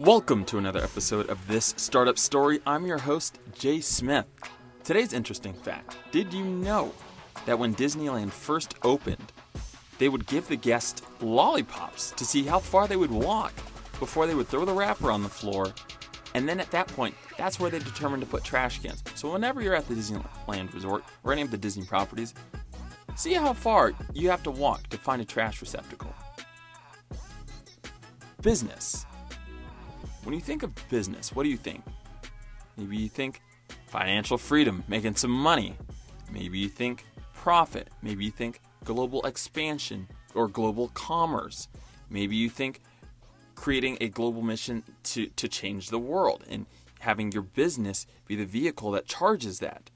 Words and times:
Welcome 0.00 0.46
to 0.46 0.56
another 0.56 0.82
episode 0.82 1.28
of 1.28 1.46
This 1.46 1.74
Startup 1.76 2.16
Story. 2.16 2.60
I'm 2.66 2.86
your 2.86 2.96
host, 2.96 3.38
Jay 3.52 3.82
Smith. 3.82 4.24
Today's 4.82 5.12
interesting 5.12 5.52
fact 5.52 5.94
Did 6.10 6.32
you 6.32 6.42
know 6.42 6.94
that 7.44 7.58
when 7.58 7.74
Disneyland 7.74 8.30
first 8.30 8.76
opened, 8.82 9.30
they 9.98 10.08
would 10.08 10.26
give 10.26 10.48
the 10.48 10.56
guests 10.56 11.02
lollipops 11.20 12.12
to 12.12 12.24
see 12.24 12.44
how 12.44 12.60
far 12.60 12.88
they 12.88 12.96
would 12.96 13.10
walk 13.10 13.52
before 13.98 14.26
they 14.26 14.34
would 14.34 14.48
throw 14.48 14.64
the 14.64 14.72
wrapper 14.72 15.10
on 15.10 15.22
the 15.22 15.28
floor? 15.28 15.70
And 16.32 16.48
then 16.48 16.60
at 16.60 16.70
that 16.70 16.88
point, 16.88 17.14
that's 17.36 17.60
where 17.60 17.68
they 17.68 17.78
determined 17.78 18.22
to 18.22 18.28
put 18.28 18.42
trash 18.42 18.80
cans. 18.80 19.04
So 19.14 19.30
whenever 19.30 19.60
you're 19.60 19.74
at 19.74 19.86
the 19.86 19.94
Disneyland 19.94 20.72
Resort 20.72 21.04
or 21.24 21.32
any 21.34 21.42
of 21.42 21.50
the 21.50 21.58
Disney 21.58 21.84
properties, 21.84 22.32
see 23.16 23.34
how 23.34 23.52
far 23.52 23.92
you 24.14 24.30
have 24.30 24.42
to 24.44 24.50
walk 24.50 24.88
to 24.88 24.96
find 24.96 25.20
a 25.20 25.26
trash 25.26 25.60
receptacle. 25.60 26.14
Business. 28.40 29.04
When 30.22 30.34
you 30.34 30.40
think 30.40 30.62
of 30.62 30.74
business, 30.88 31.34
what 31.34 31.44
do 31.44 31.48
you 31.48 31.56
think? 31.56 31.82
Maybe 32.76 32.96
you 32.96 33.08
think 33.08 33.40
financial 33.86 34.38
freedom, 34.38 34.84
making 34.86 35.16
some 35.16 35.30
money. 35.30 35.76
Maybe 36.30 36.58
you 36.58 36.68
think 36.68 37.04
profit. 37.34 37.88
Maybe 38.02 38.26
you 38.26 38.30
think 38.30 38.60
global 38.84 39.22
expansion 39.26 40.08
or 40.34 40.46
global 40.46 40.88
commerce. 40.88 41.68
Maybe 42.10 42.36
you 42.36 42.50
think 42.50 42.80
creating 43.54 43.98
a 44.00 44.08
global 44.08 44.42
mission 44.42 44.82
to, 45.04 45.26
to 45.26 45.48
change 45.48 45.88
the 45.88 45.98
world 45.98 46.44
and 46.48 46.66
having 47.00 47.32
your 47.32 47.42
business 47.42 48.06
be 48.26 48.36
the 48.36 48.44
vehicle 48.44 48.90
that 48.90 49.06
charges 49.06 49.58
that. 49.58 49.90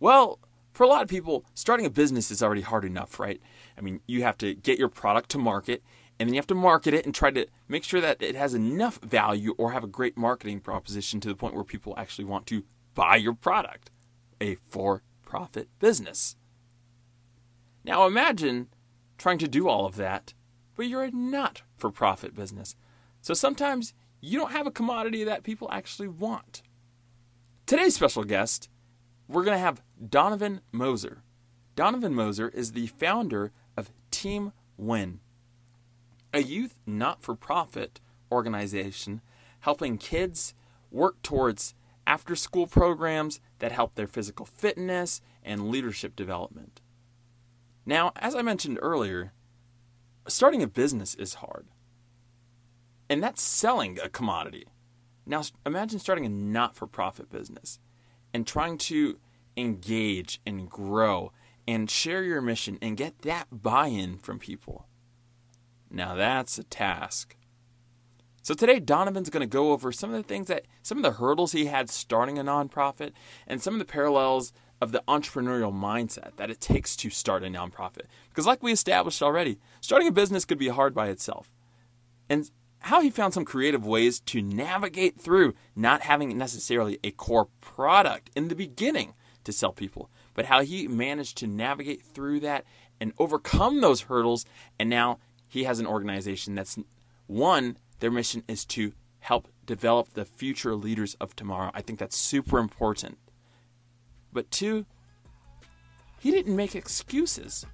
Well, 0.00 0.38
for 0.72 0.84
a 0.84 0.88
lot 0.88 1.02
of 1.02 1.08
people, 1.08 1.44
starting 1.54 1.86
a 1.86 1.90
business 1.90 2.30
is 2.30 2.42
already 2.42 2.60
hard 2.60 2.84
enough, 2.84 3.18
right? 3.18 3.40
I 3.78 3.80
mean, 3.80 4.00
you 4.06 4.22
have 4.24 4.36
to 4.38 4.54
get 4.54 4.78
your 4.78 4.88
product 4.88 5.30
to 5.30 5.38
market 5.38 5.82
and 6.18 6.28
then 6.28 6.34
you 6.34 6.38
have 6.38 6.46
to 6.46 6.54
market 6.54 6.94
it 6.94 7.04
and 7.04 7.14
try 7.14 7.30
to 7.30 7.46
make 7.68 7.84
sure 7.84 8.00
that 8.00 8.22
it 8.22 8.34
has 8.34 8.54
enough 8.54 8.98
value 9.02 9.54
or 9.58 9.72
have 9.72 9.84
a 9.84 9.88
great 9.88 10.16
marketing 10.16 10.60
proposition 10.60 11.20
to 11.20 11.28
the 11.28 11.34
point 11.34 11.54
where 11.54 11.64
people 11.64 11.94
actually 11.96 12.24
want 12.24 12.46
to 12.46 12.64
buy 12.94 13.16
your 13.16 13.34
product. 13.34 13.90
A 14.40 14.56
for 14.68 15.02
profit 15.24 15.68
business. 15.78 16.36
Now 17.84 18.06
imagine 18.06 18.68
trying 19.18 19.38
to 19.38 19.48
do 19.48 19.68
all 19.68 19.86
of 19.86 19.96
that, 19.96 20.34
but 20.74 20.86
you're 20.86 21.04
a 21.04 21.10
not 21.10 21.62
for 21.76 21.90
profit 21.90 22.34
business. 22.34 22.76
So 23.20 23.34
sometimes 23.34 23.92
you 24.20 24.38
don't 24.38 24.52
have 24.52 24.66
a 24.66 24.70
commodity 24.70 25.24
that 25.24 25.42
people 25.42 25.68
actually 25.70 26.08
want. 26.08 26.62
Today's 27.66 27.94
special 27.94 28.24
guest, 28.24 28.68
we're 29.28 29.44
going 29.44 29.56
to 29.56 29.62
have 29.64 29.82
Donovan 30.08 30.60
Moser. 30.72 31.22
Donovan 31.74 32.14
Moser 32.14 32.48
is 32.48 32.72
the 32.72 32.86
founder 32.86 33.52
of 33.76 33.90
Team 34.10 34.52
Win 34.76 35.20
a 36.36 36.42
youth 36.42 36.78
not 36.84 37.22
for 37.22 37.34
profit 37.34 37.98
organization 38.30 39.22
helping 39.60 39.96
kids 39.96 40.52
work 40.90 41.20
towards 41.22 41.72
after 42.06 42.36
school 42.36 42.66
programs 42.66 43.40
that 43.58 43.72
help 43.72 43.94
their 43.94 44.06
physical 44.06 44.44
fitness 44.44 45.22
and 45.42 45.70
leadership 45.70 46.14
development. 46.14 46.82
Now, 47.86 48.12
as 48.16 48.34
I 48.34 48.42
mentioned 48.42 48.78
earlier, 48.82 49.32
starting 50.28 50.62
a 50.62 50.66
business 50.66 51.14
is 51.14 51.34
hard. 51.34 51.68
And 53.08 53.22
that's 53.22 53.40
selling 53.40 53.98
a 53.98 54.10
commodity. 54.10 54.66
Now, 55.24 55.42
imagine 55.64 55.98
starting 56.00 56.26
a 56.26 56.28
not 56.28 56.76
for 56.76 56.86
profit 56.86 57.30
business 57.30 57.78
and 58.34 58.46
trying 58.46 58.76
to 58.78 59.18
engage 59.56 60.42
and 60.46 60.68
grow 60.68 61.32
and 61.66 61.90
share 61.90 62.22
your 62.22 62.42
mission 62.42 62.78
and 62.82 62.94
get 62.94 63.20
that 63.20 63.46
buy 63.50 63.86
in 63.86 64.18
from 64.18 64.38
people. 64.38 64.86
Now 65.90 66.14
that's 66.14 66.58
a 66.58 66.64
task. 66.64 67.36
So 68.42 68.54
today, 68.54 68.78
Donovan's 68.78 69.28
going 69.28 69.40
to 69.40 69.46
go 69.46 69.72
over 69.72 69.90
some 69.90 70.14
of 70.14 70.16
the 70.16 70.22
things 70.22 70.46
that, 70.46 70.66
some 70.82 70.98
of 70.98 71.02
the 71.02 71.18
hurdles 71.18 71.50
he 71.50 71.66
had 71.66 71.90
starting 71.90 72.38
a 72.38 72.44
nonprofit, 72.44 73.10
and 73.44 73.60
some 73.60 73.74
of 73.74 73.80
the 73.80 73.84
parallels 73.84 74.52
of 74.80 74.92
the 74.92 75.02
entrepreneurial 75.08 75.74
mindset 75.74 76.36
that 76.36 76.48
it 76.48 76.60
takes 76.60 76.94
to 76.96 77.10
start 77.10 77.42
a 77.42 77.48
nonprofit. 77.48 78.04
Because, 78.28 78.46
like 78.46 78.62
we 78.62 78.70
established 78.70 79.20
already, 79.20 79.58
starting 79.80 80.06
a 80.06 80.12
business 80.12 80.44
could 80.44 80.58
be 80.58 80.68
hard 80.68 80.94
by 80.94 81.08
itself. 81.08 81.50
And 82.28 82.48
how 82.80 83.00
he 83.00 83.10
found 83.10 83.34
some 83.34 83.44
creative 83.44 83.84
ways 83.84 84.20
to 84.20 84.40
navigate 84.40 85.20
through 85.20 85.54
not 85.74 86.02
having 86.02 86.38
necessarily 86.38 87.00
a 87.02 87.10
core 87.10 87.48
product 87.60 88.30
in 88.36 88.46
the 88.46 88.54
beginning 88.54 89.14
to 89.42 89.52
sell 89.52 89.72
people, 89.72 90.08
but 90.34 90.44
how 90.46 90.62
he 90.62 90.86
managed 90.86 91.36
to 91.38 91.48
navigate 91.48 92.02
through 92.02 92.38
that 92.40 92.64
and 93.00 93.12
overcome 93.18 93.80
those 93.80 94.02
hurdles. 94.02 94.44
And 94.78 94.88
now 94.88 95.18
he 95.48 95.64
has 95.64 95.78
an 95.78 95.86
organization 95.86 96.54
that's 96.54 96.78
one, 97.26 97.76
their 98.00 98.10
mission 98.10 98.42
is 98.48 98.64
to 98.66 98.92
help 99.20 99.48
develop 99.64 100.14
the 100.14 100.24
future 100.24 100.74
leaders 100.74 101.14
of 101.20 101.34
tomorrow. 101.34 101.70
I 101.74 101.82
think 101.82 101.98
that's 101.98 102.16
super 102.16 102.58
important. 102.58 103.18
But 104.32 104.50
two, 104.50 104.86
he 106.20 106.30
didn't 106.30 106.54
make 106.54 106.74
excuses. 106.74 107.66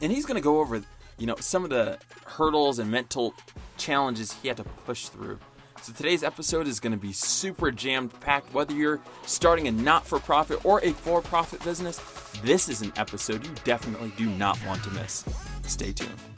And 0.00 0.12
he's 0.12 0.26
going 0.26 0.36
to 0.36 0.42
go 0.42 0.60
over, 0.60 0.82
you 1.18 1.26
know, 1.26 1.36
some 1.36 1.64
of 1.64 1.70
the 1.70 1.98
hurdles 2.24 2.78
and 2.78 2.90
mental 2.90 3.34
challenges 3.76 4.32
he 4.32 4.48
had 4.48 4.56
to 4.58 4.64
push 4.64 5.08
through. 5.08 5.38
So 5.82 5.92
today's 5.92 6.22
episode 6.22 6.68
is 6.68 6.78
going 6.78 6.92
to 6.92 6.98
be 6.98 7.12
super 7.12 7.72
jammed 7.72 8.18
packed. 8.20 8.54
Whether 8.54 8.74
you're 8.74 9.00
starting 9.26 9.66
a 9.66 9.72
not 9.72 10.06
for 10.06 10.20
profit 10.20 10.64
or 10.64 10.80
a 10.84 10.92
for 10.92 11.20
profit 11.20 11.62
business, 11.64 11.98
this 12.44 12.68
is 12.68 12.82
an 12.82 12.92
episode 12.96 13.44
you 13.44 13.52
definitely 13.64 14.12
do 14.16 14.26
not 14.26 14.64
want 14.64 14.84
to 14.84 14.90
miss. 14.90 15.24
Stay 15.64 15.92
tuned. 15.92 16.31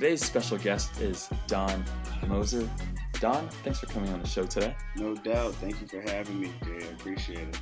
Today's 0.00 0.24
special 0.24 0.56
guest 0.56 0.98
is 1.02 1.28
Don 1.46 1.84
Moser. 2.26 2.66
Don, 3.20 3.46
thanks 3.62 3.80
for 3.80 3.86
coming 3.88 4.10
on 4.10 4.22
the 4.22 4.26
show 4.26 4.46
today. 4.46 4.74
No 4.96 5.14
doubt. 5.14 5.52
Thank 5.56 5.78
you 5.82 5.86
for 5.86 6.00
having 6.00 6.40
me, 6.40 6.50
Jay. 6.64 6.86
I 6.86 6.92
appreciate 6.92 7.46
it. 7.46 7.58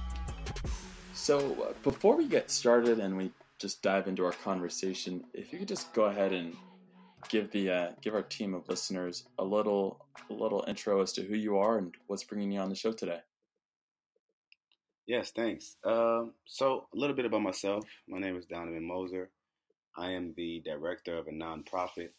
So, 1.15 1.61
uh, 1.61 1.73
before 1.83 2.17
we 2.17 2.29
get 2.29 2.49
started 2.49 3.01
and 3.01 3.17
we 3.17 3.33
just 3.59 3.83
dive 3.83 4.07
into 4.07 4.25
our 4.25 4.31
conversation, 4.31 5.25
if 5.35 5.53
you 5.53 5.59
could 5.59 5.67
just 5.67 5.93
go 5.93 6.05
ahead 6.05 6.33
and 6.33 6.55
give 7.29 7.51
the 7.51 7.71
uh, 7.71 7.91
give 8.03 8.15
our 8.15 8.23
team 8.23 8.55
of 8.55 8.69
listeners 8.69 9.25
a 9.41 9.45
little 9.45 10.07
a 10.31 10.33
little 10.33 10.65
intro 10.69 11.03
as 11.03 11.13
to 11.15 11.23
who 11.23 11.35
you 11.35 11.59
are 11.59 11.79
and 11.79 11.97
what's 12.07 12.23
bringing 12.23 12.53
you 12.53 12.61
on 12.61 12.69
the 12.69 12.77
show 12.77 12.93
today. 12.93 13.19
Yes, 15.09 15.33
thanks. 15.33 15.75
Uh, 15.83 16.27
so, 16.45 16.87
a 16.95 16.97
little 16.97 17.17
bit 17.17 17.25
about 17.25 17.43
myself. 17.43 17.85
My 18.07 18.21
name 18.21 18.37
is 18.37 18.47
Donovan 18.47 18.87
Moser. 18.87 19.29
I 19.97 20.13
am 20.13 20.35
the 20.37 20.63
director 20.65 21.19
of 21.19 21.27
a 21.27 21.33
nonprofit 21.33 22.11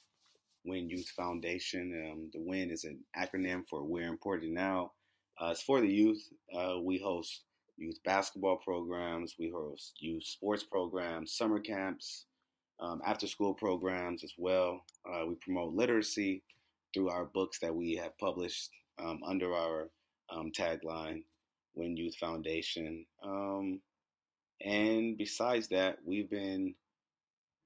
WIN 0.66 0.90
Youth 0.90 1.10
Foundation. 1.16 2.12
Um, 2.12 2.30
the 2.34 2.40
WIN 2.40 2.72
is 2.72 2.84
an 2.84 3.00
acronym 3.18 3.68
for 3.68 3.84
We're 3.84 4.08
Important 4.08 4.54
Now. 4.54 4.92
Uh, 5.40 5.50
it's 5.52 5.62
for 5.62 5.80
the 5.80 5.88
youth. 5.88 6.28
Uh, 6.56 6.80
we 6.82 6.98
host 6.98 7.44
youth 7.78 8.00
basketball 8.04 8.58
programs, 8.58 9.36
we 9.40 9.50
host 9.50 9.94
youth 10.00 10.24
sports 10.24 10.64
programs, 10.64 11.34
summer 11.34 11.60
camps, 11.60 12.26
um, 12.80 13.02
after 13.06 13.28
school 13.28 13.54
programs 13.54 14.24
as 14.24 14.34
well. 14.38 14.84
Uh, 15.10 15.26
we 15.26 15.36
promote 15.36 15.74
literacy 15.74 16.44
through 16.94 17.10
our 17.10 17.26
books 17.26 17.60
that 17.60 17.74
we 17.74 17.96
have 17.96 18.18
published 18.18 18.70
um, 19.00 19.22
under 19.26 19.54
our 19.54 19.90
um, 20.30 20.52
tagline, 20.52 21.24
WIN 21.76 21.96
Youth 21.96 22.16
Foundation. 22.16 23.06
Um, 23.24 23.80
and 24.62 25.18
besides 25.18 25.70
that, 25.70 26.00
we've 26.06 26.30
been 26.30 26.76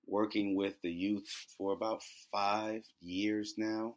working 0.07 0.55
with 0.55 0.75
the 0.81 0.91
youth 0.91 1.27
for 1.57 1.73
about 1.73 2.01
five 2.31 2.83
years 3.01 3.55
now, 3.57 3.95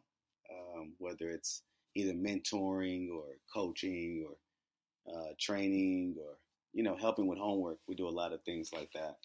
um, 0.51 0.93
whether 0.97 1.29
it's 1.29 1.63
either 1.95 2.13
mentoring 2.13 3.09
or 3.11 3.23
coaching 3.53 4.25
or 4.27 5.13
uh, 5.13 5.33
training 5.39 6.15
or 6.19 6.37
you 6.73 6.83
know 6.83 6.95
helping 6.95 7.27
with 7.27 7.39
homework. 7.39 7.79
We 7.87 7.95
do 7.95 8.07
a 8.07 8.09
lot 8.09 8.33
of 8.33 8.43
things 8.43 8.71
like 8.73 8.91
that. 8.93 9.17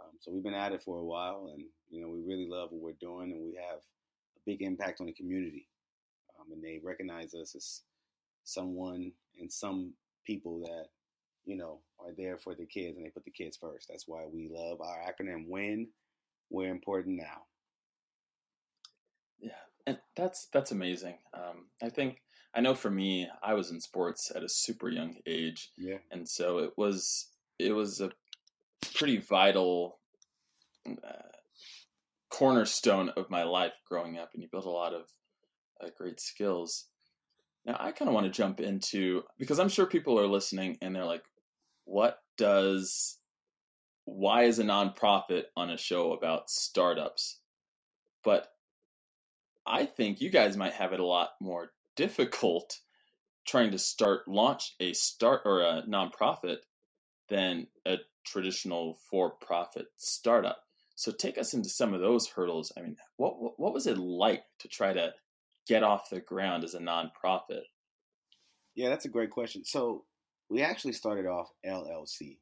Um, 0.00 0.12
so 0.20 0.30
we've 0.32 0.42
been 0.42 0.54
at 0.54 0.72
it 0.72 0.82
for 0.82 0.98
a 0.98 1.04
while, 1.04 1.50
and 1.52 1.64
you 1.90 2.02
know 2.02 2.08
we 2.08 2.20
really 2.20 2.48
love 2.48 2.70
what 2.70 2.82
we're 2.82 2.92
doing, 3.00 3.32
and 3.32 3.42
we 3.42 3.56
have 3.56 3.78
a 3.78 4.40
big 4.46 4.62
impact 4.62 5.00
on 5.00 5.06
the 5.06 5.12
community. 5.12 5.66
Um, 6.38 6.52
and 6.52 6.62
they 6.62 6.80
recognize 6.82 7.34
us 7.34 7.54
as 7.54 7.82
someone 8.44 9.12
and 9.38 9.52
some 9.52 9.92
people 10.26 10.60
that 10.60 10.86
you 11.44 11.56
know 11.56 11.80
are 11.98 12.12
there 12.16 12.38
for 12.38 12.54
the 12.54 12.66
kids, 12.66 12.96
and 12.96 13.04
they 13.04 13.10
put 13.10 13.24
the 13.24 13.30
kids 13.30 13.56
first. 13.56 13.88
That's 13.88 14.06
why 14.06 14.24
we 14.32 14.50
love 14.52 14.80
our 14.80 14.98
acronym 15.00 15.48
WIN 15.48 15.88
we're 16.50 16.70
important 16.70 17.16
now. 17.16 17.42
Yeah, 19.40 19.52
and 19.86 19.98
that's 20.16 20.48
that's 20.52 20.72
amazing. 20.72 21.14
Um, 21.32 21.66
I 21.82 21.88
think 21.88 22.22
I 22.54 22.60
know 22.60 22.74
for 22.74 22.90
me, 22.90 23.28
I 23.42 23.54
was 23.54 23.70
in 23.70 23.80
sports 23.80 24.30
at 24.34 24.42
a 24.42 24.48
super 24.48 24.88
young 24.88 25.16
age. 25.26 25.70
Yeah, 25.76 25.98
and 26.10 26.28
so 26.28 26.58
it 26.58 26.72
was 26.76 27.28
it 27.58 27.72
was 27.72 28.00
a 28.00 28.10
pretty 28.94 29.18
vital 29.18 29.98
uh, 30.86 31.30
cornerstone 32.30 33.10
of 33.16 33.30
my 33.30 33.44
life 33.44 33.74
growing 33.88 34.18
up, 34.18 34.30
and 34.34 34.42
you 34.42 34.48
built 34.50 34.66
a 34.66 34.70
lot 34.70 34.94
of 34.94 35.02
uh, 35.82 35.88
great 35.96 36.20
skills. 36.20 36.86
Now, 37.66 37.76
I 37.78 37.92
kind 37.92 38.08
of 38.08 38.14
want 38.14 38.26
to 38.26 38.32
jump 38.32 38.60
into 38.60 39.22
because 39.38 39.58
I'm 39.58 39.68
sure 39.68 39.86
people 39.86 40.18
are 40.18 40.26
listening 40.26 40.78
and 40.80 40.96
they're 40.96 41.04
like, 41.04 41.24
what 41.84 42.18
does, 42.38 43.18
why 44.04 44.44
is 44.44 44.58
a 44.58 44.64
nonprofit 44.64 45.44
on 45.56 45.70
a 45.70 45.76
show 45.76 46.12
about 46.12 46.50
startups? 46.50 47.38
But 48.24 48.48
I 49.66 49.86
think 49.86 50.20
you 50.20 50.30
guys 50.30 50.56
might 50.56 50.72
have 50.74 50.92
it 50.92 51.00
a 51.00 51.06
lot 51.06 51.30
more 51.40 51.72
difficult 51.96 52.78
trying 53.46 53.70
to 53.72 53.78
start, 53.78 54.28
launch 54.28 54.74
a 54.80 54.92
start 54.92 55.42
or 55.44 55.60
a 55.60 55.82
nonprofit 55.88 56.58
than 57.28 57.66
a 57.86 57.98
traditional 58.24 58.98
for 59.10 59.30
profit 59.30 59.86
startup. 59.96 60.58
So 60.96 61.12
take 61.12 61.38
us 61.38 61.54
into 61.54 61.68
some 61.68 61.94
of 61.94 62.00
those 62.00 62.28
hurdles. 62.28 62.72
I 62.76 62.82
mean, 62.82 62.96
what, 63.16 63.58
what 63.58 63.72
was 63.72 63.86
it 63.86 63.96
like 63.96 64.42
to 64.58 64.68
try 64.68 64.92
to 64.92 65.12
get 65.66 65.82
off 65.82 66.10
the 66.10 66.20
ground 66.20 66.64
as 66.64 66.74
a 66.74 66.78
nonprofit? 66.78 67.62
Yeah, 68.74 68.90
that's 68.90 69.06
a 69.06 69.10
great 69.10 69.30
question. 69.30 69.64
So 69.64 70.04
we 70.50 70.62
actually 70.62 70.92
started 70.92 71.26
off 71.26 71.48
LLC. 71.64 72.38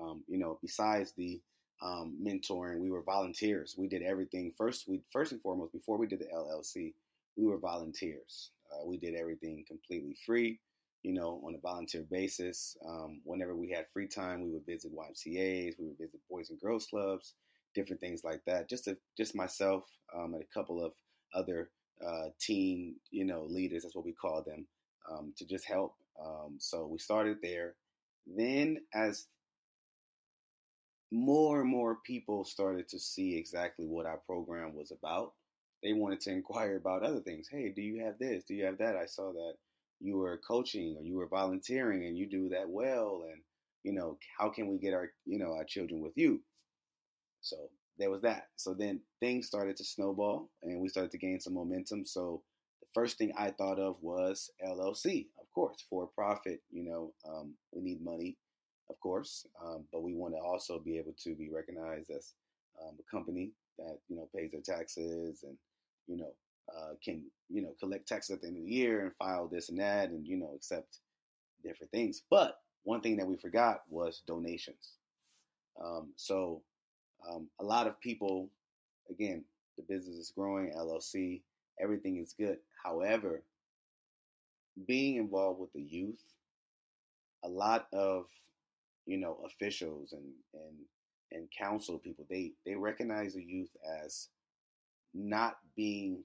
Um, 0.00 0.22
you 0.28 0.38
know, 0.38 0.58
besides 0.62 1.12
the 1.16 1.40
um, 1.82 2.16
mentoring, 2.22 2.80
we 2.80 2.90
were 2.90 3.02
volunteers. 3.02 3.74
We 3.76 3.88
did 3.88 4.02
everything 4.02 4.52
first. 4.56 4.88
We 4.88 5.00
first 5.10 5.32
and 5.32 5.40
foremost, 5.42 5.72
before 5.72 5.98
we 5.98 6.06
did 6.06 6.20
the 6.20 6.28
LLC, 6.34 6.94
we 7.36 7.46
were 7.46 7.58
volunteers. 7.58 8.50
Uh, 8.72 8.86
we 8.86 8.96
did 8.98 9.14
everything 9.14 9.64
completely 9.66 10.16
free. 10.24 10.60
You 11.02 11.12
know, 11.14 11.42
on 11.44 11.56
a 11.56 11.58
volunteer 11.58 12.04
basis. 12.08 12.76
Um, 12.86 13.20
whenever 13.24 13.56
we 13.56 13.68
had 13.70 13.86
free 13.92 14.06
time, 14.06 14.42
we 14.44 14.50
would 14.50 14.64
visit 14.64 14.92
YMCA's. 14.94 15.74
We 15.76 15.86
would 15.88 15.98
visit 15.98 16.20
Boys 16.30 16.50
and 16.50 16.60
Girls 16.60 16.86
Clubs, 16.86 17.34
different 17.74 18.00
things 18.00 18.22
like 18.22 18.40
that. 18.46 18.68
Just 18.68 18.88
just 19.16 19.34
myself 19.34 19.84
um, 20.16 20.34
and 20.34 20.42
a 20.44 20.54
couple 20.54 20.84
of 20.84 20.92
other 21.34 21.70
uh, 22.06 22.28
teen, 22.40 22.94
you 23.10 23.24
know, 23.24 23.44
leaders. 23.48 23.82
That's 23.82 23.96
what 23.96 24.04
we 24.04 24.12
call 24.12 24.42
them 24.42 24.66
um, 25.10 25.32
to 25.38 25.44
just 25.44 25.64
help. 25.66 25.94
Um, 26.24 26.56
so 26.58 26.86
we 26.86 26.98
started 26.98 27.38
there. 27.42 27.74
Then, 28.26 28.78
as 28.94 29.26
more 31.12 31.60
and 31.60 31.68
more 31.68 31.98
people 32.06 32.44
started 32.44 32.88
to 32.88 32.98
see 32.98 33.36
exactly 33.36 33.86
what 33.86 34.06
our 34.06 34.16
program 34.26 34.74
was 34.74 34.90
about, 34.90 35.34
they 35.82 35.92
wanted 35.92 36.20
to 36.22 36.30
inquire 36.30 36.76
about 36.76 37.04
other 37.04 37.20
things. 37.20 37.48
Hey, 37.50 37.70
do 37.74 37.82
you 37.82 38.02
have 38.04 38.18
this? 38.18 38.44
Do 38.44 38.54
you 38.54 38.64
have 38.64 38.78
that? 38.78 38.96
I 38.96 39.06
saw 39.06 39.32
that 39.32 39.54
you 40.00 40.16
were 40.16 40.40
coaching 40.46 40.96
or 40.98 41.04
you 41.04 41.16
were 41.16 41.28
volunteering 41.28 42.06
and 42.06 42.16
you 42.16 42.28
do 42.28 42.48
that 42.48 42.68
well. 42.68 43.24
And, 43.30 43.42
you 43.82 43.92
know, 43.92 44.16
how 44.38 44.48
can 44.48 44.68
we 44.68 44.78
get 44.78 44.94
our, 44.94 45.10
you 45.26 45.38
know, 45.38 45.52
our 45.52 45.64
children 45.64 46.00
with 46.00 46.12
you? 46.16 46.40
So 47.42 47.56
there 47.98 48.10
was 48.10 48.22
that. 48.22 48.48
So 48.56 48.72
then 48.72 49.00
things 49.20 49.46
started 49.46 49.76
to 49.76 49.84
snowball 49.84 50.50
and 50.62 50.80
we 50.80 50.88
started 50.88 51.10
to 51.12 51.18
gain 51.18 51.40
some 51.40 51.54
momentum. 51.54 52.06
So 52.06 52.42
the 52.80 52.88
first 52.94 53.18
thing 53.18 53.32
I 53.36 53.50
thought 53.50 53.78
of 53.78 53.96
was 54.00 54.50
LLC, 54.66 55.26
of 55.38 55.46
course, 55.54 55.84
for 55.90 56.06
profit. 56.06 56.60
You 56.70 56.84
know, 56.84 57.12
um, 57.28 57.54
we 57.72 57.82
need 57.82 58.02
money, 58.02 58.38
of 58.92 59.00
course, 59.00 59.46
um, 59.64 59.84
but 59.92 60.02
we 60.02 60.14
want 60.14 60.34
to 60.34 60.40
also 60.40 60.78
be 60.78 60.98
able 60.98 61.14
to 61.24 61.34
be 61.34 61.50
recognized 61.50 62.10
as 62.10 62.34
um, 62.80 62.94
a 62.98 63.10
company 63.10 63.50
that 63.78 63.98
you 64.08 64.16
know 64.16 64.28
pays 64.34 64.50
their 64.52 64.60
taxes 64.60 65.44
and 65.44 65.56
you 66.06 66.16
know 66.16 66.32
uh, 66.74 66.92
can 67.04 67.22
you 67.48 67.62
know 67.62 67.74
collect 67.80 68.06
taxes 68.06 68.36
at 68.36 68.42
the 68.42 68.48
end 68.48 68.56
of 68.56 68.64
the 68.64 68.70
year 68.70 69.00
and 69.02 69.14
file 69.14 69.48
this 69.48 69.68
and 69.68 69.78
that 69.78 70.10
and 70.10 70.26
you 70.26 70.36
know 70.36 70.52
accept 70.54 70.98
different 71.64 71.90
things. 71.90 72.22
But 72.30 72.58
one 72.84 73.00
thing 73.00 73.16
that 73.16 73.26
we 73.26 73.36
forgot 73.36 73.82
was 73.88 74.22
donations. 74.26 74.92
Um, 75.82 76.08
so 76.16 76.62
um, 77.28 77.48
a 77.60 77.64
lot 77.64 77.86
of 77.86 78.00
people, 78.00 78.48
again, 79.10 79.44
the 79.76 79.84
business 79.84 80.16
is 80.16 80.32
growing, 80.36 80.72
LLC 80.76 81.40
everything 81.80 82.18
is 82.18 82.34
good. 82.38 82.58
However, 82.82 83.42
being 84.86 85.16
involved 85.16 85.60
with 85.60 85.72
the 85.72 85.82
youth, 85.82 86.22
a 87.44 87.48
lot 87.48 87.86
of 87.92 88.26
you 89.06 89.18
know 89.18 89.38
officials 89.46 90.12
and 90.12 90.32
and 90.54 90.76
and 91.32 91.48
council 91.56 91.98
people 91.98 92.26
they 92.30 92.52
they 92.66 92.74
recognize 92.74 93.34
the 93.34 93.42
youth 93.42 93.70
as 94.04 94.28
not 95.14 95.56
being 95.76 96.24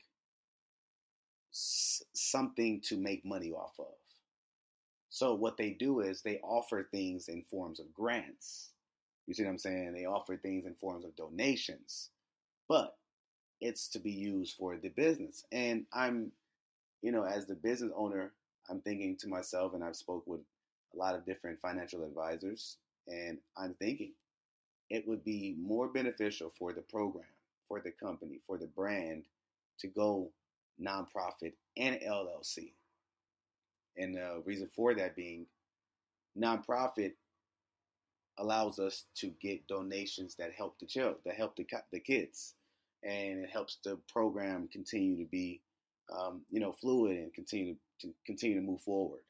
s- 1.51 2.03
something 2.13 2.79
to 2.79 2.95
make 2.97 3.25
money 3.25 3.51
off 3.51 3.77
of. 3.79 3.95
So 5.09 5.33
what 5.33 5.57
they 5.57 5.71
do 5.71 6.01
is 6.01 6.21
they 6.21 6.39
offer 6.39 6.87
things 6.91 7.27
in 7.27 7.43
forms 7.43 7.79
of 7.79 7.93
grants. 7.93 8.71
You 9.25 9.33
see 9.33 9.43
what 9.43 9.51
I'm 9.51 9.57
saying? 9.57 9.93
They 9.93 10.05
offer 10.05 10.37
things 10.37 10.65
in 10.65 10.75
forms 10.75 11.05
of 11.05 11.15
donations. 11.15 12.09
But 12.67 12.95
it's 13.61 13.89
to 13.89 13.99
be 13.99 14.11
used 14.11 14.55
for 14.57 14.77
the 14.77 14.89
business. 14.89 15.45
And 15.51 15.85
I'm, 15.93 16.31
you 17.01 17.11
know, 17.11 17.23
as 17.23 17.47
the 17.47 17.55
business 17.55 17.93
owner, 17.95 18.33
I'm 18.69 18.81
thinking 18.81 19.17
to 19.17 19.27
myself, 19.29 19.73
and 19.73 19.83
I've 19.83 19.95
spoke 19.97 20.25
with 20.27 20.41
a 20.97 20.99
lot 20.99 21.15
of 21.15 21.25
different 21.25 21.59
financial 21.59 22.03
advisors, 22.03 22.77
and 23.07 23.37
I'm 23.57 23.75
thinking 23.75 24.13
it 24.89 25.07
would 25.07 25.23
be 25.23 25.55
more 25.59 25.87
beneficial 25.87 26.51
for 26.57 26.73
the 26.73 26.81
program, 26.81 27.25
for 27.67 27.81
the 27.81 27.91
company, 27.91 28.39
for 28.47 28.57
the 28.57 28.67
brand 28.67 29.23
to 29.79 29.87
go 29.87 30.31
nonprofit 30.81 31.53
and 31.75 31.97
LLC. 31.97 32.71
And 33.97 34.15
the 34.15 34.41
reason 34.45 34.69
for 34.75 34.93
that 34.95 35.15
being 35.15 35.45
nonprofit 36.39 37.13
allows 38.37 38.79
us 38.79 39.05
to 39.15 39.31
get 39.41 39.67
donations 39.67 40.35
that 40.35 40.51
help 40.55 40.77
the 40.79 40.85
child, 40.85 41.15
that 41.25 41.35
help 41.35 41.55
the, 41.55 41.65
the 41.91 41.99
kids 41.99 42.53
and 43.03 43.43
it 43.43 43.49
helps 43.49 43.77
the 43.83 43.97
program 44.11 44.67
continue 44.71 45.17
to 45.17 45.29
be, 45.29 45.61
um, 46.15 46.41
you 46.49 46.59
know, 46.59 46.71
fluid 46.71 47.17
and 47.17 47.33
continue 47.33 47.75
to, 48.01 48.07
to 48.07 48.13
continue 48.25 48.59
to 48.59 48.65
move 48.65 48.81
forward. 48.81 49.21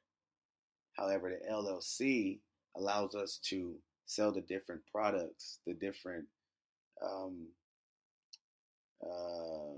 However, 0.98 1.30
the 1.30 1.52
LLC 1.52 2.40
allows 2.76 3.16
us 3.16 3.40
to 3.50 3.76
sell 4.06 4.32
the 4.32 4.42
different 4.42 4.82
products, 4.92 5.60
the 5.66 5.74
different 5.74 6.26
um, 7.04 7.48
uh, 9.04 9.78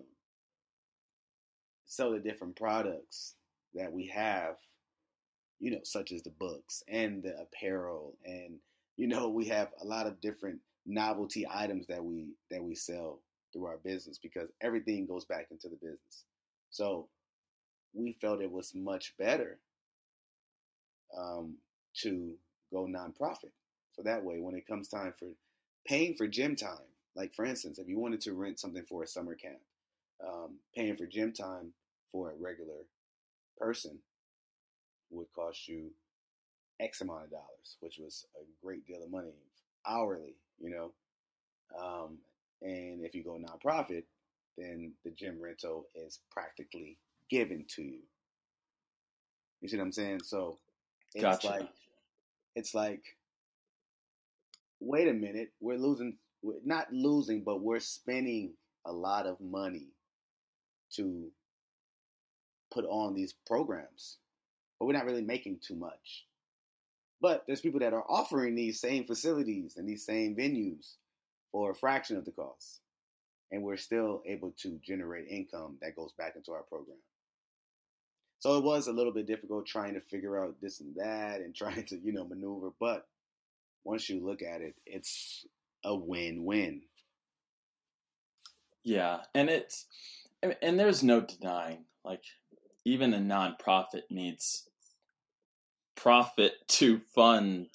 sell 1.86 2.12
the 2.12 2.19
different 2.19 2.56
products 2.56 3.36
that 3.74 3.92
we 3.92 4.07
have, 4.07 4.56
you 5.60 5.71
know, 5.71 5.81
such 5.83 6.12
as 6.12 6.24
the 6.24 6.30
books 6.30 6.83
and 6.88 7.21
the 7.21 7.36
apparel, 7.42 8.16
and 8.25 8.56
you 8.95 9.07
know, 9.07 9.30
we 9.30 9.45
have 9.45 9.69
a 9.81 9.86
lot 9.86 10.07
of 10.07 10.19
different 10.21 10.60
novelty 10.86 11.45
items 11.50 11.88
that 11.88 12.04
we 12.04 12.27
that 12.50 12.63
we 12.63 12.75
sell 12.75 13.19
through 13.51 13.66
our 13.66 13.77
business 13.77 14.19
because 14.21 14.50
everything 14.62 15.06
goes 15.06 15.25
back 15.25 15.48
into 15.51 15.68
the 15.68 15.75
business. 15.75 16.24
So 16.69 17.07
we 17.94 18.14
felt 18.14 18.42
it 18.42 18.52
was 18.52 18.73
much 18.76 19.14
better 19.18 19.59
um, 21.18 21.56
to 22.01 22.33
go 22.71 22.85
nonprofit. 22.85 23.51
So 23.94 24.04
that 24.04 24.23
way, 24.23 24.39
when 24.39 24.56
it 24.56 24.68
comes 24.68 24.87
time 24.87 25.13
for 25.18 25.28
paying 25.87 26.16
for 26.16 26.28
gym 26.28 26.56
time, 26.56 26.78
like 27.16 27.33
for 27.33 27.45
instance, 27.45 27.80
if 27.80 27.87
you 27.87 27.99
wanted 27.99 28.21
to 28.21 28.33
rent 28.33 28.59
something 28.59 28.83
for 28.87 29.04
a 29.04 29.07
summer 29.07 29.35
camp, 29.35 29.59
um, 30.25 30.57
paying 30.75 30.95
for 30.95 31.06
gym 31.06 31.33
time 31.33 31.73
for 32.11 32.31
a 32.31 32.35
regular 32.35 32.85
person 33.57 33.99
would 35.11 35.28
cost 35.33 35.68
you 35.68 35.92
X 36.80 37.01
amount 37.01 37.25
of 37.25 37.31
dollars, 37.31 37.78
which 37.81 37.97
was 37.97 38.25
a 38.35 38.66
great 38.66 38.85
deal 38.85 39.04
of 39.04 39.11
money 39.11 39.33
hourly, 39.87 40.35
you 40.59 40.69
know. 40.69 40.92
Um, 41.78 42.18
and 42.61 43.04
if 43.04 43.13
you 43.16 43.23
go 43.23 43.37
nonprofit, 43.37 44.04
then 44.57 44.94
the 45.04 45.11
gym 45.11 45.37
rental 45.42 45.87
is 45.95 46.19
practically 46.31 46.97
given 47.30 47.66
to 47.75 47.81
you. 47.81 47.99
You 49.61 49.69
see 49.69 49.78
what 49.78 49.83
I'm 49.83 49.92
saying? 49.92 50.21
So 50.23 50.57
it's 51.13 51.23
gotcha. 51.23 51.47
like 51.47 51.69
it's 52.56 52.73
like 52.73 53.04
wait 54.80 55.07
a 55.07 55.13
minute, 55.13 55.51
we're 55.59 55.78
losing 55.78 56.18
we're 56.42 56.56
not 56.63 56.92
losing, 56.92 57.44
but 57.44 57.61
we're 57.61 57.80
spending 57.80 58.54
a 58.85 58.92
lot 58.92 59.25
of 59.25 59.39
money 59.42 59.87
to 60.95 61.30
put 62.71 62.85
on 62.85 63.13
these 63.13 63.33
programs. 63.45 64.18
But 64.80 64.85
we're 64.85 64.94
not 64.94 65.06
really 65.06 65.21
making 65.21 65.59
too 65.61 65.75
much. 65.75 66.25
But 67.21 67.44
there's 67.45 67.61
people 67.61 67.81
that 67.81 67.94
are 67.94 68.06
offering 68.07 68.56
these 68.56 68.80
same 68.80 69.04
facilities 69.04 69.75
and 69.75 69.87
these 69.87 70.06
same 70.06 70.35
venues 70.35 70.94
for 71.51 71.71
a 71.71 71.75
fraction 71.75 72.16
of 72.16 72.23
the 72.23 72.31
cost. 72.31 72.80
And 73.51 73.63
we're 73.63 73.78
still 73.78 74.21
able 74.25 74.54
to 74.61 74.80
generate 74.85 75.28
income 75.28 75.78
that 75.81 75.95
goes 75.95 76.13
back 76.18 76.35
into 76.37 76.51
our 76.51 76.63
program. 76.63 76.97
So 78.40 78.58
it 78.58 78.64
was 78.64 78.88
a 78.88 78.94
little 78.94 79.14
bit 79.14 79.28
difficult 79.28 79.66
trying 79.66 79.94
to 79.96 80.02
figure 80.02 80.42
out 80.42 80.56
this 80.62 80.80
and 80.80 80.96
that 80.96 81.42
and 81.42 81.56
trying 81.56 81.86
to, 81.86 82.00
you 82.04 82.14
know, 82.14 82.26
maneuver. 82.26 82.72
But 82.80 83.06
once 83.84 84.10
you 84.10 84.26
look 84.26 84.42
at 84.42 84.62
it, 84.62 84.76
it's 84.86 85.46
a 85.84 85.96
win 85.96 86.46
win. 86.46 86.81
Yeah. 88.84 89.19
And 89.36 89.50
it's, 89.50 89.86
and 90.42 90.80
there's 90.80 91.04
no 91.04 91.22
denying, 91.22 91.84
like, 92.06 92.24
even 92.86 93.14
a 93.14 93.19
nonprofit 93.19 94.04
needs 94.10 94.69
profit 95.96 96.54
to 96.68 97.02
fund 97.14 97.68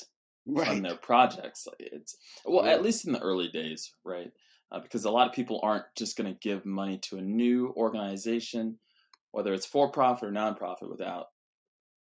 right. 0.47 0.69
on 0.69 0.83
their 0.83 0.97
projects. 0.97 1.69
It's 1.79 2.17
well, 2.45 2.65
yeah. 2.65 2.73
at 2.73 2.83
least 2.83 3.07
in 3.07 3.13
the 3.13 3.21
early 3.21 3.49
days, 3.49 3.93
right? 4.05 4.33
Uh, 4.73 4.81
because 4.81 5.05
a 5.05 5.11
lot 5.11 5.29
of 5.29 5.35
people 5.35 5.61
aren't 5.63 5.85
just 5.97 6.17
going 6.17 6.33
to 6.33 6.39
give 6.41 6.65
money 6.65 6.99
to 6.99 7.19
a 7.19 7.23
new 7.23 7.73
organization, 7.77 8.79
whether 9.35 9.53
it's 9.53 9.67
for 9.67 9.91
profit 9.91 10.29
or 10.29 10.33
nonprofit, 10.33 10.89
without 10.89 11.27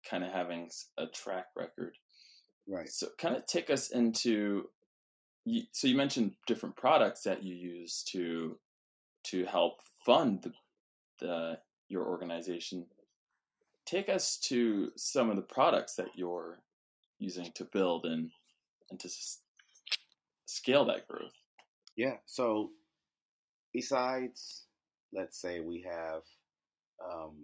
kind 0.09 0.23
of 0.23 0.33
having 0.33 0.71
a 0.97 1.07
track 1.07 1.47
record. 1.57 1.97
Right. 2.69 2.89
So, 2.89 3.09
kind 3.19 3.37
of 3.37 3.45
take 3.47 3.71
us 3.71 3.91
into. 3.91 4.69
So 5.73 5.87
you 5.89 5.97
mentioned 5.97 6.33
different 6.47 6.77
products 6.77 7.23
that 7.23 7.43
you 7.43 7.55
use 7.55 8.05
to 8.13 8.59
to 9.25 9.47
help 9.47 9.81
fund 10.05 10.43
the, 10.43 10.53
the 11.21 11.59
your 11.89 12.07
organization. 12.07 12.87
Take 13.87 14.09
us 14.11 14.37
to 14.49 14.91
some 14.97 15.31
of 15.31 15.37
the 15.37 15.43
products 15.43 15.95
that 15.95 16.09
you're 16.15 16.61
using 17.19 17.51
to 17.55 17.65
build 17.65 18.05
and 18.05 18.31
and 18.91 19.01
to 19.01 19.09
s- 19.09 19.41
scale 20.45 20.85
that 20.85 21.09
growth. 21.09 21.33
Yeah. 21.97 22.17
So 22.27 22.71
besides, 23.73 24.65
let's 25.13 25.41
say 25.41 25.61
we 25.61 25.85
have 25.91 26.23
um, 27.05 27.35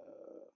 uh, 0.00 0.46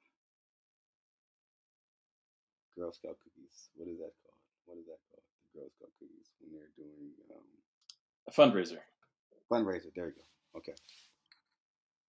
Girl 2.78 2.92
Scout 2.92 3.16
cookies. 3.22 3.68
What 3.76 3.88
is 3.88 3.98
that 3.98 4.12
called? 4.22 4.42
What 4.66 4.78
is 4.78 4.86
that 4.86 4.98
called? 5.10 5.22
The 5.54 5.60
Girl 5.60 5.70
Scout 5.76 5.90
cookies 5.98 6.28
when 6.40 6.52
they're 6.52 6.74
doing 6.76 7.10
um, 7.30 7.46
a 8.28 8.32
fundraiser. 8.32 8.80
Fundraiser. 9.50 9.94
There 9.94 10.06
you 10.06 10.12
go. 10.12 10.58
Okay. 10.58 10.74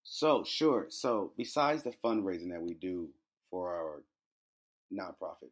So 0.03 0.43
sure. 0.43 0.87
So 0.89 1.31
besides 1.37 1.83
the 1.83 1.93
fundraising 2.03 2.49
that 2.51 2.61
we 2.61 2.73
do 2.73 3.09
for 3.51 3.73
our 3.73 4.03
nonprofit, 4.93 5.51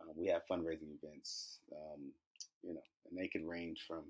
um, 0.00 0.14
we 0.16 0.28
have 0.28 0.42
fundraising 0.50 0.94
events. 1.02 1.58
Um, 1.72 2.12
you 2.62 2.74
know, 2.74 2.82
and 3.10 3.18
they 3.18 3.28
can 3.28 3.46
range 3.46 3.84
from 3.86 4.04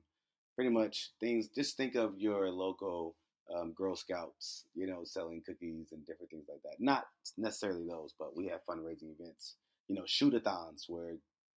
pretty 0.59 0.71
much 0.71 1.13
things. 1.21 1.47
Just 1.55 1.77
think 1.77 1.95
of 1.95 2.19
your 2.19 2.51
local 2.51 3.15
um, 3.57 3.73
Girl 3.75 3.95
Scouts, 3.95 4.65
you 4.75 4.89
know, 4.89 5.03
selling 5.05 5.41
cookies 5.47 5.93
and 5.93 6.05
different 6.05 6.33
things 6.33 6.47
like 6.49 6.61
that. 6.65 6.81
Not 6.81 7.05
necessarily 7.37 7.87
those, 7.89 8.13
but 8.19 8.37
we 8.37 8.49
have 8.49 8.67
fundraising 8.69 9.15
events. 9.17 9.55
You 9.87 9.95
know, 9.95 10.03
shootathons 10.03 10.89
where 10.89 11.15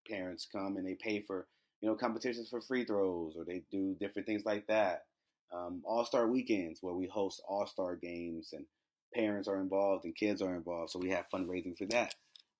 parents 0.06 0.46
come 0.52 0.76
and 0.76 0.86
they 0.86 0.96
pay 1.02 1.22
for 1.22 1.46
you 1.80 1.88
know 1.88 1.94
competitions 1.94 2.50
for 2.50 2.60
free 2.60 2.84
throws, 2.84 3.36
or 3.38 3.46
they 3.46 3.62
do 3.70 3.96
different 3.98 4.26
things 4.26 4.42
like 4.44 4.66
that. 4.66 5.04
Um, 5.50 5.80
all 5.86 6.04
Star 6.04 6.28
weekends 6.28 6.80
where 6.82 6.94
we 6.94 7.06
host 7.06 7.40
All 7.48 7.66
Star 7.66 7.96
games 7.96 8.50
and 8.52 8.66
parents 9.14 9.48
are 9.48 9.62
involved 9.62 10.04
and 10.04 10.14
kids 10.14 10.42
are 10.42 10.54
involved, 10.54 10.90
so 10.90 10.98
we 10.98 11.08
have 11.08 11.24
fundraising 11.32 11.74
for 11.78 11.86
that. 11.86 12.14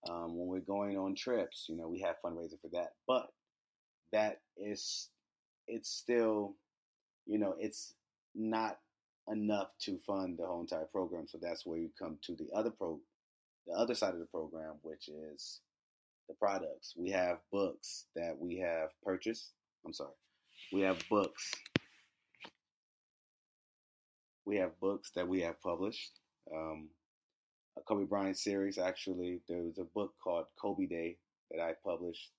Um, 0.09 0.39
when 0.39 0.49
we're 0.49 0.61
going 0.61 0.97
on 0.97 1.15
trips, 1.15 1.67
you 1.69 1.77
know, 1.77 1.87
we 1.87 2.01
have 2.01 2.17
fundraising 2.25 2.63
for 2.63 2.71
that. 2.73 2.95
But 3.07 3.29
that 4.13 4.41
is, 4.57 5.11
it's 5.71 5.91
still, 5.91 6.55
you 7.27 7.39
know, 7.39 7.55
it's 7.59 7.95
not 8.35 8.79
enough 9.31 9.69
to 9.81 9.99
fund 9.99 10.39
the 10.39 10.47
whole 10.47 10.61
entire 10.61 10.87
program. 10.87 11.27
So 11.27 11.39
that's 11.41 11.65
where 11.65 11.79
you 11.79 11.91
come 11.99 12.19
to 12.23 12.35
the 12.35 12.49
other 12.55 12.71
pro, 12.71 13.01
the 13.67 13.75
other 13.75 13.95
side 13.95 14.15
of 14.15 14.21
the 14.21 14.27
program, 14.27 14.75
which 14.83 15.09
is 15.09 15.61
the 16.29 16.35
products. 16.35 16.95
We 16.97 17.11
have 17.11 17.39
books 17.53 18.07
that 18.17 18.37
we 18.39 18.59
have 18.59 18.91
purchased. 19.05 19.53
I'm 19.85 19.93
sorry, 19.93 20.11
we 20.73 20.81
have 20.83 20.99
books. 21.09 21.51
We 24.45 24.57
have 24.57 24.79
books 24.81 25.13
that 25.15 25.29
we 25.29 25.43
have 25.43 25.61
published. 25.63 26.19
Um, 26.53 26.89
a 27.79 27.83
Kobe 27.83 28.05
Bryant 28.05 28.37
series. 28.37 28.79
Actually, 28.79 29.41
there 29.49 29.63
was 29.63 29.79
a 29.79 29.85
book 29.85 30.15
called 30.23 30.47
Kobe 30.61 30.87
Day 30.87 31.19
that 31.51 31.63
I 31.63 31.75
published. 31.85 32.31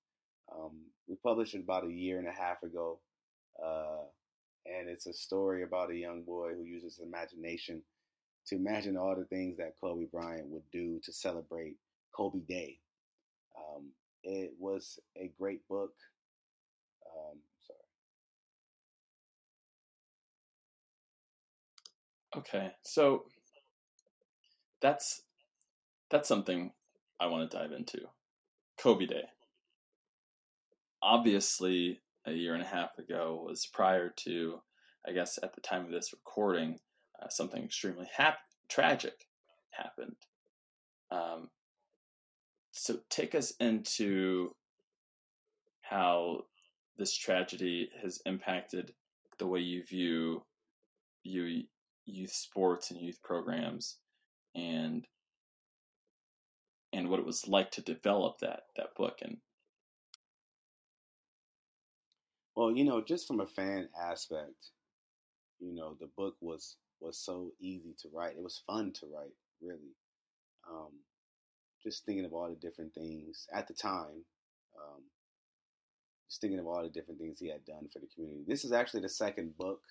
Um, 0.53 0.81
we 1.07 1.15
published 1.15 1.55
it 1.55 1.61
about 1.61 1.85
a 1.85 1.91
year 1.91 2.19
and 2.19 2.27
a 2.27 2.31
half 2.31 2.63
ago, 2.63 3.00
uh, 3.63 4.03
and 4.65 4.89
it's 4.89 5.08
a 5.08 5.13
story 5.13 5.63
about 5.63 5.91
a 5.91 5.96
young 5.96 6.24
boy 6.24 6.53
who 6.55 6.63
uses 6.63 6.98
his 6.98 7.05
imagination 7.05 7.81
to 8.48 8.55
imagine 8.55 8.98
all 8.98 9.15
the 9.15 9.25
things 9.25 9.58
that 9.58 9.75
Kobe 9.79 10.05
Bryant 10.12 10.48
would 10.50 10.70
do 10.72 11.00
to 11.03 11.13
celebrate 11.13 11.75
Kobe 12.15 12.39
Day. 12.48 12.79
Um, 13.58 13.91
it 14.24 14.51
was 14.60 15.00
a 15.17 15.31
great 15.39 15.67
book. 15.67 15.93
Um, 17.05 17.38
sorry. 17.65 17.79
Okay, 22.38 22.72
so 22.84 23.25
that's 24.81 25.22
that's 26.10 26.27
something 26.27 26.72
I 27.20 27.27
want 27.27 27.50
to 27.50 27.58
dive 27.58 27.72
into. 27.72 28.00
Kobe 28.77 29.05
Day. 29.05 29.24
Obviously, 31.03 32.00
a 32.25 32.31
year 32.31 32.53
and 32.53 32.63
a 32.63 32.67
half 32.67 32.97
ago 32.97 33.43
was 33.45 33.65
prior 33.65 34.09
to, 34.09 34.61
I 35.07 35.11
guess, 35.11 35.39
at 35.41 35.53
the 35.53 35.61
time 35.61 35.85
of 35.85 35.91
this 35.91 36.13
recording, 36.13 36.79
uh, 37.21 37.29
something 37.29 37.63
extremely 37.63 38.07
hap- 38.15 38.39
tragic 38.69 39.27
happened. 39.71 40.15
Um, 41.09 41.49
so 42.71 42.99
take 43.09 43.35
us 43.35 43.51
into 43.59 44.55
how 45.81 46.43
this 46.97 47.15
tragedy 47.15 47.89
has 48.01 48.21
impacted 48.25 48.93
the 49.39 49.47
way 49.47 49.59
you 49.59 49.83
view 49.83 50.43
view 51.25 51.63
youth 52.05 52.31
sports 52.31 52.91
and 52.91 52.99
youth 52.99 53.21
programs 53.23 53.97
and 54.55 55.05
and 56.93 57.09
what 57.09 57.19
it 57.19 57.25
was 57.25 57.47
like 57.47 57.71
to 57.71 57.81
develop 57.81 58.39
that 58.39 58.63
that 58.75 58.95
book 58.95 59.19
and 59.21 59.37
well 62.55 62.72
you 62.72 62.84
know 62.84 63.01
just 63.01 63.27
from 63.27 63.39
a 63.39 63.48
fan 63.48 63.88
aspect 64.01 64.72
you 65.60 65.74
know 65.74 65.96
the 66.00 66.10
book 66.17 66.36
was 66.41 66.75
was 67.00 67.17
so 67.17 67.51
easy 67.60 67.96
to 68.00 68.10
write. 68.13 68.36
It 68.38 68.43
was 68.43 68.62
fun 68.67 68.91
to 69.00 69.08
write 69.08 69.34
really. 69.62 69.96
Um, 70.70 70.91
just 71.84 72.05
thinking 72.05 72.25
of 72.25 72.34
all 72.34 72.48
the 72.48 72.55
different 72.55 72.93
things 72.93 73.48
at 73.51 73.67
the 73.67 73.74
time 73.74 74.24
um, 74.77 75.01
just 76.29 76.39
thinking 76.39 76.60
of 76.60 76.67
all 76.67 76.84
the 76.84 76.89
different 76.89 77.20
things 77.20 77.39
he 77.39 77.50
had 77.50 77.65
done 77.65 77.89
for 77.91 78.00
the 78.00 78.08
community. 78.13 78.43
This 78.48 78.63
is 78.63 78.72
actually 78.72 79.01
the 79.01 79.10
second 79.10 79.58
book 79.58 79.81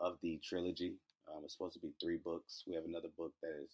of 0.00 0.16
the 0.22 0.40
trilogy. 0.42 0.94
Um, 1.28 1.42
it's 1.44 1.52
supposed 1.52 1.74
to 1.74 1.80
be 1.80 1.92
three 2.00 2.16
books. 2.16 2.64
We 2.66 2.74
have 2.74 2.84
another 2.84 3.08
book 3.16 3.32
that 3.42 3.52
is 3.62 3.70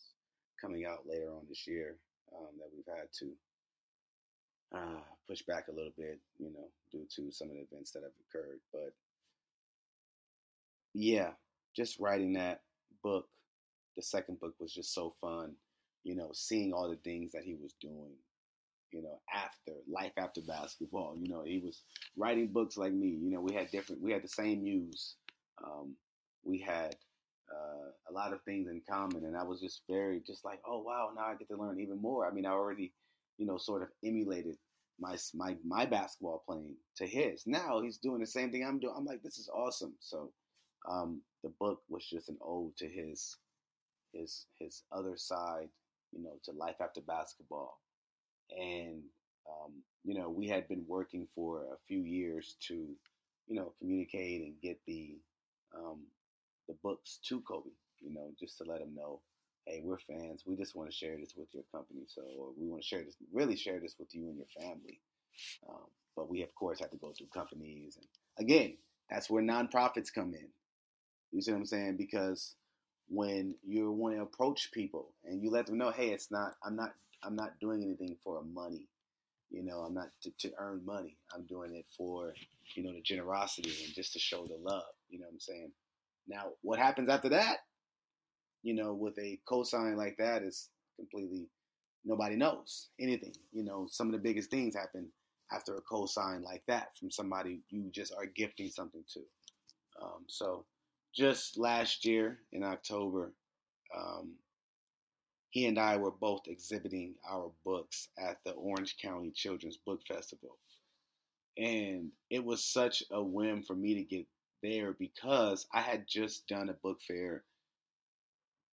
coming 0.60 0.84
out 0.84 1.06
later 1.06 1.30
on 1.30 1.46
this 1.48 1.66
year 1.66 1.96
um, 2.34 2.48
that 2.58 2.68
we've 2.74 2.94
had 2.94 3.08
to 3.20 3.30
uh, 4.74 5.00
push 5.28 5.42
back 5.42 5.68
a 5.68 5.72
little 5.72 5.92
bit, 5.96 6.18
you 6.38 6.50
know, 6.52 6.68
due 6.90 7.06
to 7.16 7.30
some 7.30 7.48
of 7.48 7.54
the 7.54 7.62
events 7.62 7.92
that 7.92 8.02
have 8.02 8.12
occurred. 8.28 8.60
But 8.72 8.92
yeah, 10.92 11.30
just 11.76 11.98
writing 11.98 12.34
that 12.34 12.60
book, 13.02 13.28
the 13.96 14.02
second 14.02 14.40
book 14.40 14.54
was 14.60 14.72
just 14.72 14.94
so 14.94 15.14
fun, 15.20 15.52
you 16.02 16.14
know, 16.14 16.30
seeing 16.32 16.72
all 16.72 16.88
the 16.88 16.96
things 16.96 17.32
that 17.32 17.44
he 17.44 17.54
was 17.54 17.74
doing, 17.80 18.12
you 18.90 19.02
know, 19.02 19.20
after 19.32 19.72
life 19.90 20.12
after 20.18 20.40
basketball. 20.40 21.14
You 21.16 21.28
know, 21.28 21.42
he 21.44 21.58
was 21.58 21.82
writing 22.16 22.48
books 22.48 22.76
like 22.76 22.92
me. 22.92 23.08
You 23.08 23.30
know, 23.30 23.40
we 23.40 23.54
had 23.54 23.70
different, 23.70 24.02
we 24.02 24.12
had 24.12 24.22
the 24.22 24.28
same 24.28 24.62
muse. 24.62 25.14
Um, 25.64 25.94
we 26.44 26.58
had 26.58 26.96
uh, 27.50 27.90
a 28.10 28.12
lot 28.12 28.32
of 28.32 28.42
things 28.42 28.68
in 28.68 28.82
common, 28.88 29.24
and 29.24 29.36
I 29.36 29.44
was 29.44 29.60
just 29.60 29.82
very 29.88 30.20
just 30.26 30.44
like, 30.44 30.60
oh 30.66 30.82
wow, 30.82 31.10
now 31.14 31.26
I 31.26 31.34
get 31.34 31.48
to 31.48 31.56
learn 31.56 31.80
even 31.80 32.00
more. 32.00 32.26
I 32.26 32.32
mean, 32.32 32.46
I 32.46 32.50
already, 32.50 32.92
you 33.38 33.46
know, 33.46 33.56
sort 33.56 33.82
of 33.82 33.88
emulated 34.04 34.56
my 35.00 35.16
my 35.34 35.56
my 35.64 35.84
basketball 35.84 36.42
playing 36.46 36.74
to 36.96 37.06
his. 37.06 37.46
Now 37.46 37.82
he's 37.82 37.98
doing 37.98 38.20
the 38.20 38.26
same 38.26 38.50
thing 38.50 38.64
I'm 38.64 38.78
doing. 38.78 38.94
I'm 38.96 39.04
like, 39.04 39.22
this 39.22 39.38
is 39.38 39.48
awesome. 39.52 39.94
So 40.00 40.30
um, 40.88 41.20
the 41.42 41.52
book 41.60 41.80
was 41.88 42.06
just 42.08 42.28
an 42.28 42.38
ode 42.42 42.76
to 42.76 42.88
his 42.88 43.36
his 44.12 44.46
his 44.58 44.82
other 44.92 45.16
side, 45.16 45.68
you 46.12 46.22
know, 46.22 46.38
to 46.44 46.52
life 46.52 46.80
after 46.80 47.00
basketball, 47.00 47.80
and 48.50 49.02
um, 49.48 49.72
you 50.04 50.14
know, 50.14 50.28
we 50.28 50.48
had 50.48 50.68
been 50.68 50.84
working 50.86 51.26
for 51.34 51.62
a 51.62 51.78
few 51.86 52.00
years 52.00 52.56
to, 52.68 52.74
you 52.74 53.56
know, 53.56 53.72
communicate 53.78 54.42
and 54.42 54.54
get 54.62 54.78
the 54.86 55.16
um, 55.76 56.00
the 56.68 56.74
books 56.82 57.18
to 57.28 57.40
Kobe, 57.40 57.70
you 58.00 58.14
know, 58.14 58.30
just 58.38 58.58
to 58.58 58.64
let 58.64 58.80
him 58.80 58.94
know, 58.94 59.20
hey, 59.66 59.80
we're 59.82 59.98
fans. 59.98 60.42
We 60.46 60.56
just 60.56 60.74
want 60.74 60.90
to 60.90 60.96
share 60.96 61.16
this 61.18 61.34
with 61.36 61.48
your 61.52 61.64
company. 61.72 62.02
So 62.06 62.22
we 62.58 62.68
want 62.68 62.82
to 62.82 62.88
share 62.88 63.02
this, 63.02 63.16
really 63.32 63.56
share 63.56 63.80
this 63.80 63.96
with 63.98 64.14
you 64.14 64.28
and 64.28 64.36
your 64.36 64.46
family. 64.60 65.00
Um, 65.68 65.86
but 66.16 66.30
we, 66.30 66.42
of 66.42 66.54
course, 66.54 66.80
have 66.80 66.90
to 66.90 66.96
go 66.96 67.12
through 67.16 67.28
companies. 67.34 67.96
And 67.96 68.06
again, 68.46 68.76
that's 69.10 69.30
where 69.30 69.42
nonprofits 69.42 70.12
come 70.14 70.34
in. 70.34 70.48
You 71.32 71.40
see 71.42 71.50
what 71.52 71.58
I'm 71.58 71.66
saying? 71.66 71.96
Because 71.96 72.54
when 73.08 73.54
you 73.66 73.90
want 73.90 74.14
to 74.16 74.22
approach 74.22 74.70
people 74.72 75.12
and 75.24 75.42
you 75.42 75.50
let 75.50 75.66
them 75.66 75.78
know, 75.78 75.90
hey, 75.90 76.10
it's 76.10 76.30
not, 76.30 76.54
I'm 76.64 76.76
not, 76.76 76.92
I'm 77.22 77.36
not 77.36 77.58
doing 77.60 77.82
anything 77.82 78.16
for 78.22 78.42
money. 78.42 78.86
You 79.50 79.62
know, 79.62 79.78
I'm 79.80 79.94
not 79.94 80.08
to, 80.22 80.30
to 80.40 80.52
earn 80.58 80.84
money. 80.84 81.16
I'm 81.34 81.44
doing 81.44 81.74
it 81.74 81.86
for, 81.96 82.34
you 82.74 82.82
know, 82.82 82.92
the 82.92 83.00
generosity 83.00 83.72
and 83.84 83.94
just 83.94 84.12
to 84.14 84.18
show 84.18 84.46
the 84.46 84.56
love. 84.56 84.82
You 85.08 85.18
know 85.20 85.26
what 85.26 85.34
I'm 85.34 85.40
saying? 85.40 85.70
Now, 86.26 86.50
what 86.62 86.78
happens 86.78 87.08
after 87.08 87.28
that? 87.30 87.58
You 88.64 88.74
know, 88.74 88.92
with 88.94 89.16
a 89.18 89.38
cosign 89.48 89.96
like 89.96 90.16
that 90.18 90.42
is 90.42 90.70
completely 90.96 91.46
nobody 92.04 92.34
knows 92.34 92.88
anything. 93.00 93.32
You 93.52 93.64
know, 93.64 93.86
some 93.88 94.08
of 94.08 94.12
the 94.12 94.18
biggest 94.18 94.50
things 94.50 94.74
happen 94.74 95.08
after 95.52 95.76
a 95.76 95.82
cosign 95.82 96.42
like 96.42 96.62
that 96.66 96.96
from 96.98 97.10
somebody 97.10 97.60
you 97.70 97.90
just 97.92 98.12
are 98.14 98.26
gifting 98.26 98.70
something 98.70 99.04
to. 99.12 99.20
Um, 100.02 100.24
so, 100.26 100.64
just 101.14 101.56
last 101.58 102.04
year 102.04 102.40
in 102.52 102.64
October, 102.64 103.32
um, 103.96 104.32
he 105.50 105.66
and 105.66 105.78
I 105.78 105.96
were 105.96 106.10
both 106.10 106.48
exhibiting 106.48 107.14
our 107.30 107.52
books 107.64 108.08
at 108.18 108.38
the 108.44 108.52
Orange 108.52 108.96
County 109.00 109.30
Children's 109.30 109.76
Book 109.76 110.00
Festival. 110.08 110.58
And 111.56 112.10
it 112.28 112.44
was 112.44 112.64
such 112.64 113.04
a 113.12 113.22
whim 113.22 113.62
for 113.62 113.76
me 113.76 113.94
to 113.94 114.02
get 114.02 114.26
there 114.64 114.96
because 114.98 115.66
I 115.72 115.80
had 115.80 116.08
just 116.08 116.48
done 116.48 116.70
a 116.70 116.72
book 116.72 116.98
fair 117.06 117.44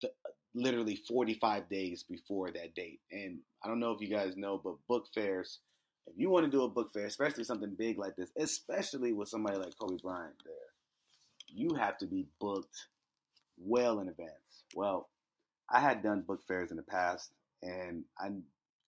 th- 0.02 0.14
literally 0.54 0.96
45 0.96 1.70
days 1.70 2.04
before 2.04 2.52
that 2.52 2.76
date. 2.76 3.00
And 3.12 3.40
I 3.64 3.68
don't 3.68 3.80
know 3.80 3.92
if 3.92 4.02
you 4.02 4.10
guys 4.10 4.36
know, 4.36 4.60
but 4.62 4.76
book 4.88 5.08
fairs, 5.14 5.60
if 6.08 6.14
you 6.18 6.30
want 6.30 6.46
to 6.46 6.52
do 6.52 6.64
a 6.64 6.70
book 6.70 6.92
fair, 6.92 7.06
especially 7.06 7.44
something 7.44 7.76
big 7.78 7.98
like 7.98 8.16
this, 8.16 8.32
especially 8.38 9.14
with 9.14 9.30
somebody 9.30 9.58
like 9.58 9.78
Kobe 9.78 9.98
Bryant 10.02 10.34
there, 10.46 10.54
you 11.48 11.76
have 11.76 11.98
to 12.00 12.06
be 12.06 12.26
booked 12.40 12.88
well 13.58 14.00
in 14.00 14.10
advance. 14.10 14.64
Well, 14.76 15.10
I 15.70 15.80
had 15.80 16.04
done 16.04 16.22
book 16.22 16.42
fairs 16.48 16.72
in 16.72 16.78
the 16.78 16.84
past, 16.84 17.32
and 17.62 18.04
I 18.20 18.30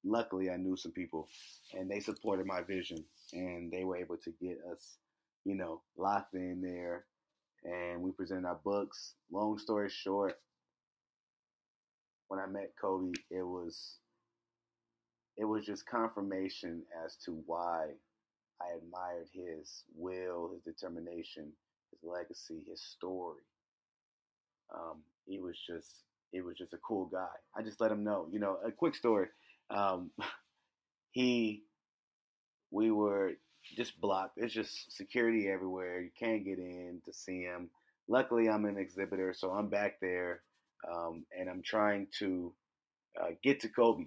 luckily 0.03 0.49
I 0.49 0.57
knew 0.57 0.75
some 0.75 0.91
people, 0.91 1.29
and 1.73 1.89
they 1.89 1.99
supported 1.99 2.45
my 2.45 2.61
vision, 2.61 3.03
and 3.31 3.71
they 3.71 3.83
were 3.83 3.97
able 3.97 4.17
to 4.17 4.31
get 4.41 4.59
us, 4.71 4.97
you 5.45 5.55
know, 5.55 5.81
locked 5.97 6.33
in 6.33 6.61
there, 6.61 7.05
and 7.63 8.01
we 8.01 8.11
presented 8.11 8.47
our 8.47 8.59
books. 8.63 9.13
Long 9.31 9.57
story 9.57 9.89
short, 9.89 10.37
when 12.33 12.41
I 12.43 12.47
met 12.47 12.73
Kobe, 12.81 13.11
it 13.29 13.43
was 13.43 13.97
it 15.37 15.45
was 15.45 15.65
just 15.65 15.85
confirmation 15.85 16.81
as 17.05 17.15
to 17.25 17.43
why 17.45 17.89
I 18.59 18.77
admired 18.77 19.27
his 19.31 19.83
will, 19.95 20.51
his 20.53 20.63
determination, 20.63 21.51
his 21.91 21.99
legacy, 22.03 22.63
his 22.67 22.81
story. 22.81 23.43
Um, 24.73 25.03
he 25.27 25.39
was 25.39 25.55
just 25.67 25.89
he 26.31 26.41
was 26.41 26.57
just 26.57 26.73
a 26.73 26.77
cool 26.77 27.05
guy. 27.05 27.35
I 27.55 27.61
just 27.61 27.79
let 27.79 27.91
him 27.91 28.03
know. 28.03 28.27
You 28.31 28.39
know, 28.39 28.57
a 28.65 28.71
quick 28.71 28.95
story. 28.95 29.27
Um, 29.69 30.09
he 31.11 31.61
we 32.71 32.89
were 32.89 33.33
just 33.75 34.01
blocked. 34.01 34.37
It's 34.37 34.55
just 34.55 34.91
security 34.97 35.49
everywhere. 35.49 36.01
You 36.01 36.09
can't 36.19 36.43
get 36.43 36.57
in 36.57 36.99
to 37.05 37.13
see 37.13 37.41
him. 37.41 37.69
Luckily, 38.07 38.49
I'm 38.49 38.65
an 38.65 38.77
exhibitor, 38.77 39.35
so 39.37 39.51
I'm 39.51 39.69
back 39.69 39.99
there, 40.01 40.41
um, 40.91 41.25
and 41.37 41.49
I'm 41.49 41.61
trying 41.63 42.07
to 42.19 42.53
uh, 43.19 43.31
get 43.43 43.61
to 43.61 43.69
Kobe. 43.69 44.05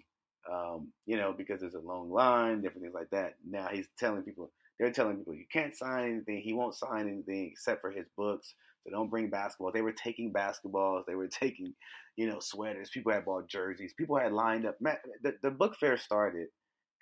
Um, 0.51 0.93
you 1.07 1.17
know, 1.17 1.35
because 1.37 1.61
there's 1.61 1.75
a 1.75 1.81
long 1.81 2.11
line, 2.11 2.63
different 2.63 2.83
things 2.83 2.95
like 2.95 3.11
that. 3.11 3.35
Now 3.49 3.69
he's 3.73 3.89
telling 3.99 4.23
people, 4.23 4.53
they're 4.79 4.93
telling 4.93 5.17
people 5.17 5.35
you 5.35 5.47
can't 5.53 5.77
sign 5.77 6.05
anything. 6.13 6.41
He 6.41 6.53
won't 6.53 6.77
sign 6.77 7.09
anything 7.09 7.51
except 7.51 7.81
for 7.81 7.91
his 7.91 8.07
books. 8.17 8.55
So 8.85 8.93
don't 8.93 9.11
bring 9.11 9.29
basketballs. 9.29 9.73
They 9.73 9.83
were 9.83 9.93
taking 9.93 10.33
basketballs. 10.33 11.05
They 11.07 11.17
were 11.17 11.27
taking, 11.41 11.75
you 12.17 12.29
know, 12.29 12.39
sweaters. 12.39 12.91
People 12.91 13.13
had 13.13 13.25
bought 13.25 13.49
jerseys. 13.49 13.95
People 13.99 14.19
had 14.19 14.33
lined 14.33 14.67
up. 14.67 14.77
the, 14.81 15.35
the 15.43 15.51
book 15.51 15.77
fair 15.81 15.97
started 15.97 16.49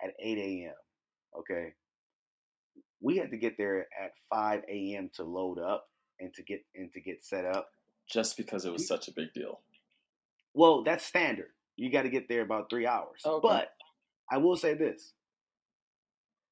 at 0.03 0.15
8 0.19 0.39
a.m. 0.39 0.75
Okay. 1.39 1.75
We 3.03 3.19
had 3.19 3.31
to 3.31 3.37
get 3.37 3.59
there 3.59 3.87
at 4.03 4.13
5 4.31 4.63
a.m. 4.71 5.11
to 5.17 5.25
load 5.25 5.59
up 5.59 5.87
and 6.21 6.33
to 6.35 6.43
get 6.43 6.65
and 6.75 6.91
to 6.93 7.01
get 7.01 7.25
set 7.25 7.45
up. 7.45 7.69
Just 8.11 8.37
because 8.37 8.65
it 8.65 8.73
was 8.73 8.87
such 8.87 9.09
a 9.09 9.13
big 9.13 9.33
deal. 9.33 9.61
Well, 10.53 10.83
that's 10.85 11.05
standard 11.05 11.49
you 11.77 11.91
got 11.91 12.03
to 12.03 12.11
get 12.11 12.29
there 12.29 12.43
about 12.43 12.71
three 12.71 12.87
hours. 12.87 13.21
Okay. 13.25 13.41
But 13.43 13.73
I 14.31 14.39
will 14.39 14.57
say 14.57 14.75
this: 14.75 15.13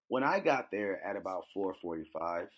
when 0.09 0.25
I 0.25 0.41
got 0.41 0.71
there 0.71 1.01
at 1.05 1.17
about 1.17 1.45
four 1.55 1.75
forty-five, 1.75 2.49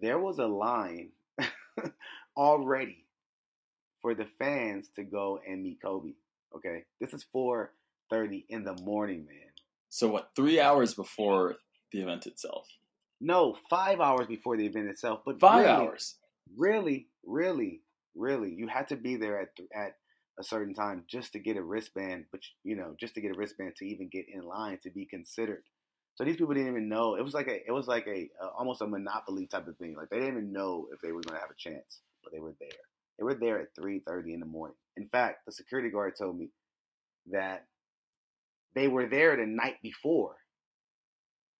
there 0.00 0.18
was 0.18 0.38
a 0.38 0.46
line 0.46 1.10
already 2.36 3.04
for 4.00 4.14
the 4.14 4.26
fans 4.38 4.88
to 4.96 5.02
go 5.02 5.40
and 5.46 5.62
meet 5.62 5.82
Kobe. 5.82 6.12
Okay, 6.54 6.84
this 7.00 7.12
is 7.12 7.24
four 7.32 7.72
thirty 8.10 8.46
in 8.48 8.64
the 8.64 8.74
morning, 8.82 9.26
man. 9.26 9.50
So 9.90 10.08
what? 10.08 10.30
Three 10.36 10.60
hours 10.60 10.94
before 10.94 11.56
the 11.92 12.00
event 12.00 12.26
itself? 12.26 12.66
No, 13.20 13.56
five 13.68 14.00
hours 14.00 14.28
before 14.28 14.56
the 14.56 14.66
event 14.66 14.88
itself. 14.88 15.22
But 15.26 15.40
five 15.40 15.64
really, 15.64 15.88
hours. 15.88 16.14
Really, 16.56 17.08
really, 17.24 17.82
really, 18.14 18.52
you 18.54 18.68
had 18.68 18.88
to 18.88 18.96
be 18.96 19.16
there 19.16 19.40
at 19.40 19.50
at 19.74 19.96
a 20.38 20.44
certain 20.44 20.74
time 20.74 21.04
just 21.08 21.32
to 21.32 21.38
get 21.40 21.56
a 21.56 21.62
wristband, 21.62 22.26
but 22.30 22.40
you 22.64 22.76
know, 22.76 22.94
just 22.98 23.14
to 23.14 23.20
get 23.20 23.32
a 23.32 23.38
wristband 23.38 23.74
to 23.76 23.86
even 23.86 24.08
get 24.08 24.26
in 24.32 24.42
line 24.42 24.78
to 24.82 24.90
be 24.90 25.04
considered. 25.04 25.64
So 26.14 26.24
these 26.24 26.36
people 26.36 26.54
didn't 26.54 26.70
even 26.70 26.88
know. 26.88 27.14
It 27.16 27.22
was 27.24 27.34
like 27.34 27.48
a, 27.48 27.64
it 27.66 27.72
was 27.72 27.86
like 27.86 28.06
a, 28.06 28.28
a 28.42 28.46
almost 28.58 28.82
a 28.82 28.86
monopoly 28.86 29.46
type 29.46 29.66
of 29.68 29.76
thing. 29.78 29.94
Like 29.96 30.10
they 30.10 30.16
didn't 30.18 30.32
even 30.32 30.52
know 30.52 30.88
if 30.92 31.00
they 31.00 31.12
were 31.12 31.22
going 31.22 31.36
to 31.36 31.40
have 31.40 31.50
a 31.50 31.54
chance, 31.70 32.00
but 32.22 32.32
they 32.32 32.40
were 32.40 32.54
there. 32.60 32.78
They 33.18 33.24
were 33.24 33.34
there 33.34 33.60
at 33.60 33.74
three 33.74 34.00
thirty 34.06 34.32
in 34.34 34.40
the 34.40 34.46
morning. 34.46 34.76
In 34.96 35.06
fact, 35.06 35.44
the 35.46 35.52
security 35.52 35.90
guard 35.90 36.14
told 36.16 36.38
me 36.38 36.50
that 37.30 37.66
they 38.74 38.88
were 38.88 39.06
there 39.06 39.36
the 39.36 39.44
night 39.46 39.76
before. 39.82 40.36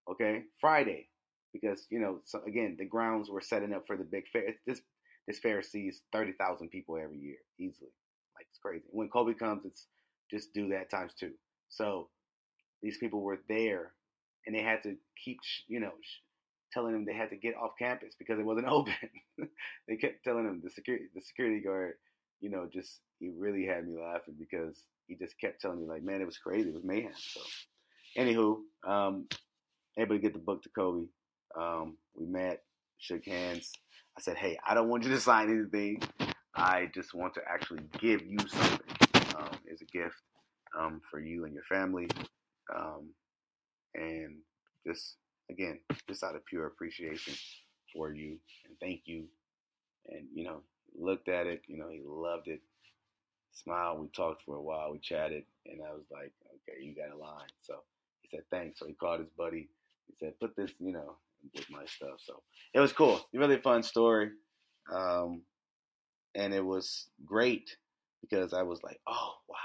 Okay, 0.09 0.43
Friday, 0.59 1.08
because 1.53 1.85
you 1.89 1.99
know, 1.99 2.19
so 2.25 2.41
again, 2.47 2.75
the 2.77 2.85
grounds 2.85 3.29
were 3.29 3.41
setting 3.41 3.73
up 3.73 3.85
for 3.87 3.97
the 3.97 4.03
big 4.03 4.27
fair. 4.27 4.53
This 4.65 4.81
this 5.27 5.39
fair 5.39 5.61
sees 5.61 6.01
thirty 6.11 6.33
thousand 6.33 6.69
people 6.69 6.97
every 6.97 7.19
year 7.19 7.37
easily. 7.59 7.91
Like 8.35 8.47
it's 8.49 8.59
crazy. 8.59 8.85
When 8.91 9.09
Kobe 9.09 9.33
comes, 9.33 9.65
it's 9.65 9.87
just 10.31 10.53
do 10.53 10.69
that 10.69 10.89
times 10.89 11.13
two. 11.13 11.31
So 11.69 12.09
these 12.81 12.97
people 12.97 13.21
were 13.21 13.39
there, 13.47 13.93
and 14.45 14.55
they 14.55 14.61
had 14.61 14.83
to 14.83 14.95
keep, 15.23 15.39
you 15.67 15.79
know, 15.79 15.91
telling 16.71 16.93
them 16.93 17.05
they 17.05 17.13
had 17.13 17.29
to 17.29 17.35
get 17.35 17.55
off 17.55 17.71
campus 17.77 18.15
because 18.17 18.39
it 18.39 18.45
wasn't 18.45 18.67
open. 18.69 18.93
they 19.87 19.95
kept 19.95 20.23
telling 20.23 20.45
them 20.45 20.61
the 20.63 20.69
security, 20.69 21.05
the 21.13 21.21
security 21.21 21.61
guard, 21.61 21.93
you 22.41 22.49
know, 22.49 22.67
just 22.71 23.01
he 23.19 23.31
really 23.37 23.65
had 23.65 23.87
me 23.87 23.97
laughing 23.99 24.35
because 24.39 24.83
he 25.07 25.15
just 25.15 25.39
kept 25.39 25.61
telling 25.61 25.79
me 25.79 25.87
like, 25.87 26.03
man, 26.03 26.21
it 26.21 26.25
was 26.25 26.37
crazy, 26.37 26.69
it 26.69 26.75
was 26.75 26.83
mayhem. 26.83 27.11
So, 27.15 27.41
anywho, 28.17 28.57
um, 28.87 29.27
able 29.97 30.15
to 30.15 30.21
get 30.21 30.33
the 30.33 30.39
book 30.39 30.63
to 30.63 30.69
Kobe. 30.69 31.07
Um, 31.55 31.97
we 32.15 32.25
met, 32.25 32.63
shook 32.97 33.25
hands. 33.25 33.71
I 34.17 34.21
said, 34.21 34.37
hey, 34.37 34.57
I 34.67 34.73
don't 34.73 34.89
want 34.89 35.03
you 35.03 35.09
to 35.11 35.19
sign 35.19 35.49
anything. 35.49 36.01
I 36.55 36.89
just 36.93 37.13
want 37.13 37.33
to 37.35 37.41
actually 37.47 37.83
give 37.99 38.21
you 38.25 38.37
something 38.47 38.79
um, 39.37 39.51
as 39.71 39.81
a 39.81 39.85
gift 39.85 40.15
um, 40.77 41.01
for 41.09 41.19
you 41.19 41.45
and 41.45 41.53
your 41.53 41.63
family. 41.63 42.07
Um, 42.75 43.09
and 43.95 44.37
just, 44.85 45.15
again, 45.49 45.79
just 46.07 46.23
out 46.23 46.35
of 46.35 46.45
pure 46.45 46.67
appreciation 46.67 47.33
for 47.93 48.13
you 48.13 48.37
and 48.65 48.75
thank 48.81 49.01
you. 49.05 49.25
And, 50.09 50.25
you 50.33 50.43
know, 50.45 50.61
looked 50.97 51.29
at 51.29 51.47
it, 51.47 51.61
you 51.67 51.77
know, 51.77 51.89
he 51.89 52.01
loved 52.03 52.47
it, 52.47 52.61
smiled. 53.53 53.99
We 53.99 54.07
talked 54.07 54.43
for 54.43 54.55
a 54.55 54.61
while, 54.61 54.91
we 54.91 54.99
chatted, 54.99 55.43
and 55.65 55.81
I 55.81 55.93
was 55.93 56.05
like, 56.11 56.31
okay, 56.47 56.83
you 56.83 56.95
got 56.95 57.15
a 57.15 57.19
line. 57.19 57.47
So 57.61 57.75
he 58.21 58.29
said, 58.35 58.45
thanks. 58.51 58.79
So 58.79 58.87
he 58.87 58.93
called 58.93 59.19
his 59.19 59.29
buddy. 59.37 59.69
He 60.07 60.13
said, 60.19 60.39
put 60.39 60.55
this, 60.55 60.71
you 60.79 60.93
know, 60.93 61.15
with 61.53 61.69
my 61.69 61.85
stuff. 61.85 62.19
So 62.19 62.41
it 62.73 62.79
was 62.79 62.93
cool. 62.93 63.21
Really 63.33 63.57
fun 63.57 63.83
story. 63.83 64.29
Um, 64.93 65.43
and 66.35 66.53
it 66.53 66.65
was 66.65 67.07
great 67.25 67.75
because 68.21 68.53
I 68.53 68.63
was 68.63 68.81
like, 68.83 68.99
oh 69.07 69.33
wow, 69.47 69.55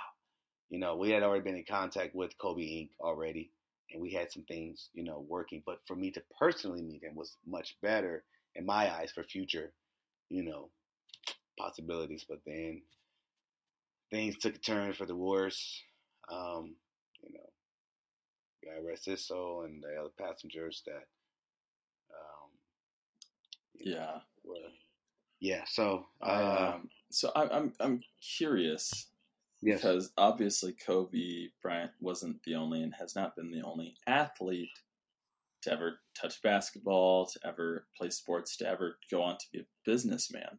you 0.70 0.78
know, 0.78 0.96
we 0.96 1.10
had 1.10 1.22
already 1.22 1.44
been 1.44 1.56
in 1.56 1.64
contact 1.68 2.14
with 2.14 2.37
Kobe 2.38 2.62
Inc. 2.62 2.90
already, 3.00 3.50
and 3.92 4.00
we 4.00 4.12
had 4.12 4.30
some 4.30 4.44
things, 4.44 4.88
you 4.94 5.04
know, 5.04 5.24
working. 5.28 5.62
But 5.64 5.80
for 5.87 5.96
me 5.96 6.10
to 6.12 6.22
personally 6.38 6.82
meet 6.82 7.02
him 7.02 7.14
was 7.14 7.37
much 7.46 7.76
better 7.82 8.24
in 8.54 8.66
my 8.66 8.92
eyes 8.94 9.10
for 9.12 9.22
future, 9.24 9.72
you 10.30 10.42
know, 10.42 10.70
possibilities. 11.58 12.24
But 12.28 12.40
then 12.46 12.82
things 14.10 14.37
took 14.38 14.54
a 14.54 14.58
turn 14.58 14.92
for 14.92 15.06
the 15.06 15.16
worse. 15.16 15.82
Um, 16.32 16.76
you 17.22 17.32
know, 17.32 17.50
God 18.64 18.87
rest 18.87 19.06
his 19.06 19.26
soul 19.26 19.62
and 19.64 19.82
the 19.82 20.00
other 20.00 20.10
passengers 20.18 20.82
that, 20.87 21.04
yeah, 23.78 24.18
know, 24.44 24.54
yeah. 25.40 25.64
So, 25.66 26.06
uh, 26.22 26.74
um, 26.74 26.88
so 27.10 27.30
I, 27.34 27.48
I'm 27.48 27.72
I'm 27.80 28.00
curious 28.38 29.08
yes. 29.62 29.80
because 29.80 30.12
obviously 30.16 30.72
Kobe 30.72 31.48
Bryant 31.62 31.92
wasn't 32.00 32.42
the 32.44 32.54
only 32.54 32.82
and 32.82 32.94
has 32.98 33.14
not 33.14 33.37
been 33.37 33.50
the 33.50 33.62
only 33.62 33.94
athlete 34.06 34.78
to 35.62 35.72
ever 35.72 36.00
touch 36.14 36.42
basketball, 36.42 37.26
to 37.26 37.40
ever 37.46 37.87
play 37.96 38.10
sports, 38.10 38.56
to 38.58 38.68
ever 38.68 38.98
go 39.10 39.22
on 39.22 39.38
to 39.38 39.46
be 39.52 39.60
a 39.60 39.66
businessman. 39.84 40.58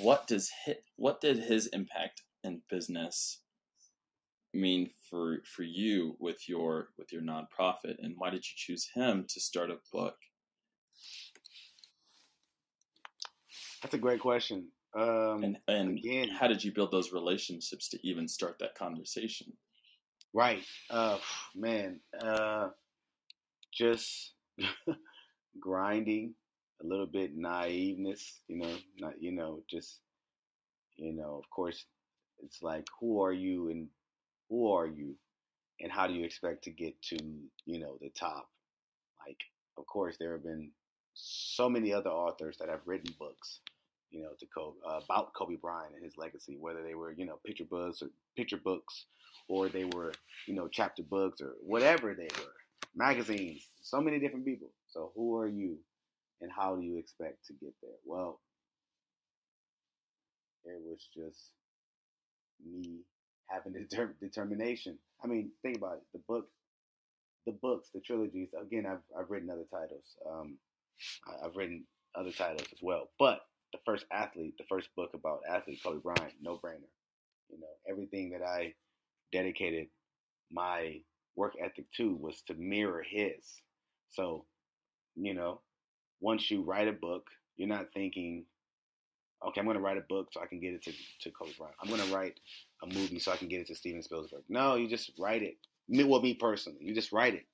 What 0.00 0.26
does 0.26 0.50
hit, 0.64 0.84
what 0.96 1.20
did 1.20 1.38
his 1.38 1.66
impact 1.68 2.22
in 2.44 2.62
business 2.68 3.38
mean 4.54 4.90
for 5.08 5.38
for 5.44 5.62
you 5.62 6.16
with 6.18 6.48
your 6.48 6.88
with 6.98 7.12
your 7.12 7.22
nonprofit 7.22 7.96
and 8.00 8.14
why 8.18 8.28
did 8.28 8.44
you 8.44 8.52
choose 8.54 8.90
him 8.94 9.24
to 9.28 9.40
start 9.40 9.70
a 9.70 9.78
book 9.90 10.16
That's 13.82 13.94
a 13.94 13.98
great 13.98 14.20
question. 14.20 14.68
Um, 14.94 15.42
and 15.42 15.58
and 15.68 15.98
again, 15.98 16.28
how 16.28 16.46
did 16.46 16.62
you 16.62 16.72
build 16.72 16.90
those 16.90 17.12
relationships 17.12 17.88
to 17.88 18.06
even 18.06 18.28
start 18.28 18.58
that 18.60 18.74
conversation? 18.74 19.52
Right, 20.34 20.62
uh, 20.90 21.18
man. 21.54 22.00
Uh, 22.22 22.68
just 23.72 24.32
grinding, 25.60 26.34
a 26.82 26.86
little 26.86 27.06
bit 27.06 27.36
naiveness, 27.36 28.40
you 28.48 28.58
know, 28.58 28.74
not 28.98 29.20
you 29.20 29.32
know, 29.32 29.62
just 29.68 30.00
you 30.96 31.12
know, 31.12 31.40
of 31.42 31.48
course, 31.50 31.84
it's 32.40 32.62
like 32.62 32.86
who 33.00 33.22
are 33.22 33.32
you 33.32 33.70
and 33.70 33.88
who 34.48 34.70
are 34.72 34.86
you 34.86 35.16
and 35.80 35.90
how 35.90 36.06
do 36.06 36.14
you 36.14 36.24
expect 36.24 36.64
to 36.64 36.70
get 36.70 37.00
to 37.02 37.16
you 37.66 37.78
know 37.80 37.98
the 38.00 38.10
top? 38.10 38.48
Like, 39.26 39.38
of 39.78 39.86
course, 39.86 40.16
there 40.18 40.32
have 40.32 40.44
been 40.44 40.70
so 41.14 41.68
many 41.68 41.92
other 41.92 42.10
authors 42.10 42.56
that 42.58 42.68
have 42.68 42.80
written 42.86 43.14
books, 43.18 43.60
you 44.12 44.22
know, 44.22 44.30
to 44.38 44.46
Kobe, 44.46 44.76
uh, 44.86 45.00
about 45.04 45.32
Kobe 45.34 45.56
Bryant 45.56 45.94
and 45.94 46.04
his 46.04 46.16
legacy, 46.16 46.56
whether 46.60 46.82
they 46.82 46.94
were 46.94 47.12
you 47.12 47.26
know 47.26 47.38
picture 47.44 47.64
books 47.64 48.02
or 48.02 48.08
picture 48.36 48.58
books, 48.58 49.06
or 49.48 49.68
they 49.68 49.84
were 49.84 50.12
you 50.46 50.54
know 50.54 50.68
chapter 50.68 51.02
books 51.02 51.40
or 51.40 51.54
whatever 51.62 52.14
they 52.14 52.28
were, 52.38 52.52
magazines. 52.94 53.66
So 53.82 54.00
many 54.00 54.20
different 54.20 54.44
people. 54.44 54.70
So 54.88 55.12
who 55.16 55.36
are 55.38 55.48
you, 55.48 55.78
and 56.40 56.50
how 56.54 56.76
do 56.76 56.82
you 56.82 56.98
expect 56.98 57.46
to 57.46 57.54
get 57.54 57.74
there? 57.82 57.98
Well, 58.04 58.40
it 60.64 60.80
was 60.84 61.08
just 61.14 61.50
me 62.64 63.00
having 63.48 63.72
deter- 63.88 64.14
determination. 64.20 64.98
I 65.24 65.26
mean, 65.26 65.50
think 65.62 65.78
about 65.78 65.94
it. 65.94 66.02
The 66.12 66.20
book, 66.28 66.46
the 67.46 67.52
books, 67.52 67.88
the 67.94 68.00
trilogies. 68.00 68.50
Again, 68.60 68.86
I've 68.86 69.02
I've 69.18 69.30
written 69.30 69.50
other 69.50 69.66
titles. 69.70 70.04
Um, 70.30 70.58
I've 71.44 71.56
written 71.56 71.84
other 72.14 72.32
titles 72.32 72.68
as 72.72 72.78
well. 72.82 73.08
But 73.18 73.40
the 73.72 73.78
first 73.84 74.04
athlete, 74.12 74.54
the 74.58 74.64
first 74.64 74.88
book 74.96 75.10
about 75.14 75.40
athlete 75.48 75.80
Kobe 75.82 76.00
Bryant, 76.00 76.34
no 76.40 76.56
brainer. 76.56 76.90
You 77.50 77.58
know, 77.58 77.66
everything 77.90 78.30
that 78.30 78.42
I 78.42 78.74
dedicated 79.32 79.88
my 80.50 81.00
work 81.36 81.54
ethic 81.62 81.86
to 81.96 82.14
was 82.14 82.42
to 82.42 82.54
mirror 82.54 83.02
his. 83.08 83.62
So, 84.10 84.44
you 85.16 85.34
know, 85.34 85.60
once 86.20 86.50
you 86.50 86.62
write 86.62 86.88
a 86.88 86.92
book, 86.92 87.26
you're 87.56 87.68
not 87.68 87.92
thinking, 87.92 88.44
okay, 89.46 89.60
I'm 89.60 89.66
going 89.66 89.76
to 89.76 89.82
write 89.82 89.98
a 89.98 90.04
book 90.08 90.28
so 90.32 90.40
I 90.40 90.46
can 90.46 90.60
get 90.60 90.74
it 90.74 90.82
to, 90.84 90.92
to 91.22 91.30
Kobe 91.30 91.52
Bryant. 91.58 91.76
I'm 91.82 91.88
going 91.88 92.02
to 92.02 92.14
write 92.14 92.38
a 92.82 92.86
movie 92.86 93.18
so 93.18 93.32
I 93.32 93.36
can 93.36 93.48
get 93.48 93.60
it 93.60 93.66
to 93.68 93.74
Steven 93.74 94.02
Spielberg. 94.02 94.42
No, 94.48 94.76
you 94.76 94.88
just 94.88 95.12
write 95.18 95.42
it. 95.42 95.56
Me, 95.88 96.04
well, 96.04 96.20
me 96.20 96.34
personally, 96.34 96.78
you 96.80 96.94
just 96.94 97.12
write 97.12 97.34
it. 97.34 97.46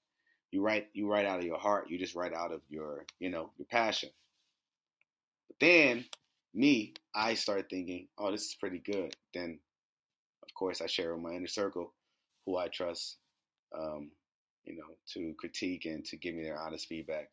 You 0.51 0.63
write, 0.63 0.89
you 0.93 1.11
write 1.11 1.27
out 1.27 1.39
of 1.39 1.45
your 1.45 1.59
heart. 1.59 1.91
You 1.91 1.99
just 1.99 2.15
write 2.15 2.33
out 2.33 2.53
of 2.53 2.61
your, 2.69 3.05
you 3.19 3.31
know, 3.31 3.51
your 3.59 3.67
passion. 3.71 4.11
Then, 5.61 6.05
me, 6.55 6.95
I 7.15 7.35
start 7.35 7.67
thinking, 7.71 8.09
oh, 8.19 8.31
this 8.33 8.47
is 8.47 8.55
pretty 8.55 8.79
good. 8.79 9.15
Then, 9.35 9.59
of 10.43 10.55
course, 10.55 10.81
I 10.81 10.87
share 10.87 11.15
with 11.15 11.23
my 11.23 11.33
inner 11.33 11.47
circle, 11.49 11.93
who 12.47 12.57
I 12.57 12.69
trust, 12.69 13.17
um, 13.79 14.11
you 14.65 14.77
know, 14.77 14.97
to 15.15 15.35
critique 15.39 15.87
and 15.87 16.05
to 16.07 16.17
give 16.17 16.35
me 16.35 16.43
their 16.43 16.59
honest 16.59 16.87
feedback. 16.89 17.31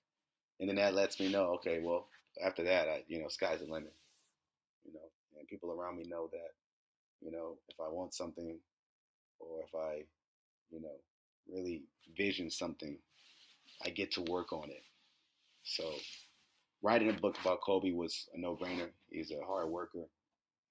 And 0.59 0.69
then 0.69 0.77
that 0.77 0.95
lets 0.95 1.19
me 1.19 1.29
know, 1.29 1.55
okay, 1.55 1.81
well, 1.83 2.07
after 2.43 2.63
that, 2.63 2.87
I, 2.89 3.03
you 3.07 3.21
know, 3.21 3.27
sky's 3.29 3.59
the 3.59 3.71
limit 3.71 3.93
you 4.85 4.93
know, 4.93 5.09
and 5.39 5.47
people 5.47 5.71
around 5.71 5.97
me 5.97 6.05
know 6.07 6.29
that, 6.31 6.51
you 7.21 7.31
know, 7.31 7.57
if 7.69 7.79
I 7.79 7.89
want 7.89 8.13
something 8.13 8.57
or 9.39 9.61
if 9.63 9.75
I, 9.75 10.03
you 10.71 10.81
know, 10.81 10.95
really 11.51 11.83
vision 12.17 12.49
something, 12.49 12.97
I 13.85 13.89
get 13.89 14.11
to 14.13 14.21
work 14.21 14.53
on 14.53 14.69
it. 14.69 14.83
So 15.63 15.83
writing 16.85 17.09
a 17.09 17.13
book 17.13 17.35
about 17.41 17.61
Kobe 17.61 17.91
was 17.91 18.29
a 18.35 18.39
no-brainer. 18.39 18.89
He's 19.09 19.31
a 19.31 19.43
hard 19.43 19.69
worker, 19.69 20.05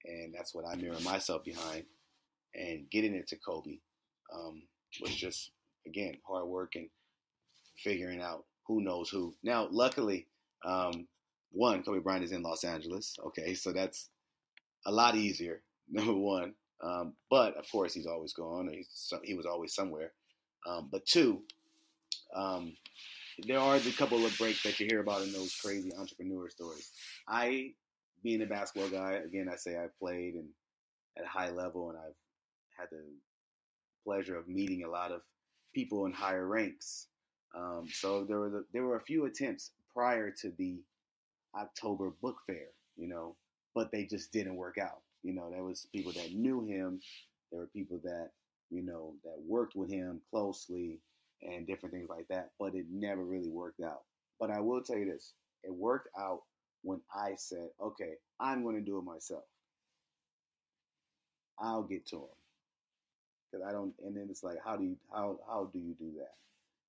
and 0.05 0.33
that's 0.33 0.55
what 0.55 0.63
I 0.65 0.75
mirror 0.75 0.97
myself 1.03 1.43
behind. 1.43 1.83
And 2.55 2.89
getting 2.89 3.13
it 3.13 3.27
to 3.27 3.35
Kobe 3.35 3.79
um, 4.33 4.63
was 5.01 5.13
just 5.13 5.51
again 5.85 6.15
hard 6.25 6.47
work 6.47 6.75
and 6.75 6.87
figuring 7.83 8.21
out 8.21 8.45
who 8.65 8.81
knows 8.81 9.09
who. 9.09 9.35
Now, 9.43 9.67
luckily, 9.69 10.27
um, 10.63 11.05
one, 11.51 11.83
Kobe 11.83 11.99
Bryant 11.99 12.23
is 12.23 12.31
in 12.31 12.43
Los 12.43 12.63
Angeles. 12.63 13.17
Okay, 13.27 13.53
so 13.53 13.73
that's 13.73 14.09
a 14.85 14.91
lot 14.91 15.15
easier. 15.15 15.61
Number 15.89 16.13
one, 16.13 16.53
um, 16.81 17.13
but 17.29 17.57
of 17.57 17.69
course 17.69 17.93
he's 17.93 18.07
always 18.07 18.31
gone. 18.31 18.71
He 19.23 19.33
was 19.33 19.45
always 19.45 19.75
somewhere. 19.75 20.13
Um, 20.65 20.87
but 20.91 21.05
two, 21.05 21.43
um, 22.33 22.73
there 23.43 23.59
are 23.59 23.79
the 23.79 23.91
couple 23.91 24.25
of 24.25 24.37
breaks 24.37 24.63
that 24.63 24.79
you 24.79 24.87
hear 24.89 25.01
about 25.01 25.21
in 25.21 25.33
those 25.33 25.55
crazy 25.55 25.93
entrepreneur 25.93 26.49
stories. 26.49 26.91
I, 27.27 27.73
being 28.23 28.41
a 28.41 28.45
basketball 28.45 28.89
guy, 28.89 29.13
again, 29.13 29.49
I 29.51 29.55
say 29.55 29.77
I 29.77 29.87
played 29.99 30.35
and 30.35 30.49
at 31.17 31.25
a 31.25 31.27
high 31.27 31.49
level, 31.49 31.89
and 31.89 31.97
I've 31.97 32.17
had 32.77 32.87
the 32.91 33.03
pleasure 34.03 34.37
of 34.37 34.47
meeting 34.47 34.83
a 34.83 34.89
lot 34.89 35.11
of 35.11 35.21
people 35.73 36.05
in 36.05 36.13
higher 36.13 36.45
ranks. 36.45 37.07
Um, 37.55 37.87
so 37.91 38.23
there 38.23 38.39
were 38.39 38.49
the, 38.49 38.65
there 38.73 38.83
were 38.83 38.97
a 38.97 39.01
few 39.01 39.25
attempts 39.25 39.71
prior 39.93 40.29
to 40.41 40.51
the 40.57 40.81
October 41.57 42.11
book 42.21 42.37
fair, 42.45 42.67
you 42.97 43.07
know, 43.07 43.35
but 43.73 43.91
they 43.91 44.05
just 44.05 44.31
didn't 44.31 44.55
work 44.55 44.77
out. 44.77 45.01
You 45.23 45.33
know, 45.33 45.49
there 45.49 45.63
was 45.63 45.87
people 45.93 46.11
that 46.13 46.33
knew 46.33 46.65
him, 46.65 46.99
there 47.51 47.61
were 47.61 47.67
people 47.67 47.99
that 48.03 48.31
you 48.69 48.83
know 48.83 49.13
that 49.23 49.35
worked 49.47 49.75
with 49.75 49.89
him 49.89 50.21
closely 50.31 50.99
and 51.41 51.67
different 51.67 51.93
things 51.93 52.09
like 52.09 52.27
that, 52.29 52.51
but 52.59 52.75
it 52.75 52.85
never 52.91 53.23
really 53.23 53.49
worked 53.49 53.81
out. 53.81 54.01
But 54.39 54.51
I 54.51 54.59
will 54.59 54.81
tell 54.81 54.97
you 54.97 55.05
this: 55.05 55.33
it 55.63 55.73
worked 55.73 56.09
out 56.19 56.41
when 56.83 57.01
I 57.13 57.35
said, 57.37 57.69
"Okay, 57.81 58.13
I'm 58.39 58.63
going 58.63 58.75
to 58.75 58.81
do 58.81 58.97
it 58.97 59.03
myself. 59.03 59.43
I'll 61.59 61.83
get 61.83 62.05
to 62.07 62.17
him." 62.17 62.35
Because 63.51 63.65
I 63.67 63.71
don't, 63.71 63.93
and 64.05 64.15
then 64.15 64.27
it's 64.29 64.43
like, 64.43 64.57
how 64.63 64.75
do 64.75 64.83
you 64.83 64.97
how 65.13 65.39
how 65.47 65.69
do 65.71 65.79
you 65.79 65.95
do 65.99 66.11
that? 66.19 66.33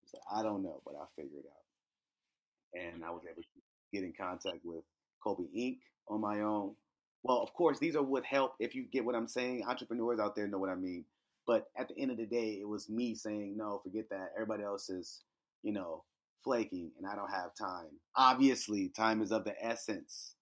It's 0.05 0.15
like 0.15 0.41
I 0.41 0.43
don't 0.43 0.63
know, 0.63 0.83
but 0.85 0.95
I 0.95 1.05
figured 1.17 1.45
it 1.45 1.51
out, 1.51 2.83
and 2.93 3.05
I 3.05 3.11
was 3.11 3.23
able 3.31 3.43
to 3.43 3.49
get 3.93 4.05
in 4.05 4.13
contact 4.19 4.61
with 4.65 4.85
Kobe 5.23 5.45
Inc. 5.57 5.79
on 6.09 6.21
my 6.21 6.41
own. 6.41 6.75
Well, 7.23 7.41
of 7.43 7.53
course, 7.55 7.79
these 7.79 7.97
are 7.97 8.03
would 8.03 8.25
help 8.25 8.55
if 8.61 8.75
you 8.75 8.85
get 8.85 9.05
what 9.05 9.15
I'm 9.17 9.27
saying. 9.27 9.65
Entrepreneurs 9.67 10.21
out 10.21 10.37
there 10.37 10.47
know 10.47 10.59
what 10.59 10.71
I 10.71 10.77
mean. 10.77 11.05
But 11.47 11.67
at 11.79 11.89
the 11.89 11.99
end 11.99 12.11
of 12.11 12.17
the 12.17 12.27
day, 12.27 12.59
it 12.61 12.69
was 12.69 12.91
me 12.91 13.15
saying, 13.15 13.57
no, 13.57 13.79
forget 13.83 14.09
that. 14.11 14.33
Everybody 14.35 14.65
else 14.65 14.91
is, 14.91 15.23
you 15.63 15.73
know, 15.73 16.03
flaking 16.43 16.91
and 16.99 17.07
I 17.07 17.15
don't 17.15 17.31
have 17.31 17.55
time. 17.55 17.91
Obviously, 18.17 18.89
time 18.89 19.23
is 19.23 19.33
of 19.33 19.45
the 19.45 19.55
essence. 19.63 20.35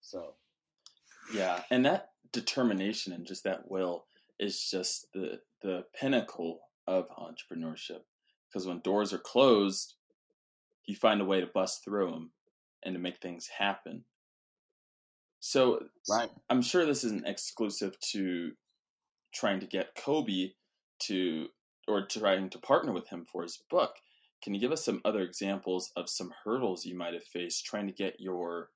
So, 0.00 0.34
yeah, 1.32 1.62
and 1.70 1.84
that 1.84 2.10
determination 2.32 3.12
and 3.12 3.26
just 3.26 3.44
that 3.44 3.70
will 3.70 4.06
is 4.38 4.68
just 4.70 5.06
the 5.14 5.40
the 5.62 5.84
pinnacle 5.98 6.60
of 6.86 7.08
entrepreneurship 7.18 8.02
because 8.48 8.66
when 8.66 8.80
doors 8.80 9.12
are 9.12 9.18
closed, 9.18 9.94
you 10.84 10.94
find 10.94 11.20
a 11.20 11.24
way 11.24 11.40
to 11.40 11.46
bust 11.46 11.84
through 11.84 12.10
them 12.10 12.30
and 12.84 12.94
to 12.94 13.00
make 13.00 13.18
things 13.18 13.48
happen. 13.58 14.04
So 15.40 15.80
right. 16.08 16.30
I'm 16.48 16.62
sure 16.62 16.86
this 16.86 17.04
isn't 17.04 17.26
exclusive 17.26 17.98
to 18.12 18.52
trying 19.36 19.60
to 19.60 19.66
get 19.66 19.94
Kobe 19.94 20.52
to 21.00 21.48
or 21.86 22.06
trying 22.06 22.50
to 22.50 22.58
partner 22.58 22.92
with 22.92 23.08
him 23.08 23.26
for 23.30 23.42
his 23.42 23.62
book. 23.70 23.96
Can 24.42 24.54
you 24.54 24.60
give 24.60 24.72
us 24.72 24.84
some 24.84 25.00
other 25.04 25.20
examples 25.20 25.92
of 25.96 26.08
some 26.08 26.32
hurdles 26.44 26.84
you 26.84 26.96
might 26.96 27.14
have 27.14 27.24
faced 27.24 27.64
trying 27.64 27.86
to 27.86 27.92
get 27.92 28.20
your 28.20 28.70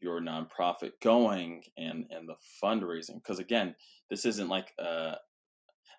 your 0.00 0.20
nonprofit 0.20 0.92
going 1.02 1.64
and 1.76 2.06
and 2.10 2.28
the 2.28 2.36
fundraising? 2.62 3.14
Because 3.14 3.38
again, 3.38 3.74
this 4.08 4.24
isn't 4.24 4.48
like 4.48 4.72
uh, 4.78 5.14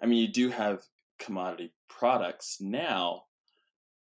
I 0.01 0.05
mean, 0.05 0.19
you 0.19 0.31
do 0.31 0.49
have 0.49 0.83
commodity 1.19 1.73
products 1.89 2.57
now 2.61 3.23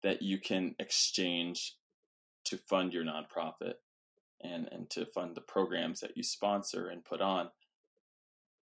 that 0.03 0.21
you 0.21 0.37
can 0.39 0.75
exchange 0.79 1.75
to 2.45 2.57
fund 2.57 2.93
your 2.93 3.05
nonprofit 3.05 3.75
and 4.41 4.67
and 4.71 4.89
to 4.91 5.05
fund 5.05 5.35
the 5.35 5.41
programs 5.41 6.01
that 6.01 6.15
you 6.15 6.23
sponsor 6.23 6.89
and 6.89 7.05
put 7.05 7.21
on 7.21 7.49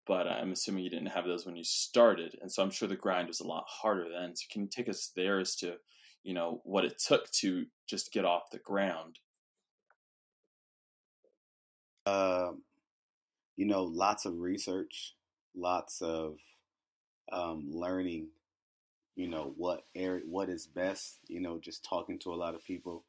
but 0.06 0.26
i'm 0.26 0.52
assuming 0.52 0.84
you 0.84 0.90
didn't 0.90 1.06
have 1.06 1.26
those 1.26 1.46
when 1.46 1.56
you 1.56 1.64
started 1.64 2.36
and 2.40 2.50
so 2.50 2.62
i'm 2.62 2.70
sure 2.70 2.88
the 2.88 2.96
grind 2.96 3.28
was 3.28 3.40
a 3.40 3.46
lot 3.46 3.64
harder 3.66 4.06
then. 4.08 4.34
So 4.34 4.44
can 4.50 4.62
you 4.62 4.68
take 4.68 4.88
us 4.88 5.10
there 5.14 5.40
as 5.40 5.54
to 5.56 5.76
you 6.22 6.34
know 6.34 6.60
what 6.64 6.84
it 6.84 6.98
took 6.98 7.30
to 7.32 7.66
just 7.86 8.12
get 8.12 8.24
off 8.24 8.50
the 8.50 8.58
ground? 8.58 9.18
Uh, 12.04 12.52
you 13.56 13.66
know 13.66 13.82
lots 13.82 14.26
of 14.26 14.38
research 14.38 15.14
lots 15.56 16.02
of 16.02 16.36
um, 17.32 17.64
learning 17.72 18.28
you 19.16 19.28
know 19.28 19.54
what 19.56 19.82
area 19.96 20.22
what 20.28 20.48
is 20.48 20.66
best 20.66 21.16
you 21.26 21.40
know 21.40 21.58
just 21.58 21.84
talking 21.84 22.18
to 22.20 22.32
a 22.32 22.36
lot 22.36 22.54
of 22.54 22.64
people. 22.64 23.04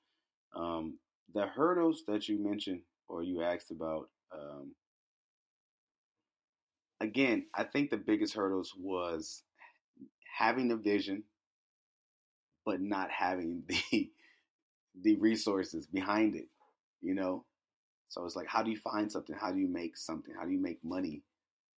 Um, 0.56 0.98
the 1.34 1.46
hurdles 1.46 2.04
that 2.08 2.28
you 2.28 2.40
mentioned 2.40 2.82
or 3.10 3.22
you 3.22 3.44
asked 3.44 3.70
about, 3.70 4.10
um, 4.34 4.72
again, 7.02 7.46
I 7.56 7.64
think 7.64 7.90
the 7.90 7.98
biggest 7.98 8.36
hurdles 8.36 8.74
was 8.78 9.44
having 10.38 10.68
the 10.68 10.76
vision, 10.76 11.24
but 12.66 12.82
not 12.82 13.10
having 13.12 13.64
the 13.92 14.10
the 15.02 15.16
resources 15.18 15.86
behind 15.88 16.36
it. 16.36 16.48
You 17.02 17.14
know, 17.14 17.46
so 18.10 18.26
it's 18.26 18.36
like, 18.36 18.48
how 18.48 18.64
do 18.64 18.72
you 18.72 18.78
find 18.78 19.12
something? 19.12 19.36
How 19.40 19.52
do 19.52 19.60
you 19.60 19.68
make 19.68 19.98
something? 19.98 20.34
How 20.38 20.46
do 20.46 20.52
you 20.52 20.62
make 20.62 20.84
money? 20.84 21.22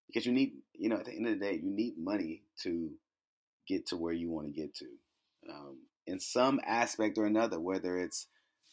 Because 0.06 0.26
you 0.26 0.32
need, 0.32 0.54
you 0.74 0.88
know, 0.88 0.96
at 0.96 1.04
the 1.04 1.12
end 1.12 1.26
of 1.28 1.38
the 1.38 1.44
day, 1.44 1.60
you 1.62 1.70
need 1.70 1.98
money 1.98 2.42
to 2.62 2.90
get 3.68 3.86
to 3.86 3.96
where 3.96 4.12
you 4.12 4.30
want 4.30 4.46
to 4.46 4.52
get 4.52 4.74
to. 4.76 4.86
Um, 5.48 5.78
in 6.06 6.18
some 6.18 6.60
aspect 6.66 7.18
or 7.18 7.26
another, 7.26 7.60
whether 7.60 7.96
it's 7.96 8.26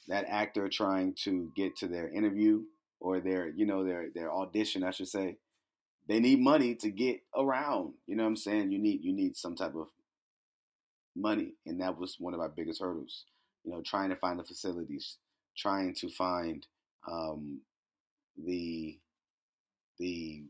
that 0.07 0.25
actor 0.27 0.69
trying 0.69 1.13
to 1.23 1.51
get 1.55 1.75
to 1.77 1.87
their 1.87 2.09
interview 2.09 2.63
or 2.99 3.19
their 3.19 3.49
you 3.49 3.65
know 3.65 3.83
their 3.83 4.07
their 4.15 4.31
audition 4.31 4.83
I 4.83 4.91
should 4.91 5.09
say 5.09 5.37
they 6.07 6.19
need 6.19 6.39
money 6.39 6.75
to 6.75 6.89
get 6.89 7.21
around 7.35 7.93
you 8.07 8.15
know 8.15 8.23
what 8.23 8.29
I'm 8.29 8.35
saying 8.37 8.71
you 8.71 8.79
need 8.79 9.03
you 9.03 9.13
need 9.13 9.35
some 9.35 9.55
type 9.55 9.75
of 9.75 9.87
money 11.15 11.53
and 11.65 11.81
that 11.81 11.97
was 11.97 12.17
one 12.19 12.33
of 12.33 12.39
our 12.39 12.49
biggest 12.49 12.81
hurdles 12.81 13.25
you 13.63 13.71
know 13.71 13.81
trying 13.81 14.09
to 14.09 14.15
find 14.15 14.39
the 14.39 14.43
facilities 14.43 15.17
trying 15.57 15.93
to 15.95 16.09
find 16.09 16.65
um, 17.11 17.61
the 18.45 18.97
the 19.97 20.43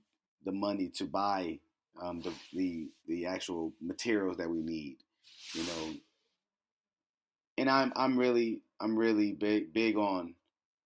the 0.45 0.51
money 0.51 0.89
to 0.89 1.05
buy 1.05 1.59
um, 2.01 2.21
the, 2.21 2.31
the 2.53 2.89
the 3.07 3.25
actual 3.25 3.73
materials 3.81 4.37
that 4.37 4.49
we 4.49 4.61
need 4.61 4.97
you 5.53 5.63
know 5.63 5.93
and 7.57 7.69
I'm 7.69 7.91
I'm 7.95 8.17
really 8.17 8.61
I'm 8.79 8.97
really 8.97 9.33
big 9.33 9.73
big 9.73 9.97
on 9.97 10.35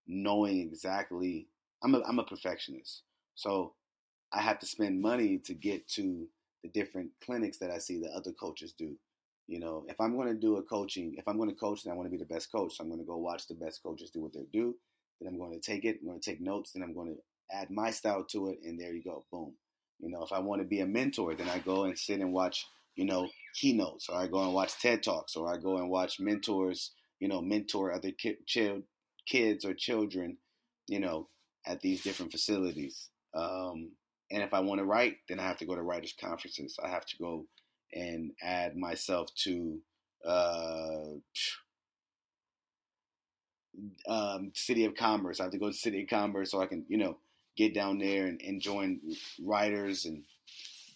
knowing 0.06 0.60
exactly. 0.60 1.46
I'm 1.82 1.94
a 1.94 2.02
I'm 2.06 2.18
a 2.18 2.24
perfectionist, 2.24 3.02
so 3.34 3.74
I 4.32 4.40
have 4.40 4.58
to 4.60 4.66
spend 4.66 5.00
money 5.00 5.38
to 5.44 5.54
get 5.54 5.88
to 5.90 6.26
the 6.62 6.68
different 6.70 7.10
clinics 7.24 7.58
that 7.58 7.70
I 7.70 7.78
see 7.78 8.00
that 8.00 8.12
other 8.12 8.32
coaches 8.32 8.72
do. 8.76 8.96
You 9.48 9.58
know, 9.58 9.84
if 9.88 10.00
I'm 10.00 10.16
going 10.16 10.28
to 10.28 10.34
do 10.34 10.56
a 10.56 10.62
coaching, 10.62 11.14
if 11.18 11.26
I'm 11.26 11.36
going 11.36 11.50
to 11.50 11.56
coach, 11.56 11.82
then 11.82 11.92
I 11.92 11.96
want 11.96 12.06
to 12.06 12.16
be 12.16 12.22
the 12.22 12.32
best 12.32 12.50
coach. 12.52 12.76
So 12.76 12.84
I'm 12.84 12.88
going 12.88 13.00
to 13.00 13.06
go 13.06 13.16
watch 13.16 13.48
the 13.48 13.54
best 13.54 13.82
coaches 13.82 14.10
do 14.10 14.22
what 14.22 14.32
they 14.32 14.46
do. 14.52 14.74
Then 15.20 15.32
I'm 15.32 15.38
going 15.38 15.52
to 15.52 15.60
take 15.60 15.84
it. 15.84 15.98
I'm 16.00 16.08
going 16.08 16.20
to 16.20 16.30
take 16.30 16.40
notes. 16.40 16.72
Then 16.72 16.82
I'm 16.82 16.94
going 16.94 17.14
to 17.14 17.56
add 17.56 17.70
my 17.70 17.90
style 17.90 18.24
to 18.30 18.48
it, 18.48 18.60
and 18.64 18.78
there 18.80 18.92
you 18.92 19.02
go, 19.02 19.24
boom. 19.30 19.52
You 20.00 20.10
know, 20.10 20.22
if 20.22 20.32
I 20.32 20.38
want 20.38 20.62
to 20.62 20.66
be 20.66 20.80
a 20.80 20.86
mentor, 20.86 21.34
then 21.34 21.48
I 21.48 21.58
go 21.58 21.84
and 21.84 21.98
sit 21.98 22.20
and 22.20 22.32
watch 22.32 22.66
you 22.96 23.04
know, 23.04 23.28
keynotes, 23.54 24.08
or 24.08 24.16
I 24.16 24.26
go 24.26 24.42
and 24.42 24.52
watch 24.52 24.78
TED 24.80 25.02
Talks, 25.02 25.36
or 25.36 25.52
I 25.52 25.56
go 25.56 25.78
and 25.78 25.88
watch 25.88 26.20
mentors, 26.20 26.92
you 27.20 27.28
know, 27.28 27.40
mentor 27.40 27.92
other 27.92 28.10
ki- 28.10 28.38
ch- 28.46 28.82
kids 29.26 29.64
or 29.64 29.74
children, 29.74 30.36
you 30.88 31.00
know, 31.00 31.28
at 31.66 31.80
these 31.80 32.02
different 32.02 32.32
facilities. 32.32 33.08
Um, 33.34 33.92
and 34.32 34.42
if 34.42 34.54
I 34.54 34.60
want 34.60 34.80
to 34.80 34.86
write, 34.86 35.18
then 35.28 35.38
I 35.38 35.42
have 35.42 35.58
to 35.58 35.66
go 35.66 35.76
to 35.76 35.82
writers' 35.82 36.14
conferences. 36.18 36.78
I 36.82 36.88
have 36.88 37.04
to 37.06 37.16
go 37.18 37.44
and 37.92 38.32
add 38.42 38.76
myself 38.76 39.28
to 39.44 39.78
uh, 40.26 41.04
um, 44.08 44.52
City 44.54 44.86
of 44.86 44.94
Commerce. 44.94 45.38
I 45.38 45.44
have 45.44 45.52
to 45.52 45.58
go 45.58 45.68
to 45.68 45.74
City 45.74 46.02
of 46.02 46.08
Commerce 46.08 46.50
so 46.50 46.62
I 46.62 46.66
can, 46.66 46.86
you 46.88 46.96
know, 46.96 47.18
get 47.58 47.74
down 47.74 47.98
there 47.98 48.26
and, 48.26 48.40
and 48.40 48.58
join 48.60 49.00
writers 49.44 50.06
and 50.06 50.24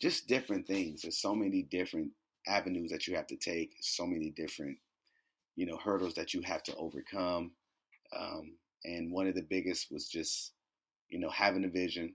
just 0.00 0.26
different 0.26 0.66
things. 0.66 1.02
There's 1.02 1.18
so 1.18 1.34
many 1.34 1.62
different 1.62 2.12
avenues 2.46 2.90
that 2.90 3.06
you 3.06 3.16
have 3.16 3.26
to 3.26 3.36
take, 3.36 3.72
so 3.80 4.06
many 4.06 4.30
different, 4.30 4.78
you 5.56 5.66
know, 5.66 5.76
hurdles 5.76 6.14
that 6.14 6.32
you 6.32 6.40
have 6.40 6.62
to 6.64 6.76
overcome. 6.76 7.50
Um, 8.18 8.52
and 8.84 9.12
one 9.12 9.26
of 9.26 9.34
the 9.34 9.42
biggest 9.42 9.92
was 9.92 10.08
just, 10.08 10.52
you 11.10 11.18
know, 11.18 11.30
having 11.30 11.64
a 11.64 11.68
vision, 11.68 12.14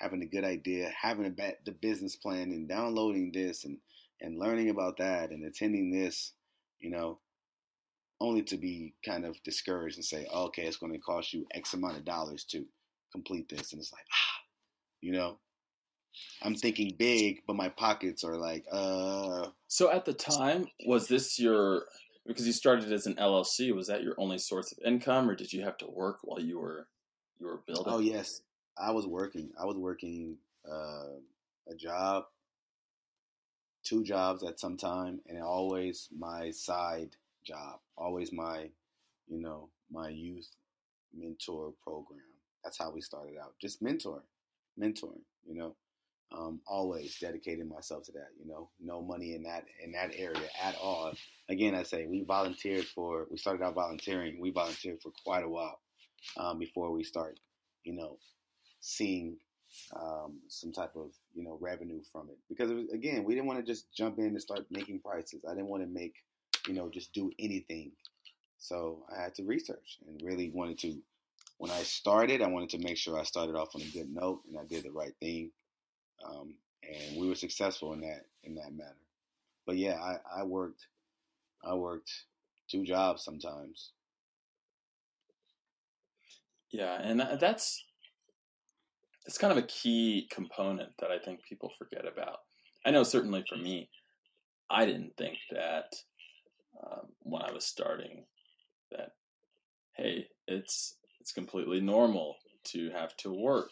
having 0.00 0.22
a 0.22 0.26
good 0.26 0.44
idea, 0.44 0.92
having 1.00 1.26
a 1.26 1.52
the 1.64 1.72
business 1.72 2.16
plan, 2.16 2.50
and 2.52 2.68
downloading 2.68 3.32
this 3.32 3.64
and 3.64 3.78
and 4.20 4.38
learning 4.38 4.70
about 4.70 4.98
that 4.98 5.30
and 5.30 5.44
attending 5.44 5.90
this, 5.90 6.32
you 6.78 6.90
know, 6.90 7.18
only 8.20 8.42
to 8.42 8.56
be 8.56 8.94
kind 9.04 9.24
of 9.24 9.42
discouraged 9.42 9.96
and 9.96 10.04
say, 10.04 10.26
oh, 10.32 10.44
okay, 10.44 10.62
it's 10.62 10.76
going 10.76 10.92
to 10.92 10.98
cost 10.98 11.32
you 11.32 11.46
X 11.52 11.74
amount 11.74 11.96
of 11.96 12.04
dollars 12.04 12.44
to 12.44 12.64
complete 13.10 13.48
this, 13.48 13.72
and 13.72 13.80
it's 13.80 13.92
like, 13.92 14.06
ah, 14.12 14.40
you 15.00 15.12
know, 15.12 15.38
I'm 16.42 16.54
thinking 16.54 16.94
big, 16.98 17.42
but 17.46 17.56
my 17.56 17.68
pockets 17.68 18.24
are 18.24 18.36
like, 18.36 18.64
uh. 18.70 19.48
So 19.68 19.90
at 19.90 20.04
the 20.04 20.14
time, 20.14 20.66
was 20.86 21.08
this 21.08 21.38
your 21.38 21.84
because 22.26 22.46
you 22.46 22.52
started 22.52 22.92
as 22.92 23.06
an 23.06 23.14
LLC? 23.14 23.74
Was 23.74 23.88
that 23.88 24.02
your 24.02 24.14
only 24.18 24.38
source 24.38 24.72
of 24.72 24.78
income, 24.84 25.28
or 25.28 25.34
did 25.34 25.52
you 25.52 25.62
have 25.62 25.76
to 25.78 25.86
work 25.86 26.18
while 26.22 26.40
you 26.40 26.58
were 26.60 26.86
you 27.38 27.46
were 27.46 27.62
building? 27.66 27.92
Oh 27.92 27.98
yes, 27.98 28.42
I 28.78 28.90
was 28.90 29.06
working. 29.06 29.50
I 29.60 29.64
was 29.64 29.76
working 29.76 30.36
uh, 30.70 31.18
a 31.68 31.74
job, 31.74 32.24
two 33.84 34.04
jobs 34.04 34.42
at 34.42 34.60
some 34.60 34.76
time, 34.76 35.20
and 35.28 35.42
always 35.42 36.08
my 36.16 36.50
side 36.50 37.10
job, 37.44 37.80
always 37.96 38.32
my, 38.32 38.68
you 39.28 39.40
know, 39.40 39.68
my 39.90 40.08
youth 40.08 40.48
mentor 41.14 41.72
program. 41.82 42.20
That's 42.64 42.78
how 42.78 42.90
we 42.90 43.00
started 43.00 43.34
out, 43.42 43.54
just 43.60 43.82
mentor, 43.82 44.22
mentoring. 44.78 45.22
You 45.46 45.56
know, 45.56 45.76
um, 46.32 46.60
always 46.66 47.18
dedicating 47.18 47.68
myself 47.68 48.04
to 48.04 48.12
that. 48.12 48.28
You 48.40 48.48
know, 48.50 48.70
no 48.80 49.02
money 49.02 49.34
in 49.34 49.42
that 49.42 49.66
in 49.82 49.92
that 49.92 50.12
area 50.16 50.48
at 50.62 50.76
all. 50.76 51.12
Again, 51.48 51.74
I 51.74 51.82
say 51.82 52.06
we 52.06 52.22
volunteered 52.22 52.86
for. 52.86 53.26
We 53.30 53.36
started 53.38 53.64
out 53.64 53.74
volunteering. 53.74 54.40
We 54.40 54.50
volunteered 54.50 55.02
for 55.02 55.12
quite 55.24 55.44
a 55.44 55.48
while 55.48 55.80
um, 56.36 56.58
before 56.58 56.92
we 56.92 57.04
start. 57.04 57.38
You 57.84 57.94
know, 57.94 58.18
seeing 58.82 59.38
um, 59.98 60.38
some 60.48 60.70
type 60.70 60.92
of 60.96 61.12
you 61.34 61.42
know 61.42 61.56
revenue 61.58 62.00
from 62.12 62.28
it 62.28 62.36
because 62.50 62.70
it 62.70 62.74
was, 62.74 62.90
again 62.92 63.24
we 63.24 63.34
didn't 63.34 63.46
want 63.46 63.58
to 63.58 63.64
just 63.64 63.90
jump 63.94 64.18
in 64.18 64.26
and 64.26 64.42
start 64.42 64.66
making 64.70 65.00
prices. 65.00 65.42
I 65.48 65.54
didn't 65.54 65.68
want 65.68 65.82
to 65.82 65.88
make 65.88 66.16
you 66.68 66.74
know 66.74 66.90
just 66.90 67.14
do 67.14 67.30
anything. 67.38 67.92
So 68.58 69.04
I 69.10 69.22
had 69.22 69.34
to 69.36 69.44
research 69.44 69.98
and 70.06 70.20
really 70.22 70.50
wanted 70.54 70.78
to. 70.80 70.94
When 71.58 71.70
I 71.70 71.82
started, 71.82 72.42
I 72.42 72.48
wanted 72.48 72.70
to 72.70 72.78
make 72.78 72.96
sure 72.96 73.18
I 73.18 73.22
started 73.22 73.54
off 73.54 73.74
on 73.74 73.82
a 73.82 73.92
good 73.92 74.12
note 74.12 74.40
and 74.48 74.58
I 74.58 74.64
did 74.64 74.82
the 74.84 74.90
right 74.90 75.14
thing 75.20 75.52
um, 76.28 76.54
and 76.82 77.20
we 77.20 77.28
were 77.28 77.34
successful 77.34 77.92
in 77.92 78.00
that 78.00 78.26
in 78.44 78.54
that 78.56 78.74
matter. 78.74 78.96
But 79.66 79.76
yeah, 79.76 79.94
I, 79.94 80.40
I 80.40 80.42
worked 80.42 80.86
I 81.64 81.74
worked 81.74 82.10
two 82.68 82.84
jobs 82.84 83.24
sometimes. 83.24 83.92
Yeah, 86.70 86.98
and 87.00 87.20
that's 87.40 87.84
that's 89.24 89.38
kind 89.38 89.52
of 89.52 89.58
a 89.58 89.66
key 89.66 90.28
component 90.30 90.90
that 90.98 91.10
I 91.10 91.18
think 91.18 91.44
people 91.48 91.70
forget 91.78 92.06
about. 92.06 92.38
I 92.84 92.90
know 92.90 93.04
certainly 93.04 93.44
for 93.48 93.56
me, 93.56 93.88
I 94.70 94.84
didn't 94.84 95.16
think 95.16 95.38
that 95.50 95.94
um, 96.84 97.06
when 97.20 97.42
I 97.42 97.52
was 97.52 97.64
starting 97.64 98.24
that 98.90 99.12
hey, 99.94 100.28
it's 100.48 100.96
it's 101.20 101.32
completely 101.32 101.80
normal 101.80 102.36
to 102.64 102.90
have 102.90 103.16
to 103.18 103.32
work 103.32 103.70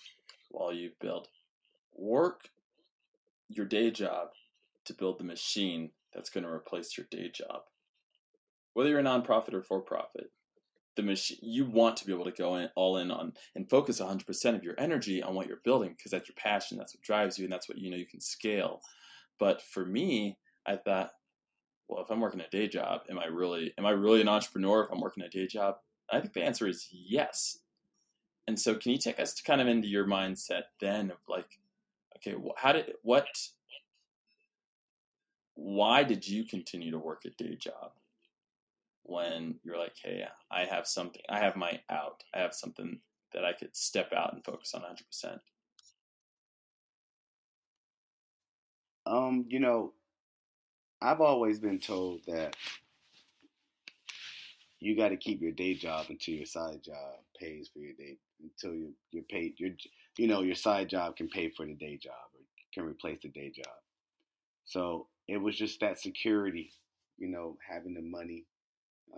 while 0.51 0.73
you 0.73 0.91
build 1.01 1.29
work 1.97 2.49
your 3.49 3.67
day 3.67 3.91
job 3.91 4.29
to 4.85 4.95
build 4.95 5.19
the 5.19 5.25
machine 5.25 5.91
that's 6.15 6.31
going 6.31 6.45
to 6.45 6.51
replace 6.51 6.97
your 6.97 7.07
day 7.11 7.31
job. 7.33 7.63
Whether 8.75 8.91
you're 8.91 9.01
a 9.01 9.03
nonprofit 9.03 9.53
or 9.53 9.63
for 9.63 9.81
profit, 9.81 10.31
the 11.01 11.07
machine 11.07 11.39
you 11.41 11.65
want 11.65 11.97
to 11.97 12.07
be 12.07 12.13
able 12.13 12.25
to 12.25 12.31
go 12.31 12.57
in 12.57 12.69
all 12.75 12.99
in 12.99 13.11
on 13.11 13.33
and 13.55 13.69
focus 13.71 14.01
100% 14.01 14.55
of 14.55 14.63
your 14.63 14.75
energy 14.79 15.23
on 15.23 15.35
what 15.35 15.47
you're 15.47 15.61
building 15.65 15.95
because 15.97 16.11
that's 16.11 16.29
your 16.29 16.37
passion, 16.37 16.77
that's 16.77 16.95
what 16.95 17.03
drives 17.03 17.39
you, 17.39 17.45
and 17.45 17.53
that's 17.53 17.69
what 17.69 17.79
you 17.79 17.91
know 17.91 17.97
you 17.97 18.07
can 18.07 18.21
scale. 18.21 18.83
But 19.39 19.63
for 19.63 19.87
me, 19.87 20.37
I 20.67 20.77
thought, 20.77 21.13
well, 21.89 22.03
if 22.03 22.11
I'm 22.11 22.21
working 22.21 22.41
a 22.41 22.49
day 22.49 22.69
job, 22.69 23.03
am 23.09 23.19
I 23.19 23.27
really 23.27 23.73
am 23.79 23.87
I 23.87 23.91
really 23.91 24.21
an 24.21 24.29
entrepreneur 24.29 24.85
if 24.85 24.93
I'm 24.93 25.01
working 25.01 25.25
a 25.25 25.29
day 25.29 25.47
job? 25.47 25.77
I 26.13 26.21
think 26.21 26.35
the 26.35 26.45
answer 26.45 26.69
is 26.69 26.89
yes. 26.91 27.59
And 28.47 28.59
so, 28.59 28.75
can 28.75 28.93
you 28.93 28.99
take 28.99 29.19
us 29.19 29.33
to 29.35 29.43
kind 29.43 29.61
of 29.61 29.69
into 29.69 29.89
your 29.89 30.07
mindset 30.07 30.65
then 30.81 31.11
of 31.11 31.19
like, 31.29 31.59
okay, 32.17 32.37
how 32.57 32.73
did 32.73 32.93
what? 33.03 33.29
Why 35.55 36.05
did 36.05 36.27
you 36.27 36.45
continue 36.45 36.91
to 36.91 36.99
work 36.99 37.23
a 37.25 37.31
day 37.31 37.55
job 37.57 37.93
when 39.11 39.57
you're 39.65 39.79
like, 39.79 39.95
hey, 40.03 40.25
I 40.51 40.65
have 40.65 40.87
something, 40.87 41.23
I 41.29 41.41
have 41.41 41.57
my 41.57 41.81
out, 41.91 42.23
I 42.33 42.39
have 42.39 42.55
something 42.55 43.01
that 43.35 43.45
I 43.45 43.53
could 43.53 43.75
step 43.77 44.13
out 44.13 44.33
and 44.33 44.45
focus 44.45 44.73
on 44.75 44.83
100 44.83 45.05
percent. 45.07 45.41
Um, 49.07 49.47
you 49.49 49.59
know, 49.59 49.93
I've 51.03 51.21
always 51.21 51.59
been 51.59 51.81
told 51.81 52.21
that 52.27 52.55
you 54.79 54.97
got 54.97 55.09
to 55.09 55.17
keep 55.17 55.43
your 55.43 55.53
day 55.53 55.75
job 55.75 56.07
until 56.09 56.35
your 56.35 56.47
side 56.47 56.83
job 56.83 57.17
pays 57.39 57.69
for 57.73 57.81
your 57.81 57.95
day 57.95 58.17
until 58.43 58.75
you 58.75 58.93
you're 59.11 59.25
paid 59.25 59.55
your 59.59 59.71
you 60.17 60.27
know 60.27 60.43
your 60.43 60.55
side 60.55 60.89
job 60.89 61.17
can 61.17 61.29
pay 61.29 61.49
for 61.49 61.67
the 61.67 61.75
day 61.75 61.97
job 61.97 62.15
or 62.35 62.41
can 62.73 62.85
replace 62.85 63.21
the 63.23 63.29
day 63.29 63.51
job. 63.51 63.75
So 64.65 65.09
it 65.27 65.39
was 65.39 65.57
just 65.57 65.81
that 65.81 65.99
security, 65.99 66.73
you 67.19 67.29
know, 67.29 67.57
having 67.69 67.95
the 67.95 68.03
money 68.03 68.45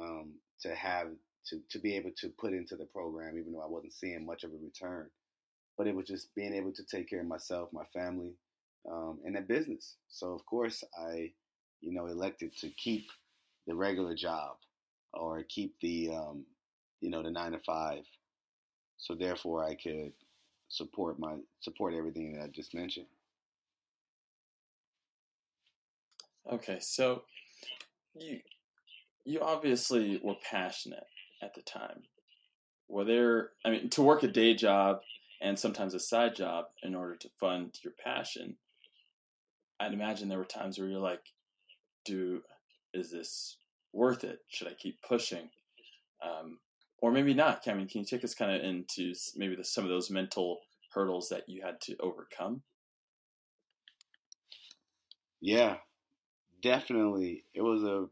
um, 0.01 0.35
to 0.63 0.75
have 0.75 1.09
to 1.49 1.61
to 1.71 1.79
be 1.79 1.97
able 1.97 2.13
to 2.19 2.29
put 2.39 2.53
into 2.53 2.77
the 2.77 2.87
program, 2.87 3.39
even 3.39 3.53
though 3.53 3.63
I 3.63 3.69
wasn't 3.69 3.95
seeing 3.95 4.25
much 4.27 4.45
of 4.45 4.51
a 4.53 4.57
return. 4.57 5.09
But 5.77 5.87
it 5.87 5.95
was 5.97 6.07
just 6.07 6.35
being 6.35 6.55
able 6.55 6.73
to 6.73 6.85
take 6.85 7.09
care 7.09 7.21
of 7.21 7.27
myself, 7.27 7.71
my 7.73 7.85
family, 7.93 8.35
um, 8.91 9.21
and 9.25 9.37
a 9.37 9.41
business. 9.41 9.97
So 10.09 10.33
of 10.33 10.45
course 10.47 10.85
I, 10.99 11.33
you 11.81 11.93
know, 11.93 12.07
elected 12.07 12.57
to 12.59 12.69
keep 12.71 13.07
the 13.67 13.75
regular 13.75 14.15
job 14.15 14.57
or 15.15 15.43
keep 15.49 15.75
the 15.81 16.11
um, 16.11 16.45
you 17.01 17.11
know 17.11 17.23
the 17.23 17.31
nine 17.31 17.53
to 17.53 17.59
five. 17.61 18.05
So 18.99 19.15
therefore, 19.15 19.65
I 19.65 19.75
could 19.75 20.13
support 20.69 21.19
my 21.19 21.37
support 21.61 21.95
everything 21.95 22.35
that 22.35 22.45
I 22.45 22.49
just 22.49 22.75
mentioned. 22.75 23.07
Okay, 26.51 26.79
so 26.81 27.23
you 28.15 28.41
you 29.25 29.41
obviously 29.41 30.21
were 30.23 30.37
passionate 30.49 31.07
at 31.43 31.55
the 31.55 31.63
time. 31.63 32.03
Were 32.89 33.05
there, 33.05 33.51
I 33.65 33.71
mean, 33.71 33.89
to 33.91 34.03
work 34.03 34.23
a 34.23 34.29
day 34.29 34.55
job 34.55 35.01
and 35.41 35.59
sometimes 35.59 35.95
a 35.95 36.01
side 36.01 36.37
job 36.37 36.67
in 36.83 36.95
order 36.95 37.17
to 37.17 37.29
fund 37.41 37.79
your 37.83 37.95
passion, 38.05 38.57
I'd 39.81 39.93
imagine 39.93 40.29
there 40.29 40.39
were 40.39 40.45
times 40.45 40.79
where 40.79 40.89
you're 40.89 41.01
like, 41.01 41.25
do, 42.05 42.43
is 42.93 43.11
this 43.11 43.57
worth 43.93 44.25
it? 44.25 44.41
Should 44.49 44.69
I 44.69 44.75
keep 44.75 45.01
pushing? 45.03 45.51
Um, 46.23 46.59
or 46.99 47.11
maybe 47.11 47.35
not. 47.35 47.67
I 47.67 47.75
mean, 47.75 47.89
can 47.89 48.01
you 48.01 48.07
take 48.07 48.25
us 48.25 48.35
kind 48.35 48.55
of 48.55 48.63
into 48.63 49.15
maybe 49.37 49.57
the, 49.57 49.65
some 49.65 49.85
of 49.85 49.91
those 49.91 50.11
mental 50.11 50.61
hurdles 50.95 51.29
that 51.31 51.49
you 51.49 51.63
had 51.63 51.81
to 51.83 51.97
overcome? 51.99 52.63
Yeah, 55.41 55.77
definitely. 56.63 57.45
It 57.55 57.63
was 57.63 57.83
a. 57.83 58.07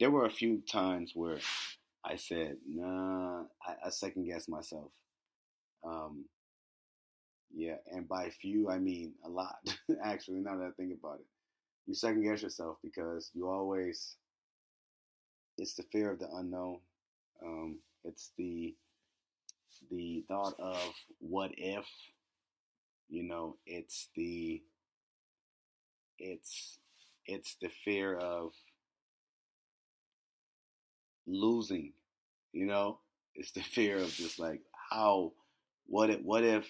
There 0.00 0.10
were 0.10 0.24
a 0.24 0.30
few 0.30 0.62
times 0.62 1.12
where 1.14 1.38
I 2.04 2.16
said, 2.16 2.58
"Nah," 2.66 3.44
I, 3.66 3.76
I 3.86 3.90
second 3.90 4.24
guessed 4.26 4.48
myself. 4.48 4.92
Um, 5.84 6.26
yeah, 7.54 7.76
and 7.92 8.06
by 8.08 8.30
few 8.30 8.68
I 8.70 8.78
mean 8.78 9.14
a 9.24 9.28
lot. 9.28 9.56
Actually, 10.04 10.40
now 10.40 10.56
that 10.56 10.66
I 10.66 10.70
think 10.72 10.92
about 10.98 11.20
it, 11.20 11.26
you 11.86 11.94
second 11.94 12.22
guess 12.24 12.42
yourself 12.42 12.78
because 12.82 13.30
you 13.34 13.48
always. 13.48 14.16
It's 15.58 15.74
the 15.74 15.82
fear 15.82 16.10
of 16.10 16.18
the 16.20 16.30
unknown. 16.34 16.80
Um, 17.42 17.80
it's 18.04 18.32
the 18.38 18.76
the 19.90 20.24
thought 20.28 20.54
of 20.60 20.94
what 21.18 21.50
if. 21.56 21.86
You 23.08 23.22
know, 23.24 23.56
it's 23.66 24.08
the 24.14 24.62
it's 26.18 26.78
it's 27.26 27.56
the 27.60 27.68
fear 27.84 28.16
of 28.16 28.52
losing, 31.28 31.92
you 32.52 32.66
know? 32.66 32.98
It's 33.34 33.52
the 33.52 33.62
fear 33.74 33.98
of 33.98 34.12
just 34.12 34.38
like 34.38 34.60
how 34.90 35.32
what 35.86 36.10
if 36.10 36.20
what 36.22 36.44
if 36.44 36.66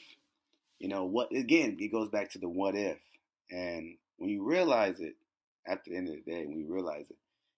you 0.78 0.88
know 0.88 1.04
what 1.04 1.32
again 1.32 1.76
it 1.80 1.92
goes 1.92 2.08
back 2.10 2.30
to 2.32 2.38
the 2.38 2.48
what 2.48 2.74
if. 2.74 2.98
And 3.50 3.96
when 4.18 4.30
you 4.30 4.44
realize 4.44 5.00
it 5.00 5.16
at 5.66 5.84
the 5.84 5.96
end 5.96 6.08
of 6.08 6.16
the 6.16 6.30
day 6.30 6.46
when 6.46 6.58
you 6.58 6.66
realize 6.72 7.06
it 7.10 7.16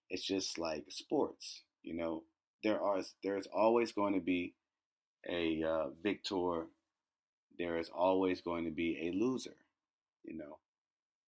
it's 0.09 0.23
just 0.25 0.57
like 0.59 0.85
sports 0.89 1.63
you 1.83 1.95
know? 1.95 2.23
There 2.63 2.81
are 2.81 3.01
there's 3.23 3.47
always 3.47 3.91
going 3.91 4.13
to 4.13 4.19
be 4.21 4.53
a 5.29 5.63
uh, 5.63 5.87
victor. 6.03 6.67
There 7.59 7.77
is 7.79 7.89
always 7.89 8.41
going 8.41 8.65
to 8.65 8.71
be 8.71 9.09
a 9.09 9.17
loser 9.17 9.55
you 10.23 10.37
know? 10.37 10.57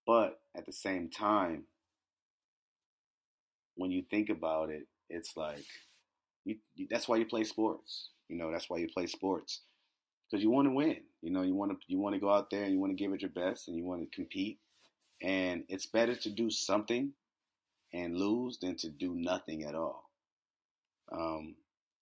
But 0.05 0.39
at 0.55 0.65
the 0.65 0.73
same 0.73 1.09
time, 1.09 1.65
when 3.75 3.91
you 3.91 4.03
think 4.09 4.29
about 4.29 4.69
it, 4.69 4.87
it's 5.13 5.37
like 5.37 5.65
you, 6.45 6.57
that's 6.89 7.07
why 7.07 7.17
you 7.17 7.25
play 7.25 7.43
sports. 7.43 8.09
You 8.29 8.37
know, 8.37 8.51
that's 8.51 8.69
why 8.69 8.77
you 8.77 8.87
play 8.87 9.05
sports 9.07 9.61
because 10.29 10.43
you 10.43 10.49
want 10.49 10.67
to 10.67 10.73
win. 10.73 10.97
You 11.21 11.31
know, 11.31 11.43
you 11.43 11.55
want 11.55 11.71
to 11.71 11.77
you 11.87 11.99
want 11.99 12.15
to 12.15 12.19
go 12.19 12.31
out 12.31 12.49
there 12.49 12.63
and 12.63 12.73
you 12.73 12.79
want 12.79 12.91
to 12.91 13.01
give 13.01 13.13
it 13.13 13.21
your 13.21 13.29
best 13.29 13.67
and 13.67 13.77
you 13.77 13.83
want 13.83 14.01
to 14.01 14.15
compete. 14.15 14.59
And 15.21 15.63
it's 15.69 15.85
better 15.85 16.15
to 16.15 16.29
do 16.29 16.49
something 16.49 17.13
and 17.93 18.17
lose 18.17 18.57
than 18.59 18.75
to 18.77 18.89
do 18.89 19.13
nothing 19.15 19.63
at 19.63 19.75
all. 19.75 20.09
Um, 21.11 21.55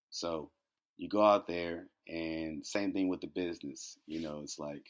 so 0.10 0.50
you 0.98 1.10
go 1.10 1.24
out 1.24 1.48
there 1.48 1.88
and 2.08 2.66
same 2.66 2.94
thing 2.94 3.10
with 3.10 3.22
the 3.22 3.28
business. 3.28 3.98
You 4.08 4.22
know, 4.22 4.40
it's 4.42 4.58
like, 4.58 4.86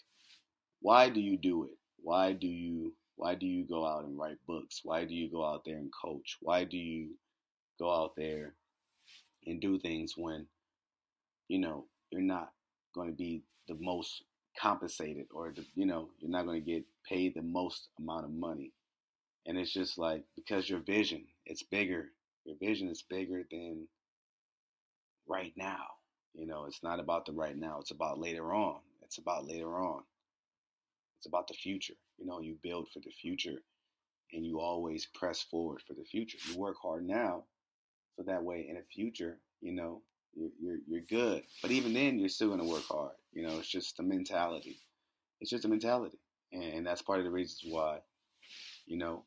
why 0.81 1.09
do 1.09 1.19
you 1.19 1.37
do 1.37 1.65
it? 1.65 1.77
Why 2.01 2.33
do 2.33 2.47
you 2.47 2.93
why 3.15 3.35
do 3.35 3.45
you 3.45 3.65
go 3.65 3.85
out 3.85 4.05
and 4.05 4.17
write 4.17 4.37
books? 4.47 4.81
Why 4.83 5.05
do 5.05 5.13
you 5.13 5.29
go 5.29 5.45
out 5.45 5.63
there 5.65 5.77
and 5.77 5.91
coach? 5.91 6.37
Why 6.41 6.63
do 6.63 6.77
you 6.77 7.09
go 7.81 7.91
out 7.91 8.15
there 8.15 8.53
and 9.47 9.59
do 9.59 9.79
things 9.79 10.13
when, 10.15 10.45
you 11.47 11.57
know, 11.57 11.85
you're 12.11 12.21
not 12.21 12.51
going 12.93 13.09
to 13.09 13.15
be 13.15 13.41
the 13.67 13.75
most 13.79 14.23
compensated 14.59 15.25
or, 15.33 15.51
the, 15.51 15.65
you 15.75 15.85
know, 15.85 16.09
you're 16.19 16.29
not 16.29 16.45
going 16.45 16.61
to 16.61 16.71
get 16.71 16.83
paid 17.07 17.33
the 17.33 17.41
most 17.41 17.89
amount 17.99 18.25
of 18.25 18.31
money? 18.31 18.71
And 19.47 19.57
it's 19.57 19.73
just 19.73 19.97
like, 19.97 20.23
because 20.35 20.69
your 20.69 20.81
vision, 20.81 21.23
it's 21.47 21.63
bigger. 21.63 22.09
Your 22.45 22.55
vision 22.57 22.87
is 22.87 23.01
bigger 23.01 23.43
than 23.49 23.87
right 25.27 25.53
now. 25.57 25.85
You 26.35 26.45
know, 26.45 26.65
it's 26.65 26.83
not 26.83 26.99
about 26.99 27.25
the 27.25 27.31
right 27.31 27.57
now. 27.57 27.79
It's 27.79 27.91
about 27.91 28.19
later 28.19 28.53
on. 28.53 28.77
It's 29.01 29.17
about 29.17 29.47
later 29.47 29.79
on. 29.79 30.03
It's 31.17 31.25
about 31.25 31.47
the 31.47 31.55
future. 31.55 31.95
You 32.17 32.27
know, 32.27 32.39
you 32.41 32.57
build 32.61 32.89
for 32.93 32.99
the 32.99 33.11
future 33.11 33.57
and 34.33 34.45
you 34.45 34.59
always 34.59 35.07
press 35.15 35.41
forward 35.41 35.81
for 35.87 35.93
the 35.93 36.05
future. 36.05 36.37
You 36.47 36.57
work 36.57 36.75
hard 36.81 37.07
now 37.07 37.43
so 38.15 38.23
that 38.23 38.43
way 38.43 38.65
in 38.69 38.75
the 38.75 38.83
future, 38.83 39.37
you 39.61 39.73
know, 39.73 40.01
you're, 40.35 40.49
you're, 40.61 40.77
you're 40.87 41.01
good. 41.09 41.43
But 41.61 41.71
even 41.71 41.93
then, 41.93 42.19
you're 42.19 42.29
still 42.29 42.47
going 42.47 42.59
to 42.59 42.65
work 42.65 42.83
hard. 42.89 43.15
You 43.33 43.47
know, 43.47 43.59
it's 43.59 43.69
just 43.69 43.97
the 43.97 44.03
mentality. 44.03 44.79
It's 45.39 45.49
just 45.49 45.65
a 45.65 45.69
mentality. 45.69 46.19
And 46.51 46.85
that's 46.85 47.01
part 47.01 47.19
of 47.19 47.25
the 47.25 47.31
reasons 47.31 47.61
why, 47.71 47.99
you 48.85 48.97
know, 48.97 49.23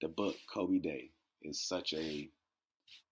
the 0.00 0.08
book 0.08 0.36
Kobe 0.52 0.78
Day 0.78 1.10
is 1.42 1.60
such 1.60 1.92
a, 1.92 2.28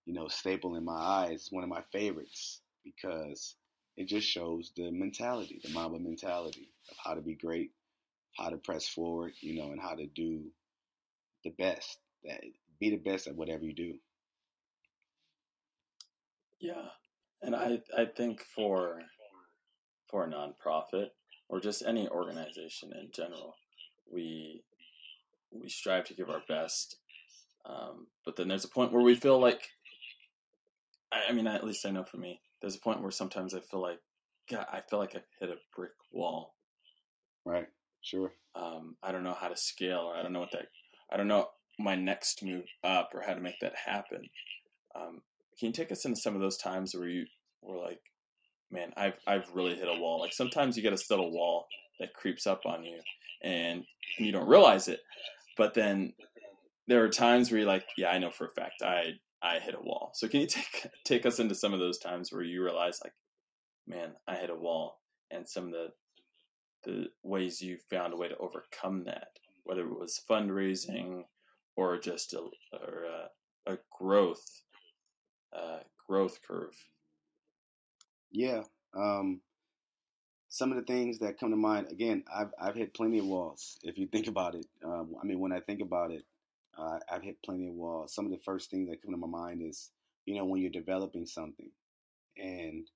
you 0.04 0.14
know, 0.14 0.28
staple 0.28 0.76
in 0.76 0.84
my 0.84 0.96
eyes. 0.96 1.48
One 1.50 1.64
of 1.64 1.70
my 1.70 1.82
favorites 1.92 2.60
because 2.84 3.56
it 3.96 4.06
just 4.08 4.28
shows 4.28 4.72
the 4.76 4.90
mentality, 4.90 5.60
the 5.62 5.70
Mamba 5.70 5.98
mentality 5.98 6.70
of 6.90 6.96
how 7.04 7.14
to 7.14 7.20
be 7.20 7.34
great, 7.34 7.72
how 8.36 8.48
to 8.48 8.56
press 8.56 8.88
forward, 8.88 9.32
you 9.40 9.60
know, 9.60 9.70
and 9.70 9.80
how 9.80 9.94
to 9.94 10.06
do 10.06 10.44
the 11.44 11.50
best. 11.50 11.98
That 12.24 12.40
be 12.80 12.90
the 12.90 12.96
best 12.96 13.26
at 13.26 13.36
whatever 13.36 13.64
you 13.64 13.74
do. 13.74 13.94
Yeah, 16.62 16.90
and 17.42 17.56
I 17.56 17.80
I 17.98 18.04
think 18.04 18.40
for 18.54 19.00
for 20.08 20.24
a 20.24 20.28
nonprofit 20.28 21.08
or 21.48 21.60
just 21.60 21.82
any 21.84 22.08
organization 22.08 22.92
in 22.92 23.10
general, 23.12 23.56
we 24.08 24.62
we 25.50 25.68
strive 25.68 26.04
to 26.04 26.14
give 26.14 26.30
our 26.30 26.42
best, 26.48 26.98
um, 27.66 28.06
but 28.24 28.36
then 28.36 28.46
there's 28.46 28.64
a 28.64 28.68
point 28.68 28.92
where 28.92 29.02
we 29.02 29.16
feel 29.16 29.40
like, 29.40 29.70
I, 31.12 31.24
I 31.30 31.32
mean, 31.32 31.48
at 31.48 31.64
least 31.64 31.84
I 31.84 31.90
know 31.90 32.04
for 32.04 32.16
me, 32.18 32.40
there's 32.60 32.76
a 32.76 32.80
point 32.80 33.02
where 33.02 33.10
sometimes 33.10 33.54
I 33.54 33.60
feel 33.60 33.82
like, 33.82 33.98
God, 34.48 34.66
I 34.72 34.80
feel 34.80 35.00
like 35.00 35.16
I've 35.16 35.22
hit 35.40 35.50
a 35.50 35.56
brick 35.76 35.92
wall. 36.12 36.54
Right. 37.44 37.66
Sure. 38.02 38.32
Um, 38.54 38.96
I 39.02 39.10
don't 39.10 39.24
know 39.24 39.36
how 39.38 39.48
to 39.48 39.56
scale, 39.56 40.10
or 40.12 40.14
I 40.16 40.22
don't 40.22 40.32
know 40.32 40.40
what 40.40 40.52
that. 40.52 40.68
I 41.10 41.16
don't 41.16 41.28
know 41.28 41.48
my 41.78 41.96
next 41.96 42.44
move 42.44 42.66
up, 42.84 43.10
or 43.14 43.22
how 43.22 43.34
to 43.34 43.40
make 43.40 43.58
that 43.60 43.74
happen. 43.74 44.28
Um, 44.94 45.22
can 45.62 45.68
you 45.68 45.72
take 45.72 45.92
us 45.92 46.04
into 46.04 46.20
some 46.20 46.34
of 46.34 46.40
those 46.40 46.56
times 46.56 46.92
where 46.92 47.08
you 47.08 47.24
were 47.62 47.78
like, 47.78 48.00
man, 48.72 48.92
I've 48.96 49.14
I've 49.28 49.48
really 49.54 49.76
hit 49.76 49.86
a 49.86 50.00
wall. 50.00 50.18
Like 50.18 50.32
sometimes 50.32 50.76
you 50.76 50.82
get 50.82 50.92
a 50.92 50.98
subtle 50.98 51.30
wall 51.30 51.68
that 52.00 52.14
creeps 52.14 52.48
up 52.48 52.62
on 52.66 52.82
you, 52.82 52.98
and, 53.44 53.84
you 54.18 54.32
don't 54.32 54.48
realize 54.48 54.88
it. 54.88 54.98
But 55.56 55.74
then 55.74 56.14
there 56.88 57.04
are 57.04 57.08
times 57.08 57.50
where 57.50 57.60
you're 57.60 57.68
like, 57.68 57.84
yeah, 57.96 58.10
I 58.10 58.18
know 58.18 58.32
for 58.32 58.46
a 58.46 58.60
fact 58.60 58.82
I 58.82 59.12
I 59.40 59.60
hit 59.60 59.76
a 59.76 59.82
wall. 59.82 60.10
So 60.14 60.26
can 60.26 60.40
you 60.40 60.46
take 60.48 60.88
take 61.04 61.26
us 61.26 61.38
into 61.38 61.54
some 61.54 61.72
of 61.72 61.78
those 61.78 61.98
times 61.98 62.32
where 62.32 62.42
you 62.42 62.64
realize 62.64 62.98
like, 63.04 63.14
man, 63.86 64.14
I 64.26 64.34
hit 64.34 64.50
a 64.50 64.56
wall, 64.56 64.98
and 65.30 65.48
some 65.48 65.66
of 65.66 65.70
the 65.70 65.88
the 66.82 67.06
ways 67.22 67.62
you 67.62 67.78
found 67.88 68.12
a 68.12 68.16
way 68.16 68.26
to 68.26 68.36
overcome 68.38 69.04
that, 69.04 69.28
whether 69.62 69.82
it 69.82 69.96
was 69.96 70.20
fundraising 70.28 71.22
or 71.76 72.00
just 72.00 72.32
a 72.32 72.48
or 72.72 73.04
a, 73.04 73.72
a 73.74 73.78
growth 73.96 74.62
uh, 75.56 75.80
growth 76.08 76.40
curve. 76.46 76.74
Yeah. 78.30 78.62
Um, 78.94 79.40
some 80.48 80.70
of 80.70 80.76
the 80.76 80.84
things 80.84 81.18
that 81.20 81.40
come 81.40 81.50
to 81.50 81.56
mind 81.56 81.86
again, 81.90 82.24
I've 82.34 82.50
I've 82.60 82.74
hit 82.74 82.94
plenty 82.94 83.18
of 83.18 83.26
walls. 83.26 83.78
If 83.82 83.96
you 83.96 84.06
think 84.06 84.26
about 84.26 84.54
it, 84.54 84.66
um, 84.84 85.14
I 85.20 85.24
mean, 85.24 85.40
when 85.40 85.52
I 85.52 85.60
think 85.60 85.80
about 85.80 86.10
it, 86.10 86.24
uh, 86.78 86.98
I've 87.10 87.22
hit 87.22 87.42
plenty 87.42 87.68
of 87.68 87.74
walls. 87.74 88.14
Some 88.14 88.26
of 88.26 88.32
the 88.32 88.44
first 88.44 88.70
things 88.70 88.88
that 88.90 89.02
come 89.02 89.12
to 89.12 89.16
my 89.18 89.26
mind 89.26 89.62
is, 89.62 89.90
you 90.26 90.34
know, 90.34 90.44
when 90.44 90.60
you're 90.60 90.70
developing 90.70 91.26
something 91.26 91.70
and 92.36 92.86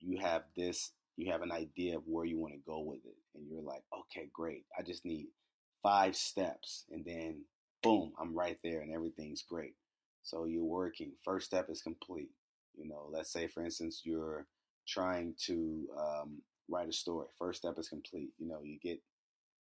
you 0.00 0.18
have 0.18 0.42
this, 0.56 0.90
you 1.16 1.30
have 1.30 1.42
an 1.42 1.52
idea 1.52 1.96
of 1.96 2.02
where 2.06 2.24
you 2.24 2.38
want 2.38 2.54
to 2.54 2.60
go 2.66 2.80
with 2.80 3.04
it, 3.04 3.16
and 3.36 3.48
you're 3.48 3.62
like, 3.62 3.84
okay, 4.00 4.28
great. 4.32 4.64
I 4.76 4.82
just 4.82 5.04
need 5.04 5.28
five 5.84 6.16
steps, 6.16 6.84
and 6.90 7.04
then 7.04 7.44
boom, 7.82 8.12
I'm 8.20 8.34
right 8.34 8.58
there, 8.64 8.80
and 8.80 8.92
everything's 8.92 9.42
great. 9.42 9.74
So 10.22 10.44
you're 10.46 10.64
working. 10.64 11.12
First 11.24 11.46
step 11.46 11.66
is 11.70 11.82
complete. 11.82 12.30
You 12.76 12.88
know, 12.88 13.08
let's 13.10 13.32
say, 13.32 13.46
for 13.48 13.64
instance, 13.64 14.02
you're 14.04 14.46
trying 14.88 15.34
to 15.46 15.86
um, 15.98 16.42
write 16.68 16.88
a 16.88 16.92
story. 16.92 17.26
First 17.38 17.60
step 17.60 17.78
is 17.78 17.88
complete. 17.88 18.30
You 18.38 18.48
know, 18.48 18.60
you 18.62 18.78
get 18.82 19.00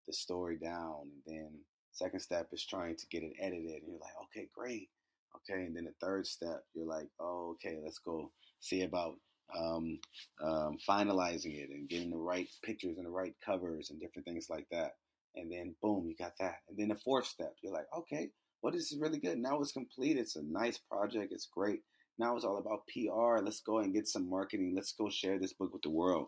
the 0.07 0.13
story 0.13 0.57
down, 0.57 1.09
and 1.11 1.21
then 1.25 1.49
Second 1.93 2.21
step 2.21 2.47
is 2.53 2.65
trying 2.65 2.95
to 2.95 3.05
get 3.07 3.21
it 3.21 3.33
edited, 3.37 3.83
and 3.83 3.91
you're 3.91 3.99
like, 3.99 4.13
okay, 4.23 4.47
great, 4.55 4.87
okay. 5.35 5.63
And 5.65 5.75
then 5.75 5.83
the 5.83 5.93
third 5.99 6.25
step, 6.25 6.63
you're 6.73 6.87
like, 6.87 7.09
oh, 7.19 7.55
okay, 7.55 7.79
let's 7.83 7.99
go 7.99 8.31
see 8.61 8.83
about 8.83 9.15
um, 9.59 9.99
um, 10.41 10.77
finalizing 10.87 11.57
it 11.61 11.69
and 11.69 11.89
getting 11.89 12.11
the 12.11 12.17
right 12.17 12.47
pictures 12.63 12.95
and 12.95 13.05
the 13.05 13.11
right 13.11 13.35
covers 13.45 13.89
and 13.89 13.99
different 13.99 14.25
things 14.25 14.47
like 14.49 14.67
that. 14.71 14.91
And 15.35 15.51
then 15.51 15.75
boom, 15.81 16.07
you 16.07 16.15
got 16.15 16.31
that. 16.39 16.59
And 16.69 16.77
then 16.77 16.87
the 16.87 16.95
fourth 16.95 17.25
step, 17.27 17.55
you're 17.61 17.73
like, 17.73 17.87
okay, 17.97 18.29
this 18.69 18.91
is 18.91 18.99
really 18.99 19.17
good. 19.17 19.39
Now 19.39 19.59
it's 19.59 19.71
complete. 19.71 20.17
It's 20.17 20.35
a 20.35 20.43
nice 20.43 20.77
project. 20.77 21.33
It's 21.33 21.47
great. 21.51 21.81
Now 22.19 22.35
it's 22.35 22.45
all 22.45 22.57
about 22.57 22.85
PR. 22.87 23.43
Let's 23.43 23.61
go 23.61 23.79
and 23.79 23.93
get 23.93 24.07
some 24.07 24.29
marketing. 24.29 24.73
Let's 24.75 24.93
go 24.93 25.09
share 25.09 25.39
this 25.39 25.53
book 25.53 25.73
with 25.73 25.81
the 25.81 25.89
world. 25.89 26.27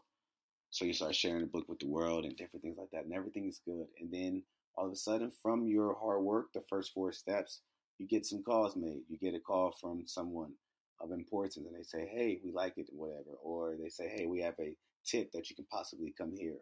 So 0.72 0.86
you 0.86 0.94
start 0.94 1.14
sharing 1.14 1.42
the 1.42 1.48
book 1.48 1.70
with 1.70 1.78
the 1.78 1.88
world 1.88 2.26
and 2.26 2.36
different 2.36 2.64
things 2.64 2.78
like 2.80 2.90
that, 2.94 3.04
and 3.04 3.14
everything 3.14 3.48
is 3.48 3.62
good. 3.64 3.86
And 4.00 4.12
then 4.12 4.42
all 4.76 4.88
of 4.88 4.92
a 4.92 4.96
sudden, 4.96 5.32
from 5.44 5.68
your 5.68 5.96
hard 6.02 6.24
work, 6.24 6.48
the 6.52 6.64
first 6.68 6.94
four 6.94 7.12
steps, 7.12 7.62
you 8.00 8.08
get 8.08 8.26
some 8.26 8.42
calls 8.42 8.76
made. 8.76 9.04
You 9.08 9.20
get 9.20 9.36
a 9.36 9.40
call 9.40 9.72
from 9.80 10.08
someone 10.08 10.54
of 11.00 11.12
importance, 11.12 11.58
and 11.58 11.68
they 11.76 11.84
say, 11.84 12.08
"Hey, 12.08 12.40
we 12.44 12.52
like 12.52 12.78
it, 12.78 12.90
whatever," 12.92 13.36
or 13.44 13.76
they 13.78 13.90
say, 13.90 14.08
"Hey, 14.08 14.26
we 14.26 14.42
have 14.42 14.60
a 14.60 14.76
tip 15.06 15.32
that 15.34 15.50
you 15.50 15.56
can 15.56 15.66
possibly 15.66 16.12
come 16.12 16.36
here 16.36 16.58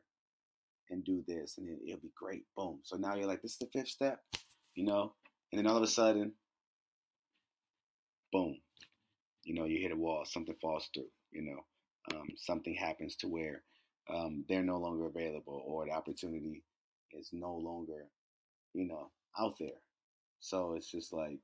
and 0.90 1.06
do 1.06 1.24
this, 1.26 1.58
and 1.58 1.70
it'll 1.70 2.02
be 2.02 2.12
great." 2.14 2.46
Boom. 2.58 2.82
So 2.84 2.98
now 2.98 3.16
you're 3.16 3.28
like, 3.28 3.42
"This 3.42 3.54
is 3.54 3.60
the 3.60 3.68
fifth 3.68 3.88
step," 3.88 4.22
you 4.76 4.84
know, 4.84 5.16
and 5.52 5.60
then 5.60 5.68
all 5.68 5.78
of 5.78 5.84
a 5.84 5.88
sudden, 5.88 6.34
boom, 8.32 8.58
you 9.44 9.54
know, 9.56 9.66
you 9.66 9.80
hit 9.82 9.92
a 9.92 9.96
wall. 9.96 10.26
Something 10.26 10.56
falls 10.62 10.90
through. 10.94 11.10
You 11.32 11.44
know, 11.44 12.18
um, 12.18 12.28
something 12.38 12.76
happens 12.76 13.16
to 13.18 13.28
where 13.28 13.64
um, 14.10 14.46
they're 14.50 14.64
no 14.64 14.78
longer 14.80 15.08
available, 15.08 15.64
or 15.66 15.86
the 15.86 15.92
opportunity 15.94 16.64
is 17.14 17.30
no 17.34 17.56
longer, 17.56 18.08
you 18.74 18.88
know, 18.88 19.12
out 19.40 19.56
there. 19.60 19.80
So 20.40 20.76
it's 20.76 20.92
just 20.92 21.14
like, 21.14 21.40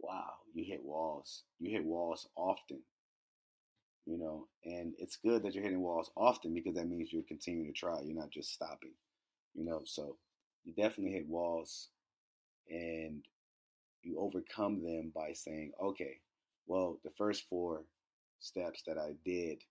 wow, 0.00 0.32
you 0.54 0.64
hit 0.64 0.84
walls. 0.84 1.44
You 1.60 1.70
hit 1.72 1.84
walls 1.84 2.28
often, 2.36 2.80
you 4.06 4.18
know, 4.18 4.48
and 4.64 4.94
it's 4.98 5.16
good 5.16 5.42
that 5.42 5.54
you're 5.54 5.64
hitting 5.64 5.80
walls 5.80 6.10
often 6.16 6.52
because 6.54 6.74
that 6.74 6.88
means 6.88 7.12
you're 7.12 7.22
continuing 7.26 7.72
to 7.72 7.78
try. 7.78 8.00
You're 8.02 8.16
not 8.16 8.30
just 8.30 8.52
stopping, 8.52 8.92
you 9.54 9.64
know. 9.64 9.82
So 9.84 10.16
you 10.64 10.74
definitely 10.74 11.12
hit 11.12 11.28
walls 11.28 11.88
and 12.70 13.24
you 14.02 14.18
overcome 14.18 14.82
them 14.82 15.12
by 15.14 15.32
saying, 15.32 15.72
okay, 15.82 16.18
well, 16.66 16.98
the 17.04 17.10
first 17.16 17.44
four 17.48 17.82
steps 18.40 18.82
that 18.86 18.98
I 18.98 19.12
did, 19.24 19.62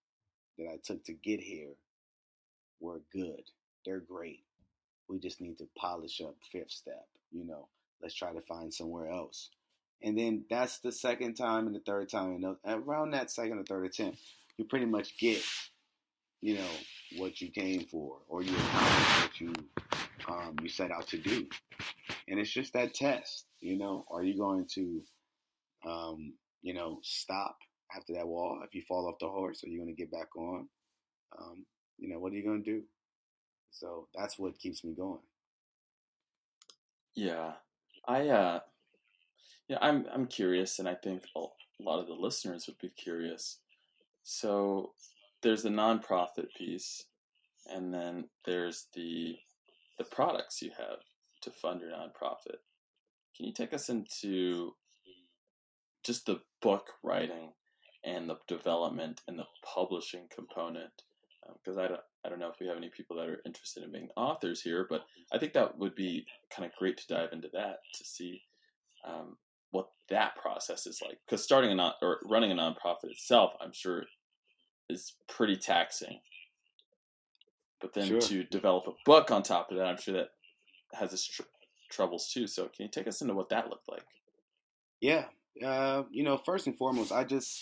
that 0.58 0.68
I 0.68 0.78
took 0.84 1.04
to 1.06 1.14
get 1.14 1.40
here, 1.40 1.74
were 2.80 3.02
good. 3.12 3.44
They're 3.86 4.00
great. 4.00 4.44
We 5.08 5.20
just 5.20 5.42
need 5.42 5.58
to 5.60 5.68
polish 5.78 6.22
up 6.22 6.36
fifth 6.52 6.72
step, 6.72 7.08
you 7.32 7.46
know 7.46 7.68
let's 8.04 8.14
try 8.14 8.34
to 8.34 8.42
find 8.42 8.72
somewhere 8.72 9.08
else. 9.08 9.50
And 10.04 10.18
then 10.18 10.44
that's 10.50 10.80
the 10.80 10.92
second 10.92 11.36
time 11.36 11.66
and 11.66 11.76
the 11.76 11.80
third 11.80 12.10
time. 12.10 12.44
And 12.44 12.58
around 12.66 13.12
that 13.12 13.32
second 13.32 13.58
or 13.58 13.64
third 13.64 13.86
attempt, 13.86 14.20
you 14.58 14.66
pretty 14.66 14.86
much 14.86 15.18
get, 15.18 15.42
you 16.42 16.56
know, 16.56 16.70
what 17.18 17.40
you 17.40 17.50
came 17.50 17.86
for 17.86 18.18
or 18.28 18.44
you 18.44 18.52
what 18.52 19.40
you 19.40 19.54
um, 20.28 20.56
you 20.62 20.70
set 20.70 20.92
out 20.92 21.08
to 21.10 21.18
do. 21.18 21.48
And 22.28 22.40
it's 22.40 22.52
just 22.52 22.74
that 22.74 22.94
test, 22.94 23.46
you 23.62 23.78
know. 23.78 24.06
Are 24.12 24.24
you 24.24 24.38
going 24.38 24.68
to, 24.76 25.02
um, 25.86 26.34
you 26.62 26.74
know, 26.74 27.00
stop 27.04 27.58
after 27.96 28.14
that 28.14 28.28
wall? 28.28 28.62
If 28.66 28.74
you 28.74 28.82
fall 28.88 29.08
off 29.08 29.20
the 29.20 29.28
horse, 29.28 29.64
are 29.64 29.70
you 29.70 29.80
going 29.80 29.94
to 29.94 30.02
get 30.02 30.12
back 30.12 30.36
on? 30.36 30.68
Um, 31.40 31.66
you 31.98 32.10
know, 32.10 32.20
what 32.20 32.32
are 32.32 32.36
you 32.36 32.44
going 32.44 32.64
to 32.64 32.72
do? 32.72 32.84
So 33.72 34.08
that's 34.16 34.38
what 34.38 34.58
keeps 34.60 34.84
me 34.84 34.94
going. 34.94 35.20
Yeah, 37.16 37.54
I 38.08 38.28
uh 38.30 38.60
yeah, 39.68 39.78
I'm 39.82 40.06
I'm 40.14 40.28
curious 40.28 40.80
and 40.80 40.88
I 40.88 40.96
think 40.96 41.24
a 41.36 41.40
lot 41.80 42.00
of 42.00 42.08
the 42.08 42.14
listeners 42.14 42.66
would 42.68 42.78
be 42.80 42.90
curious. 42.90 43.60
So 44.24 44.94
there's 45.42 45.64
the 45.64 45.70
nonprofit 45.70 46.48
piece 46.58 47.06
and 47.68 47.94
then 47.94 48.26
there's 48.46 48.88
the 48.94 49.36
the 49.98 50.04
products 50.04 50.62
you 50.62 50.72
have 50.78 51.00
to 51.42 51.52
fund 51.52 51.82
your 51.82 51.92
nonprofit. 51.92 52.58
Can 53.36 53.46
you 53.46 53.54
take 53.54 53.74
us 53.74 53.90
into 53.90 54.74
just 56.04 56.26
the 56.26 56.42
book 56.62 56.92
writing 57.04 57.52
and 58.06 58.30
the 58.30 58.38
development 58.48 59.22
and 59.28 59.38
the 59.38 59.48
publishing 59.64 60.28
component? 60.34 61.04
Because 61.64 61.78
um, 61.78 61.84
I 61.84 61.88
don't, 61.88 62.02
I 62.26 62.30
don't 62.30 62.40
know 62.40 62.50
if 62.50 62.60
we 62.60 62.68
have 62.68 62.78
any 62.78 62.90
people 62.90 63.18
that 63.18 63.28
are 63.28 63.42
interested 63.46 63.84
in 63.84 63.92
being 63.92 64.10
authors 64.16 64.62
here, 64.62 64.86
but 64.90 65.02
I 65.32 65.38
think 65.38 65.54
that 65.54 65.78
would 65.78 65.96
be 65.96 66.26
kind 66.50 66.66
of 66.66 66.78
great 66.78 66.98
to 66.98 67.08
dive 67.08 67.34
into 67.34 67.50
that 67.54 67.80
to 67.96 68.06
see 68.06 68.42
um, 69.06 69.38
what 69.72 69.90
that 70.10 70.36
process 70.36 70.88
is 70.88 71.02
like. 71.02 71.20
Because 71.26 71.44
starting 71.44 71.72
a 71.72 71.76
non 71.76 71.94
or 72.02 72.20
running 72.26 72.52
a 72.52 72.56
nonprofit 72.56 73.12
itself, 73.12 73.54
I'm 73.60 73.74
sure, 73.74 74.06
is 74.90 75.14
pretty 75.28 75.58
taxing. 75.58 76.20
But 77.84 77.94
then 77.94 78.08
sure. 78.08 78.22
to 78.22 78.44
develop 78.46 78.88
a 78.88 78.94
book 79.04 79.30
on 79.30 79.44
top 79.44 79.70
of 79.70 79.78
that, 79.78 79.86
I'm 79.86 79.98
sure 79.98 80.14
that 80.14 80.30
has 80.94 81.12
its 81.12 81.28
tr- 81.28 81.42
troubles 81.92 82.32
too. 82.34 82.48
So 82.48 82.64
can 82.64 82.86
you 82.86 82.88
take 82.88 83.08
us 83.08 83.22
into 83.22 83.34
what 83.34 83.50
that 83.50 83.70
looked 83.70 83.90
like? 83.90 84.06
Yeah, 85.02 85.26
uh, 85.62 86.04
you 86.10 86.24
know, 86.24 86.38
first 86.38 86.66
and 86.66 86.78
foremost, 86.78 87.12
I 87.12 87.26
just 87.26 87.62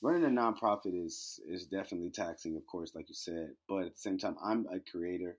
running 0.00 0.24
a 0.24 0.28
nonprofit 0.28 0.94
is 0.94 1.40
is 1.48 1.66
definitely 1.66 2.10
taxing, 2.10 2.56
of 2.56 2.64
course, 2.70 2.92
like 2.94 3.08
you 3.08 3.14
said. 3.16 3.50
But 3.68 3.86
at 3.86 3.94
the 3.94 4.00
same 4.00 4.18
time, 4.18 4.36
I'm 4.42 4.66
a 4.72 4.78
creator, 4.88 5.36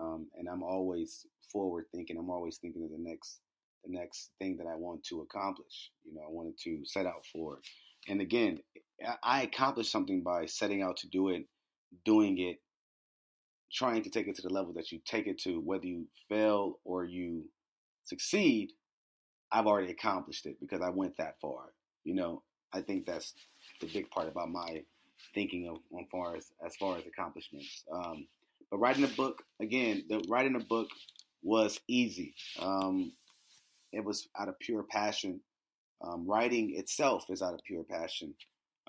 um, 0.00 0.28
and 0.38 0.48
I'm 0.48 0.62
always 0.62 1.26
forward 1.52 1.86
thinking. 1.92 2.18
I'm 2.18 2.30
always 2.30 2.58
thinking 2.58 2.84
of 2.84 2.90
the 2.90 3.02
next 3.02 3.40
the 3.84 3.98
next 3.98 4.30
thing 4.38 4.58
that 4.58 4.68
I 4.68 4.76
want 4.76 5.02
to 5.06 5.22
accomplish. 5.22 5.90
You 6.04 6.14
know, 6.14 6.20
I 6.20 6.30
wanted 6.30 6.56
to 6.64 6.82
set 6.84 7.04
out 7.04 7.26
for 7.32 7.54
it. 7.54 7.60
And 8.08 8.20
again, 8.20 8.60
I 9.24 9.42
accomplished 9.42 9.90
something 9.90 10.22
by 10.22 10.46
setting 10.46 10.82
out 10.82 10.98
to 10.98 11.08
do 11.08 11.30
it, 11.30 11.46
doing 12.04 12.38
it, 12.38 12.60
trying 13.72 14.02
to 14.02 14.10
take 14.10 14.26
it 14.26 14.36
to 14.36 14.42
the 14.42 14.52
level 14.52 14.72
that 14.74 14.92
you 14.92 15.00
take 15.04 15.26
it 15.26 15.38
to. 15.42 15.60
Whether 15.60 15.86
you 15.86 16.06
fail 16.28 16.78
or 16.84 17.04
you 17.04 17.44
succeed, 18.04 18.72
I've 19.52 19.66
already 19.66 19.90
accomplished 19.90 20.46
it 20.46 20.58
because 20.60 20.80
I 20.80 20.90
went 20.90 21.16
that 21.18 21.40
far. 21.40 21.72
You 22.04 22.14
know, 22.14 22.42
I 22.72 22.80
think 22.80 23.06
that's 23.06 23.34
the 23.80 23.86
big 23.86 24.10
part 24.10 24.28
about 24.28 24.50
my 24.50 24.82
thinking 25.34 25.68
of 25.68 25.78
as 25.98 26.06
far 26.10 26.36
as 26.36 26.52
as 26.64 26.76
far 26.76 26.96
as 26.96 27.04
accomplishments. 27.06 27.84
Um, 27.92 28.26
but 28.70 28.78
writing 28.78 29.04
a 29.04 29.08
book 29.08 29.42
again, 29.60 30.04
the 30.08 30.24
writing 30.28 30.56
a 30.56 30.60
book 30.60 30.88
was 31.42 31.80
easy. 31.88 32.34
Um, 32.60 33.12
it 33.92 34.04
was 34.04 34.28
out 34.38 34.48
of 34.48 34.58
pure 34.58 34.84
passion. 34.84 35.40
Um, 36.02 36.26
writing 36.26 36.76
itself 36.76 37.24
is 37.28 37.42
out 37.42 37.54
of 37.54 37.60
pure 37.64 37.84
passion. 37.84 38.34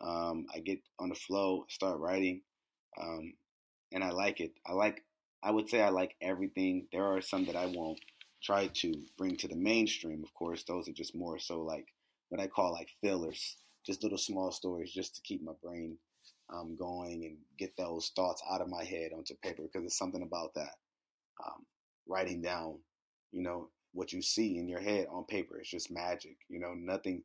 Um, 0.02 0.46
I 0.54 0.60
get 0.60 0.80
on 1.00 1.10
the 1.10 1.16
flow, 1.16 1.66
start 1.70 2.00
writing, 2.00 2.42
um, 3.02 3.34
and 3.92 4.04
I 4.04 4.12
like 4.12 4.40
it. 4.40 4.54
I 4.66 4.74
like. 4.74 5.04
I 5.44 5.52
would 5.52 5.70
say 5.70 5.82
I 5.82 5.90
like 5.90 6.16
everything. 6.22 6.88
There 6.92 7.06
are 7.06 7.22
some 7.22 7.46
that 7.46 7.56
I 7.56 7.66
won't 7.66 8.00
try 8.44 8.68
to 8.68 8.94
bring 9.18 9.38
to 9.38 9.48
the 9.48 9.56
mainstream. 9.56 10.24
Of 10.24 10.34
course, 10.34 10.64
those 10.64 10.88
are 10.88 10.94
just 10.94 11.16
more 11.16 11.40
so 11.40 11.62
like 11.62 11.88
what 12.30 12.42
I 12.42 12.48
call 12.48 12.74
like 12.74 12.90
fillers 13.02 13.58
just 13.86 14.04
little 14.04 14.18
small 14.18 14.52
stories 14.52 14.92
just 14.92 15.16
to 15.16 15.22
keep 15.22 15.44
my 15.44 15.54
brain 15.64 15.98
um, 16.54 16.76
going 16.78 17.24
and 17.26 17.38
get 17.58 17.76
those 17.78 18.12
thoughts 18.16 18.44
out 18.52 18.62
of 18.62 18.70
my 18.70 18.84
head 18.84 19.12
onto 19.16 19.36
paper 19.42 19.64
because 19.64 19.86
it's 19.86 19.98
something 19.98 20.22
about 20.24 20.54
that. 20.56 20.76
Um, 21.46 21.66
writing 22.08 22.42
down, 22.42 22.78
you 23.32 23.42
know, 23.42 23.70
what 23.94 24.14
you 24.14 24.22
see 24.22 24.58
in 24.58 24.68
your 24.68 24.82
head 24.82 25.08
on 25.10 25.24
paper. 25.26 25.58
It's 25.60 25.70
just 25.70 25.92
magic, 25.92 26.38
you 26.50 26.60
know, 26.60 26.74
nothing, 26.76 27.24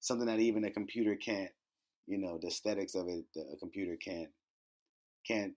something 0.00 0.26
that 0.26 0.40
even 0.40 0.64
a 0.64 0.70
computer 0.70 1.14
can't, 1.14 1.50
you 2.06 2.18
know, 2.18 2.38
the 2.40 2.48
aesthetics 2.48 2.94
of 2.94 3.08
it, 3.08 3.24
a 3.52 3.56
computer 3.56 3.96
can't, 3.96 4.30
can't, 5.26 5.52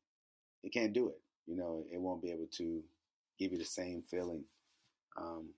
it 0.67 0.73
can't 0.73 0.93
do 0.93 1.07
it. 1.07 1.21
You 1.45 1.55
know, 1.55 1.85
it 1.91 1.99
won't 1.99 2.21
be 2.21 2.31
able 2.31 2.47
to 2.57 2.83
give 3.39 3.53
you 3.53 3.57
the 3.57 3.65
same 3.65 4.03
feeling. 4.11 4.43
Um, 5.17 5.51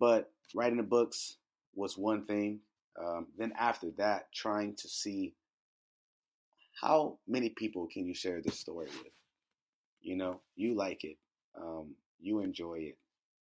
but 0.00 0.30
writing 0.54 0.78
the 0.78 0.82
books 0.82 1.36
was 1.74 1.98
one 1.98 2.24
thing. 2.24 2.60
Um, 2.98 3.26
then 3.36 3.52
after 3.58 3.90
that, 3.98 4.32
trying 4.34 4.74
to 4.76 4.88
see 4.88 5.34
how 6.80 7.18
many 7.28 7.50
people 7.50 7.86
can 7.92 8.06
you 8.06 8.14
share 8.14 8.40
this 8.40 8.58
story 8.58 8.88
with. 9.04 9.12
You 10.00 10.16
know, 10.16 10.40
you 10.56 10.74
like 10.74 11.04
it, 11.04 11.18
um, 11.60 11.94
you 12.20 12.40
enjoy 12.40 12.78
it, 12.78 12.98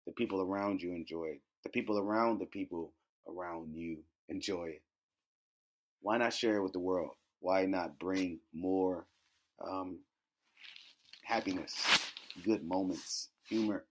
the 0.06 0.12
people 0.12 0.40
around 0.40 0.80
you 0.80 0.94
enjoy 0.94 1.24
it, 1.26 1.40
the 1.62 1.70
people 1.70 1.98
around 1.98 2.40
the 2.40 2.46
people 2.46 2.92
around 3.28 3.74
you 3.74 3.98
enjoy 4.28 4.64
it. 4.64 4.82
Why 6.00 6.16
not 6.16 6.32
share 6.32 6.56
it 6.56 6.62
with 6.62 6.72
the 6.72 6.80
world? 6.80 7.10
Why 7.40 7.66
not 7.66 7.98
bring 7.98 8.40
more 8.52 9.06
um, 9.64 9.98
happiness, 11.28 11.74
good 12.42 12.64
moments, 12.66 13.28
humor, 13.46 13.84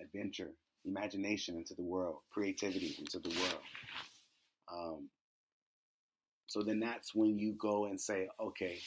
adventure, 0.00 0.50
imagination 0.86 1.56
into 1.56 1.74
the 1.74 1.82
world, 1.82 2.16
creativity 2.32 2.96
into 2.98 3.18
the 3.18 3.28
world? 3.28 3.62
Um, 4.72 5.08
so 6.46 6.62
then 6.62 6.80
that's 6.80 7.14
when 7.14 7.38
you 7.38 7.54
go 7.60 7.84
and 7.84 8.00
say, 8.00 8.28
okay, 8.40 8.78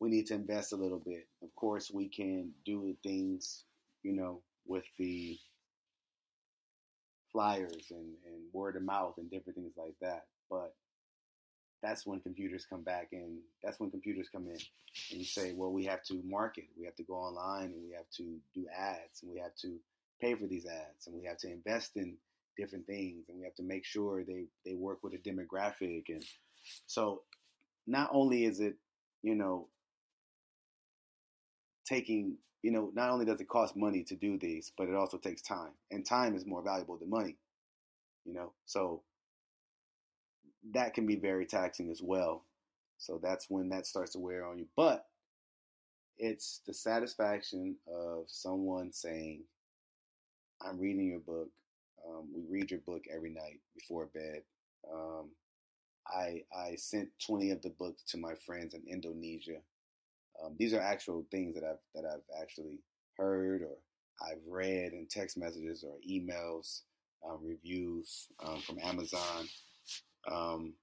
we 0.00 0.08
need 0.08 0.26
to 0.28 0.34
invest 0.34 0.72
a 0.72 0.76
little 0.76 1.02
bit. 1.04 1.26
Of 1.42 1.54
course, 1.54 1.90
we 1.92 2.08
can 2.08 2.50
do 2.64 2.96
things, 3.02 3.64
you 4.02 4.14
know, 4.14 4.40
with 4.66 4.84
the 4.98 5.38
flyers 7.30 7.88
and, 7.90 8.14
and 8.26 8.40
word 8.54 8.76
of 8.76 8.82
mouth 8.82 9.14
and 9.18 9.30
different 9.30 9.56
things 9.56 9.74
like 9.76 9.94
that. 10.00 10.24
But 10.48 10.74
that's 11.82 12.06
when 12.06 12.20
computers 12.20 12.66
come 12.68 12.82
back 12.82 13.08
and 13.12 13.38
that's 13.62 13.80
when 13.80 13.90
computers 13.90 14.28
come 14.30 14.44
in 14.44 14.58
and 15.10 15.20
you 15.20 15.24
say, 15.24 15.52
well, 15.56 15.72
we 15.72 15.84
have 15.84 16.02
to 16.04 16.20
market, 16.24 16.64
we 16.78 16.84
have 16.84 16.96
to 16.96 17.02
go 17.02 17.14
online 17.14 17.72
and 17.72 17.82
we 17.88 17.94
have 17.94 18.08
to 18.16 18.36
do 18.54 18.66
ads 18.76 19.22
and 19.22 19.32
we 19.32 19.38
have 19.38 19.54
to 19.56 19.76
pay 20.20 20.34
for 20.34 20.46
these 20.46 20.66
ads 20.66 21.06
and 21.06 21.16
we 21.16 21.26
have 21.26 21.38
to 21.38 21.50
invest 21.50 21.96
in 21.96 22.16
different 22.56 22.86
things, 22.86 23.28
and 23.28 23.38
we 23.38 23.44
have 23.44 23.54
to 23.54 23.62
make 23.62 23.84
sure 23.84 24.24
they 24.24 24.44
they 24.64 24.74
work 24.74 24.98
with 25.02 25.14
a 25.14 25.18
demographic, 25.18 26.04
and 26.08 26.22
so 26.86 27.22
not 27.86 28.10
only 28.12 28.44
is 28.44 28.60
it 28.60 28.76
you 29.22 29.34
know 29.34 29.68
taking 31.84 32.36
you 32.62 32.70
know 32.70 32.90
not 32.94 33.10
only 33.10 33.24
does 33.24 33.40
it 33.40 33.48
cost 33.48 33.76
money 33.76 34.02
to 34.04 34.14
do 34.14 34.38
these, 34.38 34.72
but 34.76 34.88
it 34.88 34.94
also 34.94 35.18
takes 35.18 35.42
time, 35.42 35.72
and 35.90 36.04
time 36.04 36.34
is 36.34 36.46
more 36.46 36.62
valuable 36.62 36.96
than 36.96 37.10
money, 37.10 37.36
you 38.24 38.34
know. 38.34 38.52
So 38.66 39.02
that 40.70 40.94
can 40.94 41.06
be 41.06 41.16
very 41.16 41.46
taxing 41.46 41.90
as 41.90 42.00
well. 42.02 42.44
So 42.98 43.18
that's 43.22 43.50
when 43.50 43.68
that 43.70 43.86
starts 43.86 44.12
to 44.12 44.18
wear 44.18 44.46
on 44.46 44.58
you, 44.58 44.66
but 44.76 45.06
it's 46.18 46.60
the 46.66 46.74
satisfaction 46.74 47.76
of 47.88 48.24
someone 48.28 48.92
saying, 48.92 49.44
"I'm 50.60 50.78
reading 50.78 51.06
your 51.08 51.20
book. 51.20 51.50
Um, 52.06 52.32
we 52.32 52.42
read 52.42 52.70
your 52.70 52.80
book 52.80 53.04
every 53.12 53.30
night 53.30 53.60
before 53.74 54.06
bed. 54.06 54.42
Um, 54.90 55.30
I 56.06 56.44
I 56.54 56.76
sent 56.76 57.10
20 57.26 57.50
of 57.50 57.62
the 57.62 57.70
books 57.70 58.02
to 58.08 58.18
my 58.18 58.34
friends 58.34 58.74
in 58.74 58.82
Indonesia. 58.86 59.60
Um, 60.42 60.56
these 60.58 60.72
are 60.74 60.80
actual 60.80 61.26
things 61.30 61.54
that 61.54 61.64
I've 61.64 61.80
that 61.94 62.04
I've 62.04 62.40
actually 62.40 62.80
heard 63.16 63.62
or 63.62 63.76
I've 64.20 64.42
read 64.46 64.92
in 64.92 65.06
text 65.06 65.36
messages 65.36 65.84
or 65.84 65.96
emails, 66.08 66.82
um, 67.28 67.38
reviews 67.42 68.28
um, 68.44 68.60
from 68.60 68.78
Amazon. 68.80 69.48
Um, 70.30 70.74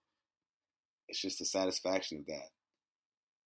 it's 1.07 1.21
just 1.21 1.39
the 1.39 1.45
satisfaction 1.45 2.19
of 2.19 2.25
that, 2.27 2.49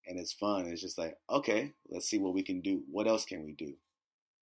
and 0.08 0.20
it's 0.20 0.34
fun. 0.34 0.66
It's 0.68 0.82
just 0.82 0.98
like, 0.98 1.16
okay, 1.30 1.74
let's 1.90 2.10
see 2.10 2.20
what 2.20 2.34
we 2.34 2.44
can 2.44 2.62
do. 2.62 2.84
What 2.92 3.08
else 3.08 3.26
can 3.26 3.46
we 3.46 3.54
do? 3.54 3.74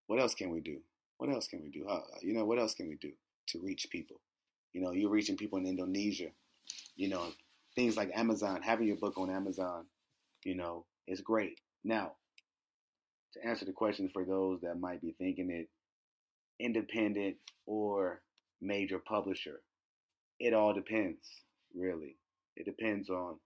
What 0.07 0.19
else 0.19 0.33
can 0.33 0.51
we 0.51 0.59
do? 0.59 0.79
What 1.17 1.29
else 1.29 1.47
can 1.47 1.61
we 1.61 1.69
do? 1.69 1.85
How, 1.87 2.03
you 2.21 2.33
know, 2.33 2.45
what 2.45 2.59
else 2.59 2.73
can 2.73 2.87
we 2.87 2.95
do 2.95 3.11
to 3.49 3.59
reach 3.59 3.87
people? 3.91 4.19
You 4.73 4.81
know, 4.81 4.91
you're 4.91 5.11
reaching 5.11 5.37
people 5.37 5.59
in 5.59 5.67
Indonesia. 5.67 6.29
You 6.95 7.09
know, 7.09 7.27
things 7.75 7.95
like 7.97 8.11
Amazon, 8.15 8.61
having 8.61 8.87
your 8.87 8.97
book 8.97 9.17
on 9.17 9.29
Amazon, 9.29 9.85
you 10.43 10.55
know, 10.55 10.85
is 11.07 11.21
great. 11.21 11.59
Now, 11.83 12.13
to 13.33 13.45
answer 13.45 13.65
the 13.65 13.71
question 13.71 14.09
for 14.11 14.25
those 14.25 14.61
that 14.61 14.79
might 14.79 15.01
be 15.01 15.15
thinking 15.17 15.51
it 15.51 15.69
independent 16.59 17.37
or 17.65 18.21
major 18.61 18.99
publisher, 18.99 19.61
it 20.41 20.53
all 20.53 20.73
depends, 20.73 21.25
really. 21.75 22.17
It 22.55 22.65
depends 22.65 23.09
on 23.09 23.37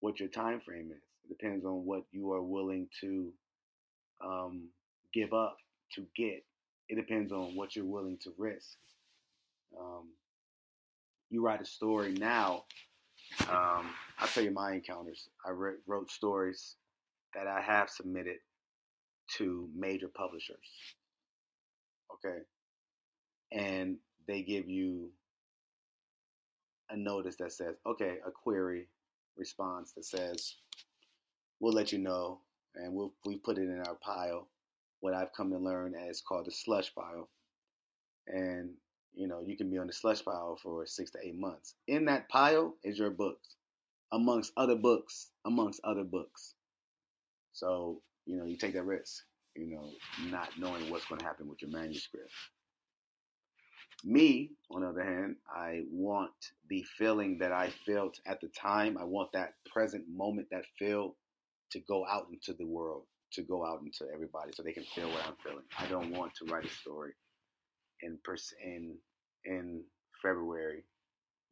what 0.00 0.20
your 0.20 0.28
time 0.28 0.60
frame 0.60 0.90
is. 0.90 1.02
It 1.24 1.28
depends 1.28 1.64
on 1.64 1.84
what 1.84 2.02
you 2.12 2.32
are 2.32 2.42
willing 2.42 2.88
to 3.00 3.32
um, 4.24 4.68
give 5.12 5.32
up 5.32 5.56
to 5.94 6.06
get 6.16 6.44
it 6.92 6.96
depends 6.96 7.32
on 7.32 7.56
what 7.56 7.74
you're 7.74 7.86
willing 7.86 8.18
to 8.22 8.34
risk. 8.36 8.76
Um, 9.80 10.10
you 11.30 11.42
write 11.42 11.62
a 11.62 11.64
story 11.64 12.12
now. 12.12 12.64
Um, 13.48 13.86
I'll 14.18 14.28
tell 14.28 14.44
you 14.44 14.50
my 14.50 14.72
encounters. 14.72 15.28
I 15.46 15.52
re- 15.52 15.78
wrote 15.86 16.10
stories 16.10 16.76
that 17.34 17.46
I 17.46 17.62
have 17.62 17.88
submitted 17.88 18.36
to 19.38 19.70
major 19.74 20.08
publishers. 20.14 20.58
Okay. 22.12 22.40
And 23.52 23.96
they 24.28 24.42
give 24.42 24.68
you 24.68 25.12
a 26.92 26.96
notice 26.96 27.36
that 27.36 27.52
says, 27.52 27.76
okay, 27.86 28.18
a 28.26 28.30
query 28.30 28.88
response 29.36 29.92
that 29.92 30.04
says, 30.04 30.56
we'll 31.58 31.72
let 31.72 31.92
you 31.92 31.98
know 31.98 32.38
and 32.74 32.94
we'll 32.94 33.12
we 33.24 33.36
put 33.36 33.58
it 33.58 33.62
in 33.62 33.82
our 33.86 33.94
pile 33.94 34.48
what 35.00 35.14
I've 35.14 35.32
come 35.32 35.50
to 35.50 35.58
learn 35.58 35.94
as 35.94 36.20
called 36.20 36.46
the 36.46 36.52
slush 36.52 36.94
pile. 36.94 37.28
And, 38.28 38.70
you 39.14 39.26
know, 39.26 39.40
you 39.44 39.56
can 39.56 39.68
be 39.68 39.78
on 39.78 39.88
the 39.88 39.92
slush 39.92 40.24
pile 40.24 40.58
for 40.62 40.86
six 40.86 41.10
to 41.12 41.18
eight 41.22 41.34
months. 41.34 41.74
In 41.88 42.04
that 42.04 42.28
pile 42.28 42.76
is 42.84 42.98
your 42.98 43.10
books, 43.10 43.56
amongst 44.12 44.52
other 44.56 44.76
books, 44.76 45.28
amongst 45.44 45.80
other 45.82 46.04
books. 46.04 46.54
So, 47.52 48.00
you 48.26 48.36
know, 48.36 48.44
you 48.44 48.56
take 48.56 48.74
that 48.74 48.84
risk, 48.84 49.24
you 49.56 49.66
know, 49.66 49.90
not 50.30 50.50
knowing 50.58 50.88
what's 50.88 51.06
going 51.06 51.18
to 51.20 51.26
happen 51.26 51.48
with 51.48 51.60
your 51.60 51.70
manuscript. 51.70 52.30
Me, 54.04 54.50
on 54.70 54.82
the 54.82 54.88
other 54.88 55.04
hand, 55.04 55.36
I 55.48 55.82
want 55.90 56.32
the 56.68 56.84
feeling 56.98 57.38
that 57.38 57.52
I 57.52 57.70
felt 57.86 58.18
at 58.26 58.40
the 58.40 58.48
time. 58.48 58.98
I 58.98 59.04
want 59.04 59.32
that 59.32 59.54
present 59.72 60.04
moment, 60.08 60.48
that 60.50 60.64
feel 60.78 61.14
to 61.70 61.80
go 61.88 62.04
out 62.06 62.26
into 62.32 62.52
the 62.52 62.66
world 62.66 63.04
to 63.32 63.42
go 63.42 63.64
out 63.64 63.80
into 63.82 64.12
everybody 64.12 64.52
so 64.54 64.62
they 64.62 64.72
can 64.72 64.84
feel 64.84 65.08
what 65.08 65.26
I'm 65.26 65.36
feeling. 65.42 65.64
I 65.78 65.86
don't 65.86 66.10
want 66.10 66.32
to 66.36 66.52
write 66.52 66.64
a 66.64 66.68
story 66.68 67.12
in 68.02 68.18
in 68.64 68.96
in 69.44 69.82
February, 70.22 70.84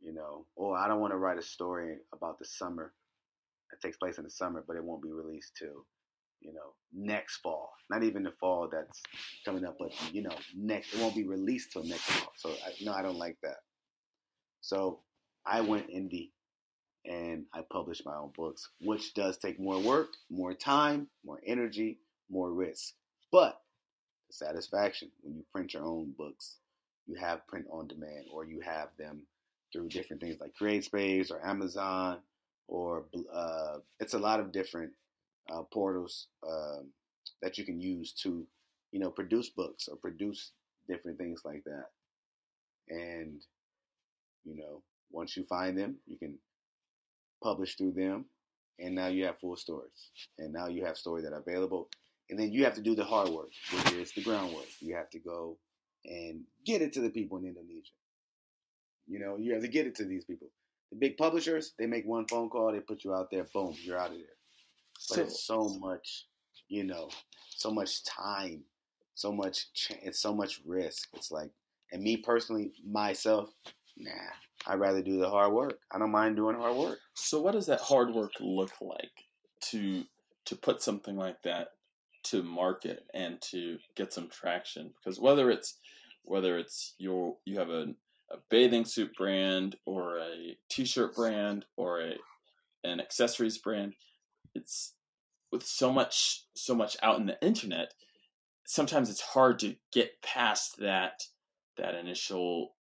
you 0.00 0.12
know, 0.12 0.46
or 0.56 0.76
I 0.76 0.88
don't 0.88 1.00
want 1.00 1.12
to 1.12 1.18
write 1.18 1.38
a 1.38 1.42
story 1.42 1.96
about 2.12 2.38
the 2.38 2.44
summer 2.44 2.92
that 3.70 3.80
takes 3.80 3.96
place 3.96 4.18
in 4.18 4.24
the 4.24 4.30
summer, 4.30 4.62
but 4.66 4.76
it 4.76 4.84
won't 4.84 5.02
be 5.02 5.10
released 5.10 5.56
till 5.58 5.86
you 6.40 6.52
know 6.52 6.74
next 6.92 7.38
fall. 7.38 7.70
Not 7.88 8.02
even 8.02 8.22
the 8.22 8.32
fall 8.40 8.68
that's 8.70 9.00
coming 9.44 9.64
up, 9.64 9.76
but 9.78 9.92
you 10.12 10.22
know 10.22 10.34
next 10.56 10.94
it 10.94 11.00
won't 11.00 11.14
be 11.14 11.26
released 11.26 11.72
till 11.72 11.84
next 11.84 12.02
fall. 12.02 12.32
So 12.36 12.50
I, 12.50 12.72
no, 12.82 12.92
I 12.92 13.02
don't 13.02 13.18
like 13.18 13.36
that. 13.42 13.58
So 14.60 15.00
I 15.46 15.60
went 15.60 15.88
indie 15.88 16.30
and 17.06 17.44
I 17.54 17.62
published 17.72 18.04
my 18.04 18.16
own 18.16 18.32
books, 18.36 18.68
which 18.80 19.14
does 19.14 19.38
take 19.38 19.58
more 19.58 19.78
work, 19.78 20.08
more 20.30 20.54
time, 20.54 21.08
more 21.24 21.40
energy, 21.46 21.98
more 22.30 22.52
risk. 22.52 22.92
But 23.32 23.58
the 24.28 24.34
satisfaction 24.34 25.10
when 25.22 25.34
you 25.34 25.44
print 25.52 25.74
your 25.74 25.84
own 25.84 26.12
books, 26.16 26.56
you 27.06 27.16
have 27.16 27.46
print 27.46 27.66
on 27.70 27.88
demand, 27.88 28.26
or 28.32 28.44
you 28.44 28.60
have 28.60 28.88
them 28.98 29.22
through 29.72 29.88
different 29.88 30.20
things 30.22 30.36
like 30.40 30.52
CreateSpace 30.60 31.30
or 31.30 31.44
Amazon, 31.46 32.18
or 32.68 33.06
uh, 33.32 33.78
it's 33.98 34.14
a 34.14 34.18
lot 34.18 34.40
of 34.40 34.52
different 34.52 34.92
uh, 35.50 35.62
portals 35.72 36.28
um, 36.46 36.90
that 37.42 37.58
you 37.58 37.64
can 37.64 37.80
use 37.80 38.12
to, 38.22 38.46
you 38.92 39.00
know, 39.00 39.10
produce 39.10 39.48
books 39.50 39.88
or 39.88 39.96
produce 39.96 40.52
different 40.88 41.18
things 41.18 41.42
like 41.44 41.64
that. 41.64 41.86
And 42.88 43.42
you 44.44 44.56
know, 44.56 44.82
once 45.10 45.36
you 45.36 45.44
find 45.44 45.76
them, 45.76 45.96
you 46.06 46.16
can 46.16 46.38
publish 47.42 47.76
through 47.76 47.92
them, 47.92 48.26
and 48.78 48.94
now 48.94 49.08
you 49.08 49.24
have 49.24 49.38
full 49.38 49.56
stories, 49.56 50.10
and 50.38 50.52
now 50.52 50.66
you 50.66 50.84
have 50.84 50.96
stories 50.96 51.24
that 51.24 51.32
are 51.32 51.42
available, 51.46 51.88
and 52.28 52.38
then 52.38 52.52
you 52.52 52.64
have 52.64 52.74
to 52.74 52.80
do 52.80 52.94
the 52.94 53.04
hard 53.04 53.28
work, 53.28 53.50
which 53.72 53.92
is 53.94 54.12
the 54.12 54.22
groundwork. 54.22 54.66
You 54.80 54.94
have 54.96 55.10
to 55.10 55.18
go 55.18 55.58
and 56.04 56.42
get 56.64 56.82
it 56.82 56.92
to 56.94 57.00
the 57.00 57.10
people 57.10 57.38
in 57.38 57.46
Indonesia. 57.46 57.92
You 59.06 59.18
know, 59.18 59.36
you 59.38 59.52
have 59.52 59.62
to 59.62 59.68
get 59.68 59.86
it 59.86 59.94
to 59.96 60.04
these 60.04 60.24
people. 60.24 60.48
The 60.90 60.96
big 60.96 61.16
publishers, 61.16 61.72
they 61.78 61.86
make 61.86 62.06
one 62.06 62.26
phone 62.26 62.48
call, 62.48 62.72
they 62.72 62.80
put 62.80 63.04
you 63.04 63.14
out 63.14 63.30
there, 63.30 63.46
boom, 63.52 63.74
you're 63.82 63.98
out 63.98 64.10
of 64.10 64.16
there. 64.16 64.39
But 65.08 65.16
so, 65.16 65.22
it's 65.22 65.44
so 65.44 65.68
much, 65.80 66.26
you 66.68 66.84
know, 66.84 67.08
so 67.48 67.70
much 67.70 68.04
time, 68.04 68.62
so 69.14 69.32
much, 69.32 69.66
it's 70.02 70.20
so 70.20 70.34
much 70.34 70.60
risk. 70.64 71.08
It's 71.14 71.30
like, 71.30 71.50
and 71.92 72.02
me 72.02 72.18
personally, 72.18 72.72
myself, 72.86 73.50
nah, 73.96 74.10
I'd 74.66 74.78
rather 74.78 75.02
do 75.02 75.18
the 75.18 75.28
hard 75.28 75.52
work. 75.52 75.78
I 75.90 75.98
don't 75.98 76.10
mind 76.10 76.36
doing 76.36 76.56
hard 76.56 76.76
work. 76.76 76.98
So 77.14 77.40
what 77.40 77.52
does 77.52 77.66
that 77.66 77.80
hard 77.80 78.14
work 78.14 78.32
look 78.40 78.72
like 78.80 79.10
to 79.70 80.04
to 80.46 80.56
put 80.56 80.82
something 80.82 81.16
like 81.16 81.42
that 81.42 81.68
to 82.24 82.42
market 82.42 83.04
and 83.14 83.40
to 83.42 83.78
get 83.96 84.12
some 84.12 84.28
traction? 84.28 84.92
Because 84.96 85.18
whether 85.18 85.50
it's 85.50 85.78
whether 86.22 86.58
it's 86.58 86.94
your 86.98 87.36
you 87.44 87.58
have 87.58 87.70
a, 87.70 87.86
a 88.30 88.36
bathing 88.50 88.84
suit 88.84 89.14
brand 89.16 89.76
or 89.86 90.18
a 90.18 90.56
t-shirt 90.68 91.14
brand 91.16 91.64
or 91.76 92.00
a 92.00 92.14
an 92.84 93.00
accessories 93.00 93.58
brand, 93.58 93.94
it's 94.54 94.94
with 95.52 95.64
so 95.64 95.92
much 95.92 96.44
so 96.54 96.74
much 96.74 96.96
out 97.02 97.18
in 97.18 97.26
the 97.26 97.42
internet, 97.42 97.94
sometimes 98.66 99.10
it's 99.10 99.20
hard 99.20 99.58
to 99.60 99.76
get 99.92 100.22
past 100.22 100.78
that 100.78 101.24
that 101.76 101.94
initial 101.94 102.74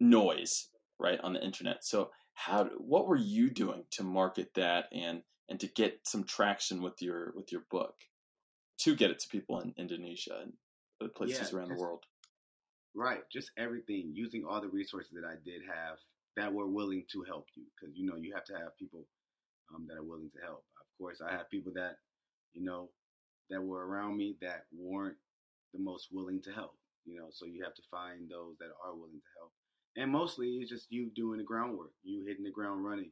noise 0.00 0.68
right 0.98 1.20
on 1.22 1.32
the 1.32 1.44
internet. 1.44 1.84
So 1.84 2.10
how 2.34 2.64
what 2.78 3.06
were 3.06 3.16
you 3.16 3.50
doing 3.50 3.84
to 3.92 4.02
market 4.02 4.54
that 4.54 4.86
and 4.92 5.22
and 5.48 5.60
to 5.60 5.66
get 5.66 6.00
some 6.04 6.24
traction 6.24 6.82
with 6.82 7.02
your 7.02 7.32
with 7.34 7.52
your 7.52 7.62
book 7.70 7.94
to 8.78 8.96
get 8.96 9.10
it 9.10 9.20
to 9.20 9.28
people 9.28 9.60
in 9.60 9.74
Indonesia 9.76 10.38
and 10.42 10.52
other 11.00 11.10
places 11.10 11.50
yeah, 11.52 11.58
around 11.58 11.68
just, 11.68 11.78
the 11.78 11.82
world? 11.82 12.04
Right, 12.94 13.22
just 13.32 13.50
everything 13.56 14.12
using 14.14 14.44
all 14.44 14.60
the 14.60 14.68
resources 14.68 15.12
that 15.12 15.24
I 15.24 15.36
did 15.44 15.62
have 15.66 15.98
that 16.36 16.52
were 16.52 16.66
willing 16.66 17.04
to 17.12 17.22
help 17.22 17.46
you 17.54 17.64
because 17.74 17.96
you 17.96 18.06
know 18.06 18.16
you 18.16 18.32
have 18.34 18.44
to 18.44 18.54
have 18.54 18.76
people 18.78 19.06
um, 19.74 19.86
that 19.88 19.96
are 19.96 20.02
willing 20.02 20.30
to 20.30 20.40
help. 20.42 20.64
Of 20.80 20.86
course, 20.98 21.20
I 21.20 21.32
have 21.32 21.50
people 21.50 21.72
that 21.74 21.96
you 22.54 22.64
know 22.64 22.90
that 23.50 23.62
were 23.62 23.86
around 23.86 24.16
me 24.16 24.36
that 24.40 24.64
weren't 24.76 25.16
the 25.74 25.80
most 25.80 26.08
willing 26.12 26.40
to 26.42 26.52
help. 26.52 26.76
You 27.04 27.18
know, 27.18 27.28
so 27.32 27.46
you 27.46 27.62
have 27.64 27.74
to 27.74 27.82
find 27.90 28.30
those 28.30 28.56
that 28.60 28.70
are 28.84 28.94
willing 28.94 29.20
to 29.20 29.32
help 29.38 29.52
and 29.96 30.10
mostly 30.10 30.48
it's 30.60 30.70
just 30.70 30.86
you 30.90 31.10
doing 31.14 31.38
the 31.38 31.44
groundwork, 31.44 31.92
you 32.02 32.24
hitting 32.26 32.44
the 32.44 32.50
ground 32.50 32.84
running. 32.84 33.10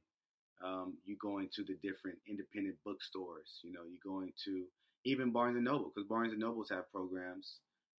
Um, 0.65 0.99
you 1.07 1.17
going 1.21 1.49
to 1.55 1.65
the 1.65 1.77
different 1.83 2.19
independent 2.29 2.77
bookstores. 2.85 3.61
You 3.63 3.73
know, 3.73 3.81
you 3.85 3.99
going 4.05 4.33
to 4.45 4.65
even 5.05 5.31
Barnes 5.31 5.57
and 5.57 5.65
Noble 5.65 5.91
because 5.95 6.09
Barnes 6.09 6.33
and 6.33 6.41
Nobles 6.41 6.71
have 6.71 6.91
programs 6.93 7.57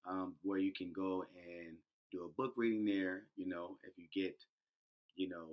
um, 0.08 0.36
where 0.44 0.60
you 0.60 0.72
can 0.72 0.92
go 0.96 1.26
and 1.36 1.76
do 2.12 2.26
a 2.26 2.42
book 2.42 2.54
reading 2.56 2.86
there. 2.86 3.24
You 3.36 3.48
know, 3.48 3.78
if 3.84 3.94
you 3.98 4.06
get, 4.14 4.36
you 5.16 5.30
know, 5.30 5.48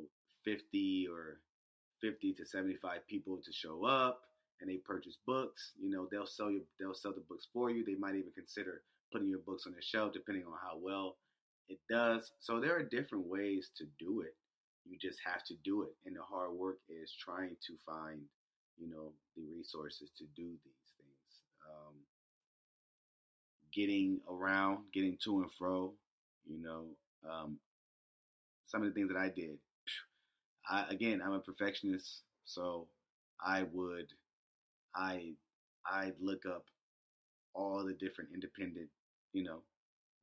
50 0.44 1.09
or 1.11 1.40
50 2.01 2.34
to 2.34 2.44
75 2.44 3.07
people 3.09 3.38
to 3.44 3.53
show 3.53 3.84
up 3.84 4.20
and 4.61 4.70
they 4.70 4.76
purchase 4.76 5.16
books, 5.26 5.72
you 5.80 5.90
know, 5.90 6.09
they'll 6.11 6.26
sell 6.26 6.51
you, 6.51 6.62
they'll 6.78 6.94
sell 6.94 7.12
the 7.12 7.24
books 7.28 7.46
for 7.53 7.70
you. 7.70 7.84
They 7.84 7.94
might 7.94 8.16
even 8.16 8.32
consider 8.34 8.82
putting 9.12 9.28
your 9.28 9.38
books 9.40 9.66
on 9.66 9.74
the 9.74 9.82
shelf, 9.82 10.12
depending 10.12 10.44
on 10.44 10.55
how 10.61 10.78
well 10.80 11.16
it 11.68 11.78
does. 11.88 12.32
So 12.40 12.61
there 12.61 12.76
are 12.76 12.82
different 12.82 13.26
ways 13.26 13.70
to 13.78 13.84
do 13.99 14.22
it. 14.22 14.34
You 14.84 14.99
just 14.99 15.18
have 15.24 15.44
to 15.44 15.55
do 15.64 15.82
it. 15.82 15.94
And 16.07 16.16
the 16.16 16.22
hard 16.22 16.53
work 16.53 16.78
is 16.88 17.12
trying 17.12 17.57
to 17.66 17.74
find, 17.86 18.20
you 18.78 18.88
know, 18.88 19.12
the 19.36 19.42
resources 19.55 20.11
to 20.18 20.24
do 20.34 20.49
these 20.64 20.92
things. 20.96 21.42
Um, 21.68 21.94
getting 23.72 24.20
around, 24.28 24.78
getting 24.92 25.18
to 25.24 25.40
and 25.42 25.53
fro, 25.59 25.92
you 26.46 26.61
know, 26.62 26.86
um, 27.28 27.59
some 28.66 28.82
of 28.82 28.88
the 28.88 28.94
things 28.94 29.09
that 29.09 29.18
I 29.18 29.28
did. 29.28 29.59
I, 30.68 30.84
again, 30.90 31.22
I'm 31.24 31.32
a 31.32 31.40
perfectionist, 31.40 32.22
so 32.44 32.86
I 33.44 33.64
would, 33.72 34.08
I, 34.94 35.32
I'd 35.90 36.14
look 36.20 36.44
up 36.46 36.64
all 37.54 37.84
the 37.84 37.94
different 37.94 38.30
independent, 38.34 38.88
you 39.32 39.44
know, 39.44 39.62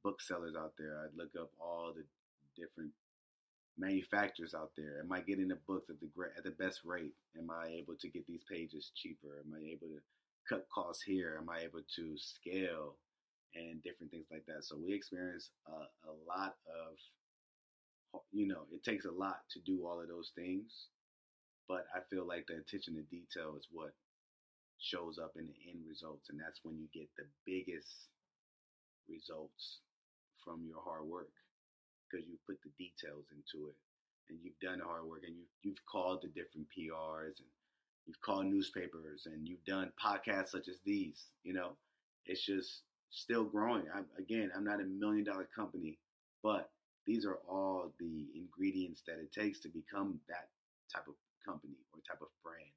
booksellers 0.04 0.56
out 0.56 0.74
there. 0.78 1.00
I'd 1.04 1.18
look 1.18 1.32
up 1.40 1.52
all 1.60 1.94
the 1.96 2.04
different 2.62 2.92
manufacturers 3.78 4.54
out 4.54 4.72
there. 4.78 5.00
Am 5.02 5.12
I 5.12 5.20
getting 5.22 5.48
the 5.48 5.58
books 5.68 5.90
at 5.90 6.00
the 6.00 6.08
at 6.38 6.44
the 6.44 6.52
best 6.52 6.82
rate? 6.86 7.14
Am 7.38 7.50
I 7.50 7.68
able 7.72 7.96
to 7.96 8.08
get 8.08 8.26
these 8.28 8.44
pages 8.50 8.92
cheaper? 8.96 9.44
Am 9.46 9.54
I 9.54 9.72
able 9.72 9.88
to 9.88 10.02
cut 10.48 10.68
costs 10.74 11.04
here? 11.04 11.38
Am 11.42 11.50
I 11.50 11.62
able 11.64 11.82
to 11.96 12.18
scale 12.18 12.96
and 13.56 13.84
different 13.84 14.12
things 14.12 14.28
like 14.32 14.46
that? 14.48 14.64
So 14.64 14.78
we 14.78 14.94
experience 14.94 15.50
a, 15.68 16.10
a 16.10 16.14
lot 16.28 16.56
of, 16.68 16.96
you 18.32 18.48
know, 18.48 18.68
it 18.72 18.84
takes 18.84 19.06
a 19.06 19.12
lot 19.12 19.40
to 19.52 19.60
do 19.60 19.86
all 19.86 20.02
of 20.02 20.08
those 20.08 20.32
things. 20.36 20.88
But 21.68 21.86
I 21.96 22.02
feel 22.10 22.28
like 22.28 22.46
the 22.48 22.56
attention 22.62 22.96
to 22.96 23.02
detail 23.04 23.56
is 23.58 23.68
what 23.72 23.94
shows 24.80 25.18
up 25.18 25.34
in 25.38 25.48
the 25.48 25.60
end 25.72 25.82
results, 25.88 26.30
and 26.30 26.40
that's 26.40 26.60
when 26.64 26.78
you 26.78 26.88
get 26.94 27.10
the 27.18 27.26
biggest 27.46 28.10
results 29.10 29.80
from 30.44 30.66
your 30.68 30.82
hard 30.84 31.06
work 31.06 31.34
because 32.06 32.28
you 32.28 32.38
put 32.46 32.60
the 32.64 32.72
details 32.78 33.26
into 33.34 33.68
it 33.70 33.76
and 34.30 34.40
you've 34.44 34.60
done 34.62 34.80
the 34.80 34.86
hard 34.86 35.06
work 35.06 35.22
and 35.26 35.36
you 35.36 35.46
you've 35.64 35.86
called 35.86 36.22
the 36.22 36.28
different 36.30 36.68
PRs 36.70 37.38
and 37.40 37.50
you've 38.06 38.22
called 38.22 38.46
newspapers 38.46 39.26
and 39.26 39.48
you've 39.48 39.64
done 39.66 39.92
podcasts 40.02 40.50
such 40.50 40.68
as 40.68 40.78
these. 40.86 41.32
You 41.44 41.54
know, 41.54 41.72
it's 42.26 42.46
just 42.46 42.82
still 43.10 43.44
growing. 43.44 43.86
I'm, 43.94 44.06
again, 44.18 44.52
I'm 44.56 44.64
not 44.64 44.82
a 44.82 44.86
million 44.86 45.24
dollar 45.26 45.48
company, 45.56 45.98
but 46.44 46.70
these 47.06 47.26
are 47.26 47.38
all 47.48 47.92
the 48.00 48.28
ingredients 48.36 49.02
that 49.08 49.20
it 49.20 49.32
takes 49.32 49.60
to 49.62 49.70
become 49.70 50.20
that 50.28 50.50
type 50.94 51.08
of 51.08 51.16
company 51.46 51.76
or 51.94 52.00
type 52.08 52.22
of 52.22 52.28
brand, 52.44 52.72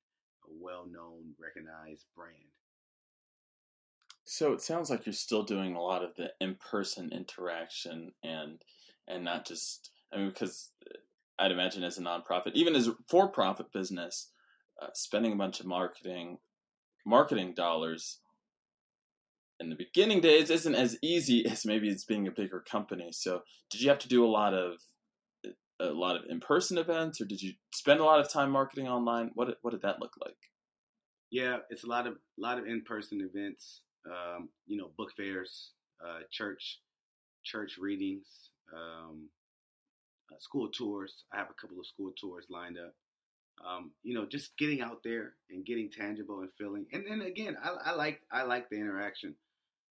a 0.45 0.51
well 0.61 0.87
known, 0.91 1.35
recognized 1.39 2.07
brand. 2.16 2.53
So 4.24 4.53
it 4.53 4.61
sounds 4.61 4.91
like 4.91 5.07
you're 5.07 5.12
still 5.14 5.43
doing 5.43 5.74
a 5.74 5.81
lot 5.81 6.05
of 6.05 6.14
the 6.16 6.33
in 6.41 6.57
person 6.57 7.11
interaction 7.12 8.12
and 8.22 8.59
and 9.07 9.24
not 9.24 9.47
just 9.47 9.91
I 10.12 10.18
mean 10.18 10.29
because 10.29 10.70
uh, 10.87 10.99
I'd 11.39 11.53
imagine 11.53 11.85
as 11.85 11.99
a 11.99 12.03
nonprofit, 12.03 12.53
even 12.55 12.74
as 12.74 12.89
a 12.89 12.97
for 13.09 13.29
profit 13.29 13.72
business, 13.72 14.31
uh, 14.83 14.89
spending 14.93 15.33
a 15.33 15.37
bunch 15.37 15.61
of 15.61 15.66
marketing 15.66 16.39
marketing 17.07 17.55
dollars 17.55 18.18
in 19.61 19.70
the 19.70 19.76
beginning 19.76 20.20
days 20.20 20.50
isn't 20.50 20.74
as 20.74 20.96
easy 21.02 21.46
as 21.50 21.64
maybe 21.64 21.88
it's 21.88 22.04
being 22.04 22.26
a 22.26 22.32
bigger 22.32 22.61
company. 22.61 23.11
So 23.12 23.42
did 23.70 23.80
you 23.80 23.88
have 23.88 23.98
to 24.00 24.09
do 24.09 24.24
a 24.24 24.28
lot 24.28 24.54
of 24.54 24.74
a 25.80 25.92
lot 25.92 26.16
of 26.16 26.22
in 26.28 26.40
person 26.40 26.76
events, 26.76 27.20
or 27.20 27.24
did 27.24 27.40
you 27.40 27.52
spend 27.72 28.00
a 28.00 28.04
lot 28.04 28.20
of 28.20 28.28
time 28.28 28.50
marketing 28.50 28.88
online? 28.88 29.30
What 29.34 29.59
what 29.62 29.70
did 29.70 29.82
that 29.82 30.00
look 30.00 30.14
like? 30.24 30.36
Yeah, 31.30 31.59
it's 31.70 31.84
a 31.84 31.88
lot 31.88 32.06
of 32.06 32.14
a 32.14 32.40
lot 32.40 32.59
of 32.59 32.66
in 32.66 32.82
person 32.82 33.20
events. 33.20 33.82
Um, 34.06 34.48
you 34.66 34.78
know, 34.78 34.90
book 34.96 35.11
fairs, 35.16 35.72
uh, 36.04 36.20
church 36.30 36.80
church 37.44 37.76
readings, 37.78 38.26
um, 38.74 39.28
uh, 40.32 40.38
school 40.38 40.68
tours. 40.68 41.24
I 41.32 41.38
have 41.38 41.50
a 41.50 41.61
couple 41.61 41.78
of 41.78 41.86
school 41.86 42.12
tours 42.20 42.46
lined 42.50 42.76
up. 42.78 42.94
Um, 43.66 43.90
you 44.02 44.14
know, 44.14 44.24
just 44.24 44.56
getting 44.56 44.80
out 44.80 45.02
there 45.02 45.34
and 45.50 45.66
getting 45.66 45.90
tangible 45.90 46.40
and 46.40 46.50
feeling. 46.56 46.86
And 46.92 47.04
then 47.09 47.22
again, 47.22 47.56
I, 47.62 47.90
I, 47.90 47.94
like 47.94 48.20
I 48.30 48.44
like 48.44 48.68
the 48.70 48.76
interaction 48.76 49.34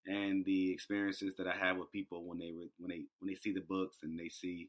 and 0.06 0.44
the 0.44 0.72
experiences 0.72 1.34
that 1.36 1.46
I 1.46 1.56
have 1.56 1.76
with 1.76 1.92
people 1.92 2.24
when 2.24 2.38
they 2.38 2.52
when 2.78 2.88
they 2.88 3.02
when 3.18 3.28
they 3.28 3.34
see 3.34 3.52
the 3.52 3.60
books 3.60 3.98
and 4.02 4.18
they 4.18 4.28
see 4.28 4.68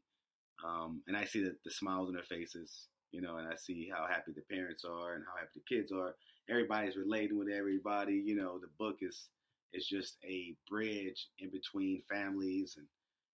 um, 0.64 1.02
and 1.06 1.16
I 1.16 1.24
see 1.24 1.42
the, 1.42 1.56
the 1.64 1.70
smiles 1.70 2.08
on 2.08 2.14
their 2.14 2.22
faces. 2.22 2.88
You 3.12 3.20
know, 3.20 3.38
and 3.38 3.48
I 3.48 3.56
see 3.56 3.90
how 3.92 4.06
happy 4.06 4.32
the 4.32 4.42
parents 4.54 4.84
are 4.84 5.14
and 5.14 5.24
how 5.26 5.36
happy 5.36 5.50
the 5.56 5.76
kids 5.76 5.90
are. 5.90 6.14
Everybody's 6.48 6.96
relating 6.96 7.38
with 7.38 7.48
everybody. 7.48 8.14
You 8.14 8.36
know, 8.36 8.58
the 8.58 8.68
book 8.78 8.98
is 9.02 9.28
is 9.72 9.86
just 9.86 10.16
a 10.24 10.54
bridge 10.68 11.28
in 11.38 11.50
between 11.50 12.02
families 12.10 12.74
and 12.76 12.86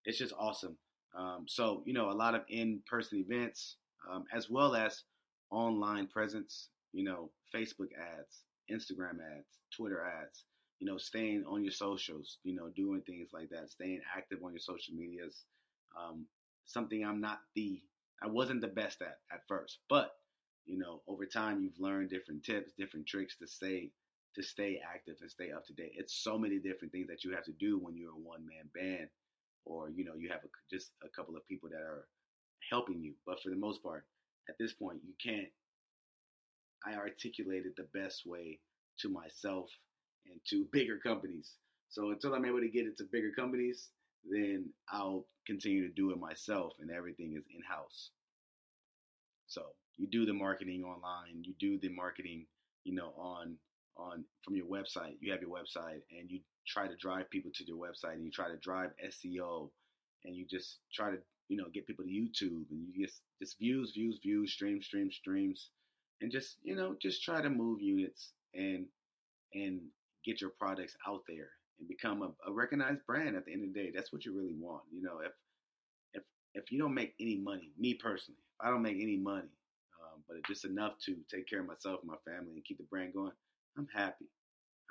it's 0.05 0.17
just 0.19 0.33
awesome. 0.37 0.77
Um, 1.17 1.45
so 1.47 1.83
you 1.85 1.93
know, 1.93 2.09
a 2.09 2.13
lot 2.13 2.35
of 2.35 2.41
in-person 2.49 3.19
events 3.19 3.77
um, 4.11 4.25
as 4.33 4.49
well 4.49 4.75
as 4.75 5.03
online 5.51 6.07
presence. 6.07 6.69
You 6.93 7.03
know, 7.03 7.29
Facebook 7.53 7.89
ads, 7.99 8.45
Instagram 8.71 9.19
ads, 9.37 9.53
Twitter 9.75 10.03
ads. 10.03 10.43
You 10.79 10.87
know, 10.87 10.97
staying 10.97 11.43
on 11.47 11.63
your 11.63 11.71
socials. 11.71 12.37
You 12.43 12.55
know, 12.55 12.69
doing 12.75 13.01
things 13.01 13.29
like 13.33 13.49
that. 13.49 13.71
Staying 13.71 14.01
active 14.15 14.39
on 14.43 14.51
your 14.51 14.59
social 14.59 14.93
medias. 14.95 15.45
Um, 15.97 16.27
something 16.65 17.03
I'm 17.05 17.21
not 17.21 17.39
the 17.55 17.81
I 18.21 18.27
wasn't 18.27 18.61
the 18.61 18.67
best 18.67 19.01
at 19.01 19.19
at 19.31 19.47
first, 19.47 19.79
but 19.89 20.11
you 20.65 20.77
know, 20.77 21.01
over 21.07 21.25
time 21.25 21.61
you've 21.61 21.79
learned 21.79 22.09
different 22.09 22.43
tips, 22.43 22.73
different 22.77 23.07
tricks 23.07 23.37
to 23.37 23.47
stay 23.47 23.91
to 24.35 24.43
stay 24.43 24.79
active 24.93 25.15
and 25.21 25.31
stay 25.31 25.51
up 25.51 25.65
to 25.65 25.73
date. 25.73 25.93
It's 25.95 26.13
so 26.13 26.37
many 26.37 26.59
different 26.59 26.91
things 26.91 27.07
that 27.07 27.23
you 27.23 27.33
have 27.33 27.45
to 27.45 27.53
do 27.53 27.79
when 27.79 27.95
you're 27.97 28.11
a 28.11 28.15
one 28.15 28.45
man 28.45 28.69
band 28.75 29.09
or 29.65 29.89
you 29.89 30.05
know 30.05 30.15
you 30.17 30.29
have 30.29 30.41
a, 30.43 30.49
just 30.69 30.91
a 31.03 31.09
couple 31.09 31.35
of 31.35 31.47
people 31.47 31.69
that 31.69 31.81
are 31.81 32.07
helping 32.69 33.01
you. 33.01 33.13
But 33.25 33.41
for 33.41 33.49
the 33.49 33.55
most 33.55 33.81
part, 33.83 34.05
at 34.49 34.57
this 34.59 34.73
point, 34.73 34.99
you 35.05 35.13
can't. 35.23 35.49
I 36.85 36.95
articulated 36.95 37.73
the 37.75 37.87
best 37.93 38.25
way 38.25 38.59
to 38.99 39.09
myself 39.09 39.69
and 40.31 40.39
to 40.49 40.67
bigger 40.71 40.97
companies. 40.97 41.53
So 41.89 42.11
until 42.11 42.33
I'm 42.33 42.45
able 42.45 42.59
to 42.59 42.69
get 42.69 42.85
into 42.85 43.03
bigger 43.11 43.31
companies, 43.31 43.89
then 44.29 44.69
I'll 44.91 45.25
continue 45.45 45.87
to 45.87 45.93
do 45.93 46.11
it 46.11 46.19
myself, 46.19 46.73
and 46.79 46.91
everything 46.91 47.33
is 47.37 47.43
in 47.55 47.61
house. 47.61 48.11
So 49.47 49.61
you 49.97 50.07
do 50.07 50.25
the 50.25 50.33
marketing 50.33 50.83
online, 50.83 51.43
you 51.43 51.53
do 51.59 51.79
the 51.79 51.89
marketing, 51.89 52.45
you 52.83 52.93
know, 52.93 53.13
on 53.17 53.55
on 53.95 54.23
from 54.43 54.55
your 54.55 54.67
website. 54.67 55.15
You 55.21 55.31
have 55.31 55.41
your 55.41 55.49
website, 55.49 56.01
and 56.11 56.29
you 56.29 56.41
try 56.67 56.87
to 56.87 56.95
drive 56.95 57.29
people 57.29 57.51
to 57.55 57.63
your 57.65 57.77
website 57.77 58.13
and 58.13 58.25
you 58.25 58.31
try 58.31 58.49
to 58.49 58.57
drive 58.57 58.91
SEO 59.05 59.69
and 60.25 60.35
you 60.35 60.45
just 60.45 60.79
try 60.93 61.09
to 61.09 61.17
you 61.47 61.57
know 61.57 61.65
get 61.73 61.87
people 61.87 62.03
to 62.03 62.11
YouTube 62.11 62.65
and 62.69 62.87
you 62.93 63.05
just 63.05 63.21
just 63.41 63.57
views 63.57 63.93
views 63.93 64.19
views 64.21 64.51
streams 64.51 64.85
streams 64.85 65.15
streams 65.15 65.69
and 66.21 66.31
just 66.31 66.57
you 66.63 66.75
know 66.75 66.95
just 67.01 67.23
try 67.23 67.41
to 67.41 67.49
move 67.49 67.81
units 67.81 68.33
and 68.53 68.85
and 69.53 69.79
get 70.27 70.41
your 70.41 70.51
products 70.51 70.95
out 71.07 71.21
there 71.27 71.49
and 71.79 71.87
become 71.87 72.21
a, 72.21 72.49
a 72.49 72.53
recognized 72.53 73.05
brand 73.05 73.35
at 73.35 73.45
the 73.45 73.53
end 73.53 73.63
of 73.63 73.73
the 73.73 73.79
day. 73.79 73.91
That's 73.93 74.11
what 74.11 74.25
you 74.25 74.37
really 74.37 74.55
want 74.59 74.83
you 74.91 75.01
know 75.01 75.19
if 75.25 75.31
if 76.13 76.23
if 76.53 76.71
you 76.71 76.79
don't 76.79 76.93
make 76.93 77.13
any 77.19 77.37
money 77.37 77.71
me 77.79 77.93
personally 77.93 78.41
I 78.61 78.69
don't 78.69 78.81
make 78.81 78.97
any 79.01 79.17
money 79.17 79.53
um, 80.01 80.23
but 80.27 80.37
it's 80.37 80.47
just 80.47 80.65
enough 80.65 80.93
to 81.05 81.15
take 81.33 81.49
care 81.49 81.61
of 81.61 81.67
myself 81.67 82.01
and 82.01 82.11
my 82.11 82.31
family 82.31 82.53
and 82.55 82.65
keep 82.65 82.77
the 82.77 82.83
brand 82.83 83.13
going 83.13 83.31
I'm 83.77 83.87
happy. 83.93 84.25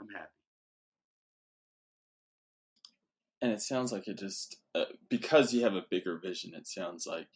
I'm 0.00 0.08
happy. 0.08 0.30
And 3.42 3.52
it 3.52 3.60
sounds 3.60 3.92
like 3.92 4.06
it 4.08 4.18
just 4.18 4.56
uh, 4.74 4.84
because 5.10 5.52
you 5.52 5.62
have 5.64 5.74
a 5.74 5.84
bigger 5.90 6.18
vision 6.18 6.54
it 6.54 6.66
sounds 6.66 7.06
like 7.06 7.28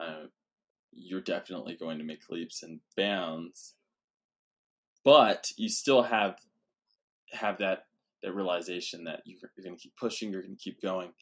uh, 0.00 0.26
you're 0.92 1.20
definitely 1.20 1.76
going 1.76 1.98
to 1.98 2.04
make 2.04 2.28
leaps 2.30 2.62
and 2.62 2.80
bounds 2.96 3.74
but 5.04 5.48
you 5.56 5.68
still 5.68 6.04
have 6.04 6.36
have 7.32 7.58
that 7.58 7.86
that 8.22 8.34
realization 8.34 9.04
that 9.04 9.22
you're, 9.24 9.38
you're 9.56 9.64
going 9.64 9.76
to 9.76 9.82
keep 9.82 9.96
pushing 9.96 10.30
you're 10.30 10.42
going 10.42 10.56
to 10.56 10.62
keep 10.62 10.80
going 10.80 11.12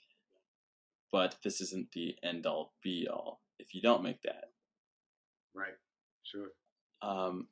but 1.11 1.37
this 1.43 1.61
isn't 1.61 1.91
the 1.93 2.17
end 2.23 2.47
all 2.47 2.73
be 2.83 3.09
all 3.13 3.41
if 3.59 3.75
you 3.75 3.83
don't 3.83 4.03
make 4.03 4.23
that 4.23 4.51
right 5.55 5.75
sure 6.23 6.49
um 7.03 7.47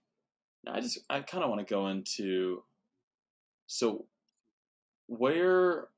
i 0.68 0.80
just 0.80 0.98
i 1.08 1.20
kind 1.20 1.42
of 1.42 1.50
want 1.50 1.66
to 1.66 1.74
go 1.74 1.88
into 1.88 2.62
so 3.66 4.06
where 5.06 5.88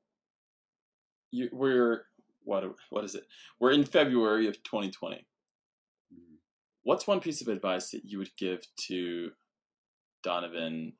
you, 1.31 1.49
we're 1.51 2.05
what 2.43 2.63
what 2.89 3.03
is 3.03 3.15
it? 3.15 3.25
We're 3.59 3.71
in 3.71 3.85
February 3.85 4.47
of 4.47 4.61
2020. 4.63 5.15
Mm-hmm. 5.15 6.35
What's 6.83 7.07
one 7.07 7.19
piece 7.19 7.41
of 7.41 7.47
advice 7.47 7.91
that 7.91 8.05
you 8.05 8.17
would 8.17 8.35
give 8.37 8.61
to 8.87 9.31
Donovan 10.21 10.93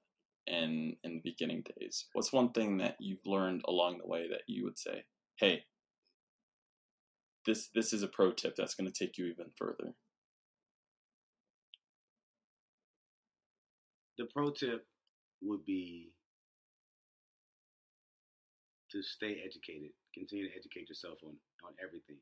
in 0.48 0.98
in 1.04 1.16
the 1.16 1.22
beginning 1.24 1.64
days? 1.80 2.06
What's 2.14 2.34
one 2.34 2.52
thing 2.52 2.78
that 2.78 2.98
you've 3.00 3.26
learned 3.26 3.62
along 3.68 3.98
the 3.98 4.08
way 4.08 4.28
that 4.30 4.44
you 4.48 4.64
would 4.64 4.78
say, 4.78 5.06
"Hey, 5.38 5.66
this 7.46 7.70
this 7.74 7.94
is 7.94 8.04
a 8.04 8.08
pro 8.08 8.32
tip 8.32 8.56
that's 8.56 8.76
going 8.76 8.92
to 8.92 9.06
take 9.06 9.18
you 9.18 9.26
even 9.26 9.52
further? 9.58 9.96
The 14.18 14.26
pro 14.26 14.52
tip 14.52 14.86
would 15.42 15.66
be 15.66 16.14
to 18.94 19.02
stay 19.02 19.42
educated. 19.44 19.90
Continue 20.14 20.48
to 20.50 20.56
educate 20.56 20.88
yourself 20.88 21.18
on, 21.24 21.34
on 21.66 21.74
everything. 21.84 22.22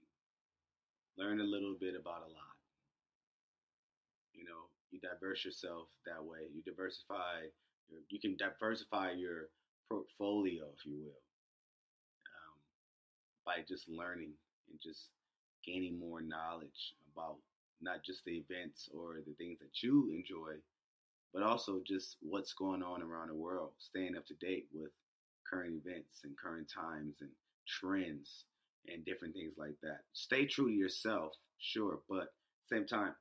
Learn 1.18 1.42
a 1.42 1.44
little 1.44 1.76
bit 1.80 1.94
about 2.00 2.24
a 2.24 2.32
lot. 2.32 2.56
You 4.34 4.46
know, 4.46 4.72
you 4.90 5.00
diverse 5.04 5.44
yourself 5.44 5.90
that 6.06 6.24
way. 6.24 6.48
You 6.56 6.64
diversify. 6.64 7.52
You 8.10 8.20
can 8.20 8.38
diversify 8.38 9.12
your 9.12 9.50
portfolio, 9.90 10.66
if 10.78 10.86
you 10.86 10.94
will, 10.98 11.22
um, 12.28 12.58
by 13.46 13.64
just 13.68 13.90
learning 13.90 14.32
and 14.70 14.80
just 14.82 15.10
gaining 15.66 16.00
more 16.00 16.22
knowledge 16.22 16.94
about 17.14 17.38
not 17.82 18.04
just 18.04 18.24
the 18.26 18.44
events 18.48 18.90
or 18.94 19.16
the 19.26 19.34
things 19.34 19.60
that 19.60 19.82
you 19.82 20.12
enjoy, 20.14 20.54
but 21.34 21.44
also 21.44 21.82
just 21.86 22.18
what's 22.22 22.54
going 22.54 22.84
on 22.84 23.02
around 23.02 23.30
the 23.30 23.36
world, 23.36 23.72
staying 23.80 24.16
up 24.16 24.26
to 24.28 24.34
date 24.36 24.68
with 24.74 24.92
current 25.50 25.82
events 25.86 26.22
and 26.24 26.38
current 26.38 26.70
times 26.70 27.18
and 27.22 27.30
trends 27.68 28.46
and 28.88 29.06
different 29.06 29.34
things 29.34 29.56
like 29.58 29.76
that. 29.82 30.02
Stay 30.14 30.46
true 30.46 30.68
to 30.68 30.74
yourself, 30.74 31.34
sure, 31.60 32.00
but 32.10 32.34
same 32.70 32.86
time, 32.86 33.14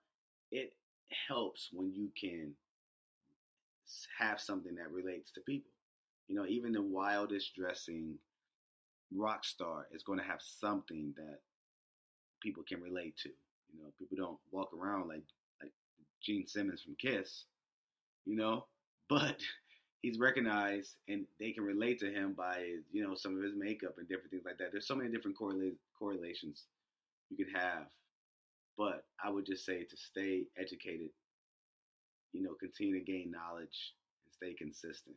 it 0.52 0.72
helps 1.28 1.70
when 1.72 1.92
you 1.92 2.10
can 2.18 2.52
have 4.18 4.40
something 4.40 4.74
that 4.76 4.90
relates 4.92 5.32
to 5.32 5.40
people. 5.40 5.70
You 6.28 6.36
know, 6.36 6.46
even 6.46 6.72
the 6.72 6.82
wildest 6.82 7.54
dressing 7.54 8.16
rock 9.14 9.44
star 9.44 9.86
is 9.92 10.02
going 10.02 10.18
to 10.18 10.24
have 10.24 10.40
something 10.42 11.14
that 11.16 11.40
people 12.42 12.62
can 12.66 12.80
relate 12.80 13.16
to. 13.22 13.28
You 13.28 13.82
know, 13.82 13.90
people 13.98 14.16
don't 14.16 14.38
walk 14.50 14.70
around 14.74 15.08
like 15.08 15.22
like 15.62 15.72
Gene 16.22 16.46
Simmons 16.46 16.82
from 16.82 16.96
Kiss, 16.96 17.44
you 18.26 18.36
know, 18.36 18.66
but 19.08 19.40
he's 20.02 20.18
recognized 20.18 20.96
and 21.08 21.26
they 21.40 21.52
can 21.52 21.64
relate 21.64 22.00
to 22.00 22.12
him 22.12 22.34
by 22.34 22.76
you 22.92 23.02
know 23.06 23.14
some 23.14 23.36
of 23.36 23.42
his 23.42 23.54
makeup 23.56 23.94
and 23.98 24.08
different 24.08 24.30
things 24.30 24.44
like 24.46 24.58
that. 24.58 24.72
There's 24.72 24.88
so 24.88 24.96
many 24.96 25.10
different 25.10 25.38
correla- 25.38 25.76
correlations 25.98 26.64
you 27.30 27.36
could 27.36 27.54
have, 27.54 27.86
but 28.78 29.04
I 29.24 29.30
would 29.30 29.46
just 29.46 29.64
say 29.66 29.84
to 29.84 29.96
stay 29.96 30.44
educated, 30.58 31.10
you 32.32 32.42
know, 32.42 32.54
continue 32.58 32.98
to 32.98 33.04
gain 33.04 33.30
knowledge 33.30 33.94
and 34.26 34.34
stay 34.34 34.54
consistent. 34.54 35.16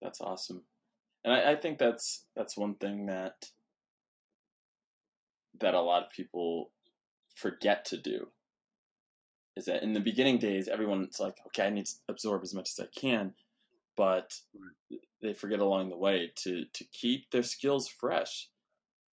That's 0.00 0.20
awesome, 0.20 0.62
and 1.24 1.32
I, 1.32 1.52
I 1.52 1.56
think 1.56 1.78
that's 1.78 2.26
that's 2.34 2.56
one 2.56 2.74
thing 2.74 3.06
that 3.06 3.46
that 5.60 5.74
a 5.74 5.80
lot 5.80 6.02
of 6.02 6.10
people 6.10 6.72
forget 7.36 7.84
to 7.84 7.96
do 7.96 8.28
is 9.56 9.66
that 9.66 9.82
in 9.82 9.92
the 9.92 10.00
beginning 10.00 10.38
days, 10.38 10.66
everyone's 10.66 11.20
like, 11.20 11.36
okay, 11.46 11.66
I 11.66 11.70
need 11.70 11.86
to 11.86 11.92
absorb 12.08 12.42
as 12.42 12.54
much 12.54 12.70
as 12.70 12.80
I 12.80 12.88
can, 12.98 13.34
but 13.96 14.32
they 15.20 15.34
forget 15.34 15.60
along 15.60 15.90
the 15.90 15.96
way 15.96 16.32
to 16.36 16.64
to 16.72 16.84
keep 16.84 17.30
their 17.30 17.42
skills 17.42 17.86
fresh, 17.86 18.48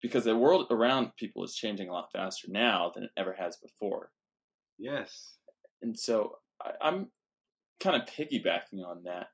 because 0.01 0.23
the 0.23 0.35
world 0.35 0.67
around 0.71 1.15
people 1.17 1.43
is 1.43 1.53
changing 1.53 1.89
a 1.89 1.93
lot 1.93 2.11
faster 2.11 2.47
now 2.49 2.91
than 2.95 3.03
it 3.03 3.11
ever 3.17 3.33
has 3.33 3.57
before. 3.57 4.11
Yes, 4.79 5.37
and 5.81 5.97
so 5.99 6.37
I, 6.61 6.71
I'm 6.81 7.07
kind 7.79 8.01
of 8.01 8.07
piggybacking 8.07 8.85
on 8.85 9.03
that. 9.03 9.27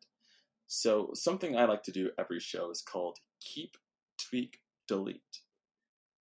So 0.68 1.12
something 1.14 1.56
I 1.56 1.66
like 1.66 1.84
to 1.84 1.92
do 1.92 2.10
every 2.20 2.40
show 2.40 2.72
is 2.72 2.82
called 2.82 3.18
keep, 3.40 3.78
tweak, 4.30 4.60
delete. 4.88 5.42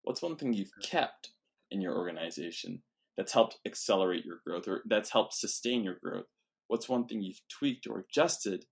What's 0.03 0.23
one 0.23 0.37
thing 0.37 0.53
you've 0.53 0.73
kept 0.83 1.31
in 1.71 1.81
your 1.81 1.97
organization 1.97 2.83
that's 3.17 3.33
helped 3.33 3.59
accelerate 3.67 4.25
your 4.25 4.41
growth 4.47 4.69
or 4.69 4.83
that's 4.87 5.11
helped 5.11 5.35
sustain 5.35 5.83
your 5.83 5.97
growth? 6.03 6.27
What's 6.69 6.89
one 6.89 7.07
thing 7.07 7.23
you've 7.23 7.41
tweaked 7.49 7.87
or 7.87 8.01
adjusted 8.01 8.67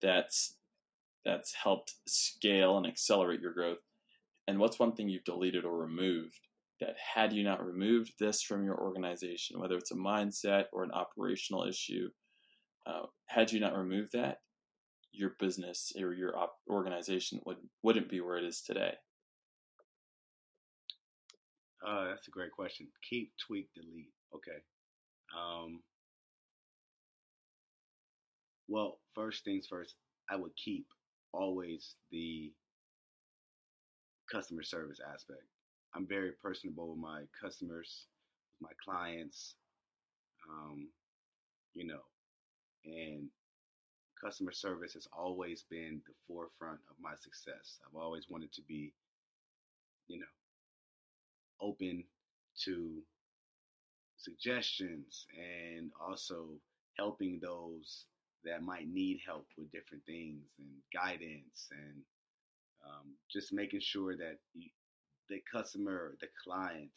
that's 0.00 0.56
that's 1.24 1.54
helped 1.54 1.94
scale 2.06 2.76
and 2.76 2.86
accelerate 2.86 3.40
your 3.40 3.52
growth? 3.52 3.78
And 4.46 4.58
what's 4.58 4.78
one 4.78 4.94
thing 4.94 5.08
you've 5.08 5.24
deleted 5.24 5.64
or 5.64 5.76
removed 5.76 6.47
that 6.80 6.94
had 7.14 7.32
you 7.32 7.42
not 7.42 7.64
removed 7.64 8.12
this 8.18 8.42
from 8.42 8.64
your 8.64 8.78
organization, 8.80 9.60
whether 9.60 9.76
it's 9.76 9.90
a 9.90 9.96
mindset 9.96 10.64
or 10.72 10.84
an 10.84 10.92
operational 10.92 11.64
issue, 11.64 12.08
uh, 12.86 13.06
had 13.26 13.50
you 13.52 13.60
not 13.60 13.76
removed 13.76 14.12
that, 14.12 14.38
your 15.12 15.34
business 15.40 15.92
or 16.00 16.12
your 16.12 16.38
op- 16.38 16.58
organization 16.70 17.40
would 17.44 17.56
wouldn't 17.82 18.08
be 18.08 18.20
where 18.20 18.38
it 18.38 18.44
is 18.44 18.62
today. 18.62 18.94
Uh, 21.86 22.08
that's 22.08 22.28
a 22.28 22.30
great 22.30 22.52
question. 22.52 22.88
Keep, 23.08 23.32
tweak, 23.46 23.68
delete. 23.74 24.12
Okay. 24.34 24.58
Um, 25.36 25.80
well, 28.68 28.98
first 29.14 29.44
things 29.44 29.66
first, 29.68 29.94
I 30.30 30.36
would 30.36 30.52
keep 30.62 30.86
always 31.32 31.94
the 32.10 32.52
customer 34.30 34.62
service 34.62 34.98
aspect. 35.00 35.42
I'm 35.98 36.06
very 36.06 36.30
personable 36.30 36.90
with 36.90 36.98
my 37.00 37.22
customers, 37.42 38.06
my 38.60 38.70
clients, 38.84 39.56
um, 40.48 40.86
you 41.74 41.84
know, 41.84 42.02
and 42.84 43.26
customer 44.22 44.52
service 44.52 44.92
has 44.92 45.08
always 45.12 45.64
been 45.68 46.00
the 46.06 46.14
forefront 46.28 46.78
of 46.88 46.94
my 47.02 47.14
success. 47.20 47.80
I've 47.84 48.00
always 48.00 48.26
wanted 48.30 48.52
to 48.52 48.62
be, 48.62 48.92
you 50.06 50.20
know, 50.20 50.26
open 51.60 52.04
to 52.62 53.02
suggestions 54.16 55.26
and 55.36 55.90
also 56.00 56.46
helping 56.96 57.40
those 57.42 58.04
that 58.44 58.62
might 58.62 58.86
need 58.86 59.18
help 59.26 59.48
with 59.56 59.72
different 59.72 60.04
things 60.06 60.44
and 60.60 60.68
guidance 60.94 61.70
and 61.72 62.02
um, 62.86 63.14
just 63.28 63.52
making 63.52 63.80
sure 63.80 64.16
that 64.16 64.36
the 65.28 65.42
customer, 65.50 66.14
the 66.20 66.28
client 66.44 66.90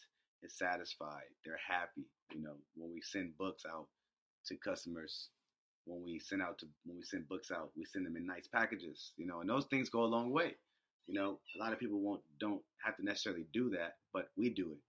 is 0.44 0.58
satisfied, 0.58 1.30
they're 1.46 1.60
happy. 1.68 2.08
You 2.34 2.42
know, 2.42 2.56
when 2.76 2.92
we 2.94 3.02
send 3.02 3.38
books 3.38 3.64
out 3.70 3.88
to 4.48 4.56
customers, 4.56 5.30
when 5.86 6.04
we 6.04 6.20
send 6.20 6.42
out 6.42 6.60
to 6.60 6.68
when 6.86 6.98
we 6.98 7.04
send 7.04 7.28
books 7.28 7.52
out, 7.52 7.72
we 7.78 7.86
send 7.86 8.06
them 8.06 8.16
in 8.16 8.26
nice 8.26 8.48
packages. 8.48 9.12
You 9.18 9.28
know, 9.28 9.42
and 9.42 9.50
those 9.50 9.66
things 9.66 9.90
go 9.90 10.04
a 10.04 10.06
long 10.06 10.32
way. 10.32 10.56
You 11.08 11.16
know, 11.16 11.40
a 11.56 11.64
lot 11.64 11.74
of 11.74 11.80
people 11.80 12.00
won't 12.00 12.22
don't 12.40 12.62
have 12.84 12.96
to 12.98 13.06
necessarily 13.06 13.46
do 13.54 13.70
that, 13.72 13.98
but 14.14 14.30
we 14.38 14.50
do 14.50 14.72
it. 14.72 14.80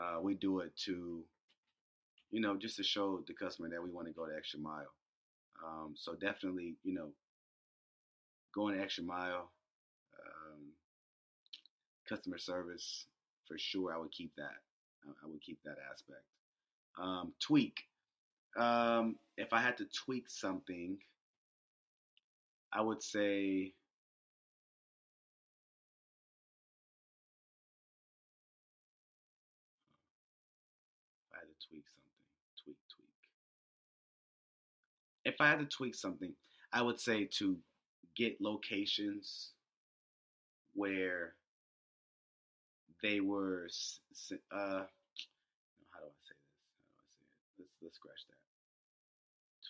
Uh, 0.00 0.20
we 0.20 0.34
do 0.34 0.60
it 0.60 0.74
to, 0.84 1.22
you 2.30 2.40
know, 2.40 2.56
just 2.56 2.76
to 2.76 2.82
show 2.82 3.22
the 3.26 3.34
customer 3.34 3.68
that 3.68 3.82
we 3.82 3.90
want 3.90 4.06
to 4.06 4.12
go 4.12 4.26
the 4.26 4.36
extra 4.36 4.58
mile. 4.60 4.92
Um, 5.64 5.94
so 5.96 6.14
definitely, 6.14 6.76
you 6.82 6.94
know, 6.94 7.10
going 8.54 8.76
the 8.76 8.82
extra 8.82 9.04
mile, 9.04 9.50
customer 12.12 12.38
service 12.38 13.06
for 13.46 13.56
sure. 13.58 13.94
I 13.94 13.98
would 13.98 14.12
keep 14.12 14.32
that. 14.36 14.60
I 15.04 15.26
would 15.26 15.40
keep 15.40 15.58
that 15.64 15.76
aspect. 15.90 16.26
Um, 17.00 17.32
tweak. 17.40 17.84
Um, 18.56 19.16
if 19.36 19.52
I 19.52 19.60
had 19.60 19.78
to 19.78 19.86
tweak 19.86 20.28
something, 20.28 20.98
I 22.72 22.82
would 22.82 23.02
say 23.02 23.72
if 31.26 31.32
I 31.32 31.38
had 31.38 31.48
to 31.48 31.66
tweak 31.66 31.84
something. 31.88 32.12
Tweak, 32.62 32.76
tweak. 32.94 33.14
If 35.24 35.40
I 35.40 35.48
had 35.48 35.58
to 35.60 35.66
tweak 35.66 35.94
something, 35.94 36.34
I 36.72 36.82
would 36.82 37.00
say 37.00 37.24
to 37.38 37.56
get 38.14 38.40
locations 38.40 39.52
where 40.74 41.34
they 43.02 43.20
were 43.20 43.68
uh 44.52 44.84
how 45.90 46.00
do 46.00 46.08
I 46.08 46.16
say 46.24 46.36
this? 46.38 46.56
How 46.96 47.02
do 47.02 47.08
I 47.08 47.14
say 47.18 47.26
it? 47.26 47.60
Let's 47.60 47.74
let's 47.82 47.96
scratch 47.96 48.22
that. 48.28 48.40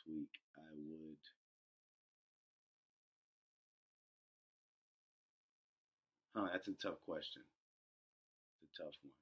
Tweak. 0.04 0.30
I 0.58 0.72
would 0.76 1.16
Huh, 6.34 6.48
that's 6.52 6.68
a 6.68 6.72
tough 6.72 7.00
question. 7.06 7.42
It's 8.62 8.78
a 8.80 8.82
tough 8.84 8.94
one. 9.02 9.12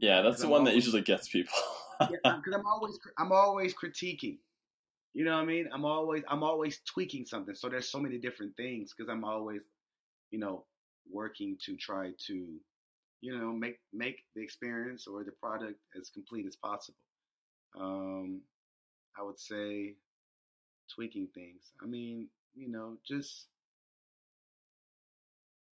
Yeah, 0.00 0.22
that's 0.22 0.40
the 0.40 0.46
I'm 0.46 0.52
one 0.52 0.60
always, 0.62 0.74
that 0.74 0.76
usually 0.76 1.02
gets 1.02 1.28
people. 1.28 1.54
yeah, 2.00 2.36
because 2.36 2.54
I'm 2.54 2.66
always 2.66 2.98
I'm 3.18 3.32
always 3.32 3.74
critiquing. 3.74 4.38
You 5.14 5.24
know 5.24 5.32
what 5.34 5.42
I 5.42 5.46
mean? 5.46 5.68
I'm 5.72 5.84
always 5.84 6.22
I'm 6.28 6.42
always 6.42 6.80
tweaking 6.86 7.24
something. 7.26 7.54
So 7.54 7.68
there's 7.68 7.88
so 7.90 7.98
many 7.98 8.18
different 8.18 8.56
things 8.56 8.94
because 8.96 9.10
I'm 9.10 9.24
always, 9.24 9.62
you 10.30 10.38
know, 10.38 10.64
working 11.10 11.56
to 11.66 11.76
try 11.76 12.12
to, 12.26 12.60
you 13.20 13.36
know, 13.36 13.52
make 13.52 13.78
make 13.92 14.24
the 14.34 14.42
experience 14.42 15.06
or 15.06 15.24
the 15.24 15.32
product 15.32 15.78
as 15.98 16.10
complete 16.10 16.46
as 16.46 16.56
possible. 16.56 16.98
Um, 17.78 18.42
I 19.18 19.22
would 19.22 19.38
say 19.38 19.94
tweaking 20.94 21.28
things. 21.34 21.72
I 21.82 21.86
mean, 21.86 22.28
you 22.54 22.68
know, 22.70 22.96
just 23.06 23.46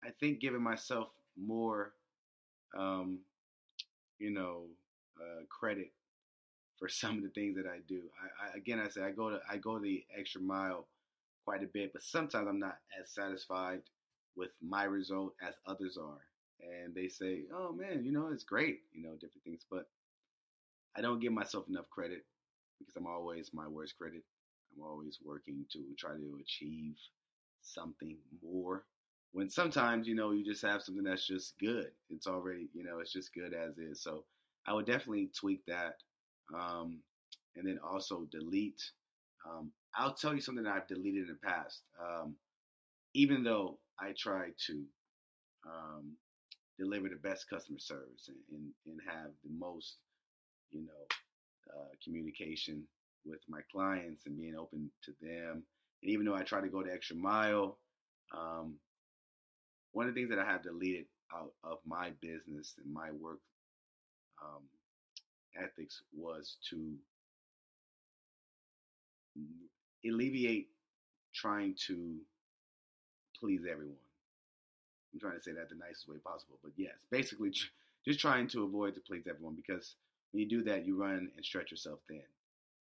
I 0.04 0.10
think 0.12 0.40
giving 0.40 0.62
myself 0.62 1.10
more, 1.38 1.94
um, 2.78 3.20
you 4.20 4.32
know, 4.32 4.66
uh, 5.20 5.44
credit 5.50 5.92
for 6.78 6.90
some 6.90 7.18
of 7.18 7.24
the 7.24 7.30
things 7.30 7.56
that 7.58 7.68
I 7.68 7.80
do. 7.88 8.02
I, 8.22 8.48
I 8.48 8.58
again, 8.58 8.80
I 8.80 8.90
say 8.90 9.04
I 9.04 9.12
go 9.12 9.30
to 9.30 9.40
I 9.50 9.58
go 9.58 9.80
the 9.80 10.04
extra 10.18 10.42
mile 10.42 10.88
quite 11.46 11.64
a 11.64 11.68
bit, 11.68 11.94
but 11.94 12.04
sometimes 12.04 12.48
I'm 12.50 12.60
not 12.60 12.80
as 13.00 13.12
satisfied 13.12 13.82
with 14.36 14.52
my 14.62 14.84
result 14.86 15.34
as 15.48 15.56
others 15.68 15.98
are. 15.98 16.22
And 16.62 16.96
they 16.96 17.08
say, 17.08 17.44
"Oh 17.54 17.72
man, 17.74 18.04
you 18.04 18.12
know, 18.12 18.28
it's 18.28 18.44
great," 18.44 18.82
you 18.94 19.04
know, 19.04 19.14
different 19.14 19.44
things, 19.44 19.66
but 19.70 19.88
I 20.96 21.02
don't 21.02 21.20
give 21.20 21.34
myself 21.34 21.68
enough 21.68 21.90
credit 21.90 22.26
because 22.80 22.96
I'm 22.96 23.08
always 23.08 23.52
my 23.54 23.68
worst 23.68 23.98
credit. 23.98 24.24
I'm 24.76 24.84
always 24.84 25.20
working 25.24 25.66
to 25.72 25.80
try 25.98 26.12
to 26.16 26.40
achieve 26.42 26.98
something 27.62 28.18
more. 28.44 28.86
When 29.32 29.50
sometimes, 29.50 30.08
you 30.08 30.16
know, 30.16 30.32
you 30.32 30.46
just 30.46 30.62
have 30.62 30.82
something 30.82 31.04
that's 31.04 31.28
just 31.28 31.58
good. 31.60 31.92
It's 32.10 32.28
already, 32.28 32.70
you 32.74 32.84
know, 32.84 33.00
it's 33.00 33.12
just 33.12 33.34
good 33.34 33.54
as 33.54 33.78
is. 33.78 34.02
So 34.02 34.24
I 34.66 34.74
would 34.74 34.86
definitely 34.86 35.30
tweak 35.38 35.66
that. 35.66 35.98
Um, 36.54 37.00
and 37.56 37.68
then 37.68 37.80
also 37.84 38.28
delete. 38.32 38.82
Um, 39.50 39.72
I'll 39.96 40.14
tell 40.14 40.34
you 40.34 40.42
something 40.42 40.64
that 40.64 40.74
I've 40.74 40.88
deleted 40.88 41.28
in 41.30 41.38
the 41.42 41.48
past. 41.48 41.82
Um, 42.02 42.36
even 43.14 43.44
though 43.44 43.80
I 44.00 44.14
try 44.18 44.50
to 44.68 44.84
um, 45.66 46.14
deliver 46.78 47.10
the 47.10 47.16
best 47.16 47.50
customer 47.50 47.80
service 47.80 48.30
and, 48.30 48.38
and, 48.52 48.72
and 48.86 49.00
have 49.08 49.32
the 49.44 49.52
most, 49.58 49.98
you 50.72 50.82
know, 50.82 51.74
uh, 51.74 51.90
communication 52.04 52.84
with 53.26 53.40
my 53.48 53.60
clients 53.72 54.26
and 54.26 54.38
being 54.38 54.56
open 54.56 54.90
to 55.04 55.12
them. 55.22 55.64
And 56.02 56.12
even 56.12 56.26
though 56.26 56.36
I 56.36 56.44
try 56.44 56.62
to 56.62 56.68
go 56.68 56.84
the 56.84 56.94
extra 56.94 57.16
mile, 57.16 57.78
um, 58.36 58.76
one 59.92 60.08
of 60.08 60.14
the 60.14 60.20
things 60.20 60.30
that 60.30 60.40
I 60.40 60.46
have 60.46 60.64
deleted 60.64 61.06
out 61.34 61.54
of 61.64 61.80
my 61.86 62.12
business 62.22 62.76
and 62.84 62.94
my 62.94 63.12
work 63.12 63.40
um, 64.44 64.64
ethics 65.62 66.04
was 66.14 66.58
to 66.70 66.94
alleviate 70.06 70.68
trying 71.34 71.76
to 71.88 72.16
please 73.40 73.62
everyone. 73.70 74.05
I'm 75.16 75.22
trying 75.22 75.38
to 75.38 75.44
say 75.44 75.54
that 75.54 75.70
the 75.70 75.76
nicest 75.76 76.10
way 76.10 76.18
possible, 76.18 76.60
but 76.62 76.74
yes, 76.76 76.94
basically 77.10 77.50
just 77.50 78.20
trying 78.20 78.50
to 78.50 78.66
avoid 78.66 78.96
to 78.96 79.00
please 79.00 79.24
everyone 79.30 79.56
because 79.56 79.96
when 80.32 80.42
you 80.42 80.50
do 80.50 80.64
that, 80.66 80.86
you 80.86 81.02
run 81.02 81.32
and 81.34 81.46
stretch 81.46 81.72
yourself 81.72 82.00
thin. 82.10 82.22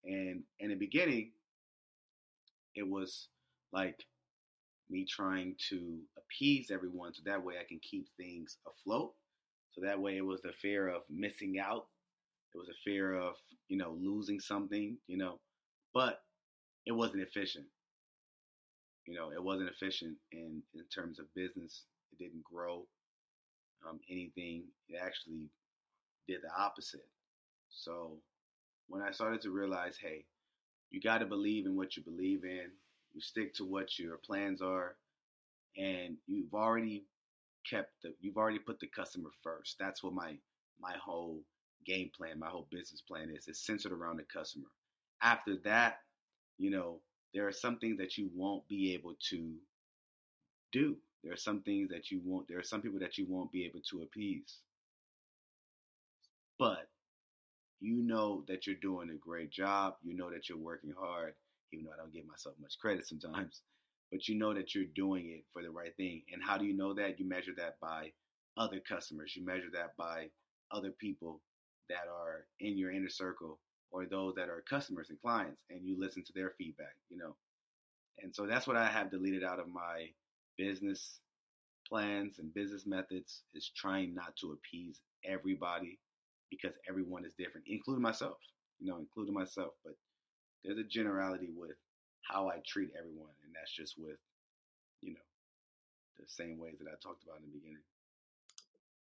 And 0.06 0.44
in 0.60 0.70
the 0.70 0.76
beginning, 0.76 1.32
it 2.76 2.88
was 2.88 3.30
like 3.74 4.06
me 4.92 5.06
trying 5.10 5.56
to 5.70 5.98
appease 6.18 6.70
everyone 6.72 7.16
so 7.16 7.24
that 7.26 7.44
way 7.44 7.56
I 7.60 7.68
can 7.68 7.80
keep 7.80 8.08
things 8.16 8.58
afloat. 8.68 9.14
So 9.74 9.82
that 9.82 10.00
way 10.00 10.18
it 10.18 10.26
was 10.26 10.44
the 10.44 10.52
fear 10.62 10.88
of 10.88 11.02
missing 11.10 11.58
out. 11.60 11.88
It 12.54 12.58
was 12.60 12.70
a 12.70 12.78
fear 12.84 13.16
of, 13.16 13.36
you 13.68 13.78
know, 13.78 13.98
losing 14.00 14.40
something, 14.40 14.98
you 15.08 15.18
know, 15.18 15.40
but 15.94 16.22
it 16.86 16.92
wasn't 16.92 17.24
efficient. 17.24 17.66
You 19.06 19.16
know, 19.16 19.32
it 19.32 19.44
wasn't 19.44 19.70
efficient 19.70 20.18
in, 20.32 20.62
in 20.76 20.84
terms 20.94 21.18
of 21.18 21.34
business. 21.34 21.86
It 22.12 22.20
didn't 22.20 22.44
grow 22.44 22.86
um, 23.88 24.00
anything. 24.10 24.64
It 24.88 25.00
actually 25.02 25.50
did 26.28 26.42
the 26.42 26.50
opposite. 26.58 27.08
So 27.70 28.18
when 28.88 29.02
I 29.02 29.12
started 29.12 29.42
to 29.42 29.52
realize, 29.52 29.98
hey, 30.02 30.26
you 30.90 31.00
got 31.00 31.20
to 31.20 31.26
believe 31.26 31.66
in 31.66 31.76
what 31.76 31.96
you 31.96 32.04
believe 32.04 32.44
in. 32.44 32.72
You 33.14 33.22
stick 33.22 33.54
to 33.56 33.66
what 33.66 33.98
your 33.98 34.18
plans 34.18 34.62
are, 34.62 34.96
and 35.78 36.18
you've 36.28 36.54
already 36.54 37.06
kept 37.70 37.92
the, 38.04 38.14
you've 38.22 38.38
already 38.38 38.60
put 38.60 38.80
the 38.80 38.88
customer 38.88 39.30
first. 39.44 39.78
That's 39.80 40.04
what 40.04 40.14
my 40.14 40.36
my 40.80 40.94
whole 41.04 41.42
game 41.86 42.12
plan, 42.16 42.40
my 42.40 42.48
whole 42.50 42.68
business 42.72 43.02
plan 43.02 43.32
is. 43.36 43.48
It's 43.48 43.66
centered 43.66 43.92
around 43.92 44.18
the 44.18 44.24
customer. 44.24 44.68
After 45.22 45.58
that, 45.66 46.00
you 46.58 46.70
know, 46.70 47.00
there 47.34 47.48
are 47.48 47.52
some 47.52 47.78
things 47.78 47.98
that 47.98 48.18
you 48.18 48.30
won't 48.36 48.68
be 48.68 48.94
able 48.94 49.16
to 49.30 49.54
do. 50.72 50.96
There 51.24 51.34
are 51.34 51.38
some 51.38 51.62
things 51.62 51.90
that 51.90 52.12
you 52.12 52.22
won't. 52.24 52.48
There 52.48 52.60
are 52.60 52.64
some 52.64 52.82
people 52.82 53.00
that 53.00 53.18
you 53.18 53.26
won't 53.28 53.52
be 53.52 53.66
able 53.66 53.82
to 53.90 54.02
appease. 54.02 54.58
But 56.58 56.90
you 57.82 58.02
know 58.04 58.44
that 58.48 58.68
you're 58.68 58.76
doing 58.76 59.10
a 59.10 59.16
great 59.16 59.52
job. 59.52 59.96
You 60.04 60.16
know 60.16 60.30
that 60.30 60.50
you're 60.50 60.58
working 60.58 60.94
hard, 60.98 61.34
even 61.72 61.86
though 61.86 61.94
I 61.94 61.98
don't 61.98 62.14
give 62.14 62.28
myself 62.28 62.56
much 62.62 62.78
credit 62.80 63.08
sometimes. 63.08 63.62
But 64.12 64.28
you 64.28 64.36
know 64.38 64.54
that 64.54 64.74
you're 64.74 64.86
doing 64.96 65.30
it 65.30 65.44
for 65.54 65.62
the 65.62 65.70
right 65.70 65.96
thing. 65.96 66.24
And 66.34 66.42
how 66.44 66.58
do 66.58 66.66
you 66.66 66.76
know 66.76 66.94
that? 66.96 67.20
You 67.20 67.28
measure 67.28 67.54
that 67.58 67.80
by 67.80 68.12
other 68.58 68.80
customers. 68.80 69.36
You 69.36 69.46
measure 69.46 69.70
that 69.74 69.96
by 69.98 70.30
other 70.72 70.92
people 70.92 71.42
that 71.90 72.08
are 72.12 72.46
in 72.60 72.78
your 72.78 72.92
inner 72.92 73.10
circle 73.10 73.60
or 73.92 74.06
those 74.06 74.36
that 74.36 74.50
are 74.50 74.64
customers 74.70 75.10
and 75.10 75.22
clients 75.22 75.64
and 75.70 75.86
you 75.86 76.00
listen 76.00 76.24
to 76.24 76.34
their 76.34 76.52
feedback, 76.52 76.96
you 77.10 77.18
know. 77.18 77.36
And 78.22 78.34
so 78.34 78.46
that's 78.46 78.68
what 78.68 78.76
I 78.76 78.88
have 78.88 79.12
deleted 79.12 79.44
out 79.44 79.60
of 79.60 79.68
my 79.68 80.10
business 80.60 81.22
plans 81.88 82.38
and 82.38 82.54
business 82.54 82.86
methods 82.86 83.44
is 83.56 83.72
trying 83.76 84.14
not 84.14 84.36
to 84.36 84.52
appease 84.52 85.02
everybody 85.26 85.98
because 86.52 86.76
everyone 86.88 87.26
is 87.26 87.34
different, 87.34 87.66
including 87.68 88.04
myself, 88.04 88.38
you 88.80 88.92
know, 88.92 88.98
including 88.98 89.34
myself. 89.34 89.74
But 89.84 89.96
there's 90.64 90.78
a 90.78 90.84
generality 90.84 91.50
with 91.56 91.78
how 92.30 92.50
I 92.50 92.58
treat 92.68 92.90
everyone, 92.98 93.34
and 93.44 93.54
that's 93.56 93.74
just 93.74 93.96
with, 93.98 94.18
you 95.02 95.14
know, 95.14 95.20
the 96.20 96.26
same 96.28 96.60
ways 96.60 96.76
that 96.80 96.90
I 96.90 96.96
talked 97.02 97.24
about 97.24 97.38
in 97.40 97.46
the 97.46 97.58
beginning. 97.58 97.84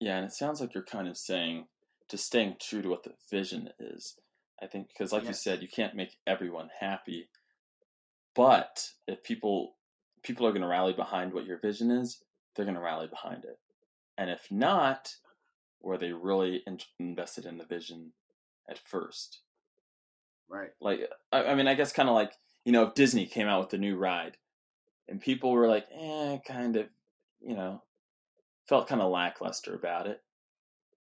Yeah, 0.00 0.16
and 0.16 0.26
it 0.26 0.32
sounds 0.32 0.60
like 0.60 0.74
you're 0.74 0.82
kind 0.82 1.08
of 1.08 1.16
saying 1.16 1.66
just 2.10 2.26
staying 2.26 2.56
true 2.60 2.82
to 2.82 2.88
what 2.88 3.04
the 3.04 3.12
vision 3.30 3.70
is. 3.78 4.16
I 4.62 4.66
think 4.66 4.88
because, 4.88 5.12
like 5.12 5.24
yes. 5.24 5.28
you 5.28 5.34
said, 5.34 5.62
you 5.62 5.68
can't 5.68 5.94
make 5.94 6.18
everyone 6.26 6.68
happy, 6.78 7.28
but 8.34 8.86
if 9.06 9.22
people 9.22 9.74
people 10.24 10.46
are 10.46 10.50
going 10.50 10.62
to 10.62 10.68
rally 10.68 10.92
behind 10.92 11.32
what 11.32 11.46
your 11.46 11.58
vision 11.58 11.90
is, 11.90 12.22
they're 12.54 12.64
going 12.64 12.76
to 12.76 12.80
rally 12.80 13.06
behind 13.06 13.44
it, 13.44 13.58
and 14.18 14.30
if 14.30 14.50
not, 14.50 15.14
were 15.80 15.98
they 15.98 16.12
really 16.12 16.62
in- 16.66 16.78
invested 16.98 17.46
in 17.46 17.58
the 17.58 17.64
vision 17.64 18.12
at 18.68 18.78
first? 18.78 19.40
Right. 20.48 20.70
Like, 20.80 21.00
I, 21.32 21.44
I 21.44 21.54
mean, 21.54 21.68
I 21.68 21.74
guess 21.74 21.92
kind 21.92 22.08
of 22.08 22.14
like 22.14 22.32
you 22.64 22.72
know, 22.72 22.84
if 22.84 22.94
Disney 22.94 23.26
came 23.26 23.46
out 23.46 23.60
with 23.60 23.74
a 23.74 23.78
new 23.78 23.96
ride, 23.96 24.36
and 25.08 25.20
people 25.20 25.52
were 25.52 25.68
like, 25.68 25.86
eh, 25.92 26.38
kind 26.46 26.76
of, 26.76 26.86
you 27.40 27.54
know, 27.54 27.82
felt 28.68 28.88
kind 28.88 29.02
of 29.02 29.10
lackluster 29.10 29.74
about 29.74 30.06
it. 30.06 30.22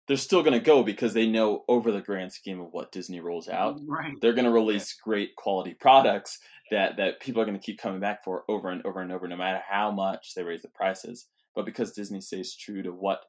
They're 0.08 0.16
still 0.16 0.42
going 0.42 0.58
to 0.58 0.64
go 0.64 0.82
because 0.82 1.12
they 1.12 1.26
know 1.26 1.64
over 1.68 1.92
the 1.92 2.00
grand 2.00 2.32
scheme 2.32 2.60
of 2.60 2.72
what 2.72 2.92
Disney 2.92 3.20
rolls 3.20 3.48
out, 3.48 3.78
right. 3.86 4.14
they're 4.20 4.32
going 4.32 4.46
to 4.46 4.50
release 4.50 4.94
great 4.94 5.36
quality 5.36 5.74
products 5.74 6.38
that 6.70 6.96
that 6.96 7.20
people 7.20 7.42
are 7.42 7.44
going 7.44 7.58
to 7.58 7.64
keep 7.64 7.78
coming 7.78 8.00
back 8.00 8.24
for 8.24 8.44
over 8.48 8.70
and 8.70 8.84
over 8.86 9.00
and 9.00 9.12
over, 9.12 9.28
no 9.28 9.36
matter 9.36 9.60
how 9.68 9.90
much 9.90 10.34
they 10.34 10.42
raise 10.42 10.62
the 10.62 10.68
prices. 10.68 11.26
But 11.54 11.66
because 11.66 11.92
Disney 11.92 12.20
stays 12.20 12.56
true 12.56 12.82
to 12.82 12.90
what 12.90 13.24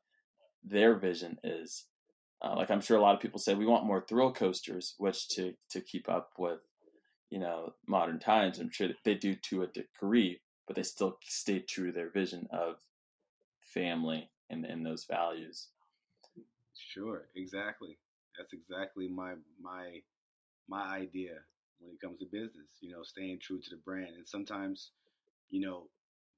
their 0.64 0.98
vision 0.98 1.38
is. 1.44 1.86
Uh, 2.42 2.56
like 2.56 2.72
I'm 2.72 2.82
sure 2.82 2.98
a 2.98 3.02
lot 3.02 3.16
of 3.16 3.22
people 3.22 3.40
say, 3.40 3.54
we 3.54 3.66
want 3.66 3.86
more 3.86 4.06
thrill 4.08 4.32
coasters, 4.32 4.96
which 4.98 5.28
to 5.30 5.54
to 5.72 5.82
keep 5.82 6.08
up 6.08 6.32
with, 6.38 6.60
you 7.30 7.40
know, 7.40 7.74
modern 7.88 8.20
times. 8.20 8.60
I'm 8.60 8.72
sure 8.72 8.90
they 9.04 9.16
do 9.16 9.36
to 9.36 9.64
a 9.64 9.68
degree, 9.68 10.40
but 10.68 10.76
they 10.76 10.84
still 10.84 11.18
stay 11.24 11.60
true 11.60 11.88
to 11.88 11.92
their 11.92 12.10
vision 12.10 12.48
of 12.52 12.78
family 13.62 14.30
and, 14.50 14.66
and 14.66 14.86
those 14.86 15.06
values. 15.10 15.68
Sure, 16.88 17.28
exactly. 17.36 17.98
That's 18.38 18.54
exactly 18.54 19.08
my 19.08 19.34
my 19.62 20.02
my 20.68 20.84
idea 20.96 21.36
when 21.80 21.94
it 21.94 22.02
comes 22.02 22.20
to 22.20 22.26
business. 22.26 22.72
You 22.82 22.92
know, 22.92 23.04
staying 23.04 23.40
true 23.42 23.60
to 23.62 23.70
the 23.72 23.78
brand, 23.78 24.16
and 24.16 24.28
sometimes, 24.28 24.92
you 25.50 25.62
know, 25.62 25.90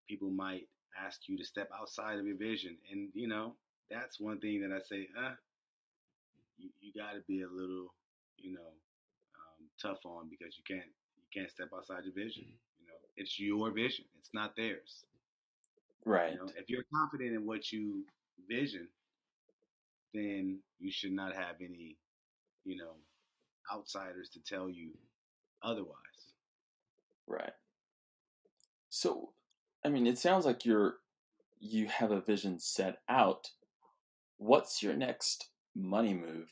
people 0.09 0.31
might 0.31 0.67
ask 0.99 1.27
you 1.27 1.37
to 1.37 1.45
step 1.45 1.69
outside 1.79 2.19
of 2.19 2.27
your 2.27 2.37
vision, 2.37 2.77
and 2.91 3.09
you 3.15 3.27
know, 3.27 3.55
that's 3.89 4.19
one 4.19 4.39
thing 4.39 4.61
that 4.61 4.73
I 4.75 4.81
say, 4.81 5.09
uh, 5.19 5.35
you, 6.57 6.69
you 6.79 6.91
got 6.93 7.13
to 7.13 7.21
be 7.27 7.41
a 7.41 7.47
little, 7.47 7.93
you 8.37 8.53
know, 8.53 8.71
um, 9.39 9.67
tough 9.81 10.05
on 10.05 10.29
because 10.29 10.55
you 10.57 10.63
can't 10.67 10.89
you 11.17 11.27
can't 11.33 11.51
step 11.51 11.69
outside 11.75 12.03
your 12.05 12.13
vision. 12.13 12.45
You 12.79 12.87
know, 12.87 12.99
it's 13.17 13.39
your 13.39 13.71
vision. 13.71 14.05
It's 14.19 14.31
not 14.33 14.55
theirs. 14.55 15.05
Right. 16.05 16.33
You 16.33 16.37
know, 16.39 16.49
if 16.57 16.69
you're 16.69 16.85
confident 16.93 17.33
in 17.33 17.45
what 17.45 17.71
you 17.71 18.03
vision, 18.49 18.87
then 20.13 20.59
you 20.79 20.91
should 20.91 21.13
not 21.13 21.35
have 21.35 21.55
any, 21.59 21.97
you 22.63 22.77
know, 22.77 22.95
outsiders 23.73 24.29
to 24.29 24.39
tell 24.41 24.69
you 24.69 24.91
otherwise. 25.63 25.95
Right. 27.27 27.53
So, 28.89 29.29
I 29.85 29.89
mean, 29.89 30.07
it 30.07 30.17
sounds 30.17 30.45
like 30.45 30.65
you're 30.65 30.95
you 31.59 31.87
have 31.87 32.11
a 32.11 32.19
vision 32.19 32.59
set 32.59 32.97
out 33.07 33.51
what's 34.41 34.81
your 34.81 34.95
next 34.95 35.49
money 35.75 36.15
move? 36.15 36.49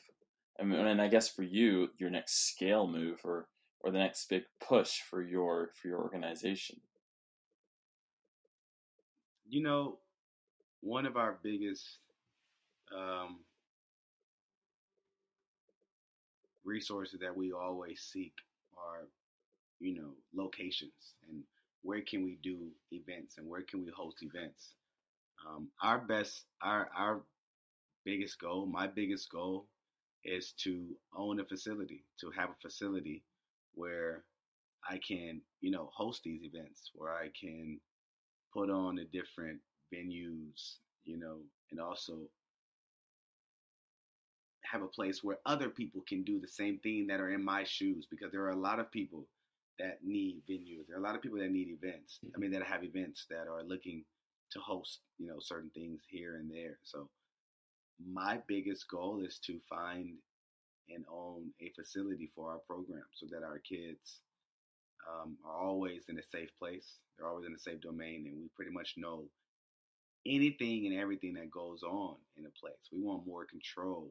I 0.58 0.62
mean, 0.62 0.78
and 0.86 1.02
I 1.02 1.08
guess 1.08 1.28
for 1.28 1.42
you, 1.42 1.88
your 1.98 2.10
next 2.10 2.48
scale 2.48 2.86
move 2.86 3.20
or 3.24 3.48
or 3.80 3.90
the 3.90 3.98
next 3.98 4.28
big 4.28 4.42
push 4.60 5.00
for 5.00 5.22
your 5.22 5.70
for 5.74 5.88
your 5.88 5.98
organization. 5.98 6.80
You 9.48 9.62
know, 9.62 9.98
one 10.80 11.06
of 11.06 11.16
our 11.16 11.38
biggest 11.42 11.98
um, 12.96 13.40
resources 16.70 17.20
that 17.20 17.36
we 17.36 17.52
always 17.52 18.00
seek 18.00 18.32
are, 18.78 19.08
you 19.80 19.94
know, 19.94 20.12
locations 20.34 21.14
and 21.28 21.42
where 21.82 22.02
can 22.02 22.24
we 22.24 22.38
do 22.42 22.68
events 22.92 23.38
and 23.38 23.48
where 23.48 23.62
can 23.62 23.84
we 23.84 23.90
host 23.96 24.22
events. 24.22 24.74
Um, 25.46 25.68
our 25.82 25.98
best, 25.98 26.44
our 26.62 26.88
our 26.96 27.22
biggest 28.04 28.40
goal, 28.40 28.66
my 28.66 28.86
biggest 28.86 29.30
goal, 29.30 29.66
is 30.24 30.52
to 30.64 30.96
own 31.16 31.40
a 31.40 31.44
facility, 31.44 32.04
to 32.20 32.30
have 32.30 32.50
a 32.50 32.60
facility 32.62 33.22
where 33.74 34.24
I 34.88 34.98
can, 34.98 35.40
you 35.60 35.70
know, 35.70 35.90
host 35.94 36.22
these 36.24 36.42
events, 36.44 36.90
where 36.94 37.12
I 37.14 37.28
can 37.38 37.80
put 38.52 38.70
on 38.70 38.96
the 38.96 39.04
different 39.04 39.60
venues, 39.94 40.76
you 41.04 41.18
know, 41.18 41.38
and 41.70 41.80
also 41.80 42.28
have 44.70 44.82
a 44.82 44.86
place 44.86 45.22
where 45.22 45.38
other 45.46 45.68
people 45.68 46.02
can 46.08 46.22
do 46.22 46.40
the 46.40 46.48
same 46.48 46.78
thing 46.78 47.06
that 47.08 47.20
are 47.20 47.30
in 47.30 47.44
my 47.44 47.64
shoes 47.64 48.06
because 48.10 48.30
there 48.30 48.42
are 48.42 48.50
a 48.50 48.56
lot 48.56 48.78
of 48.78 48.90
people 48.90 49.26
that 49.78 49.98
need 50.04 50.42
venues. 50.48 50.86
There 50.86 50.96
are 50.96 51.00
a 51.00 51.02
lot 51.02 51.16
of 51.16 51.22
people 51.22 51.38
that 51.38 51.50
need 51.50 51.68
events. 51.68 52.18
I 52.34 52.38
mean, 52.38 52.50
that 52.52 52.62
have 52.62 52.84
events 52.84 53.26
that 53.30 53.48
are 53.48 53.62
looking 53.64 54.04
to 54.52 54.60
host, 54.60 55.00
you 55.18 55.26
know, 55.26 55.38
certain 55.40 55.70
things 55.70 56.02
here 56.08 56.36
and 56.36 56.50
there. 56.50 56.78
So 56.82 57.08
my 58.12 58.40
biggest 58.46 58.88
goal 58.88 59.22
is 59.24 59.38
to 59.46 59.58
find 59.68 60.14
and 60.88 61.04
own 61.10 61.50
a 61.60 61.70
facility 61.70 62.28
for 62.34 62.50
our 62.50 62.58
program 62.58 63.04
so 63.12 63.26
that 63.30 63.44
our 63.44 63.58
kids 63.58 64.20
um, 65.08 65.36
are 65.44 65.56
always 65.56 66.02
in 66.08 66.18
a 66.18 66.22
safe 66.22 66.50
place. 66.58 66.96
They're 67.16 67.28
always 67.28 67.46
in 67.46 67.54
a 67.54 67.58
safe 67.58 67.80
domain, 67.80 68.26
and 68.26 68.36
we 68.36 68.48
pretty 68.56 68.72
much 68.72 68.94
know 68.96 69.24
anything 70.26 70.86
and 70.86 70.98
everything 70.98 71.34
that 71.34 71.50
goes 71.50 71.82
on 71.82 72.16
in 72.36 72.44
a 72.44 72.60
place. 72.60 72.90
We 72.92 73.00
want 73.00 73.26
more 73.26 73.46
control 73.46 74.10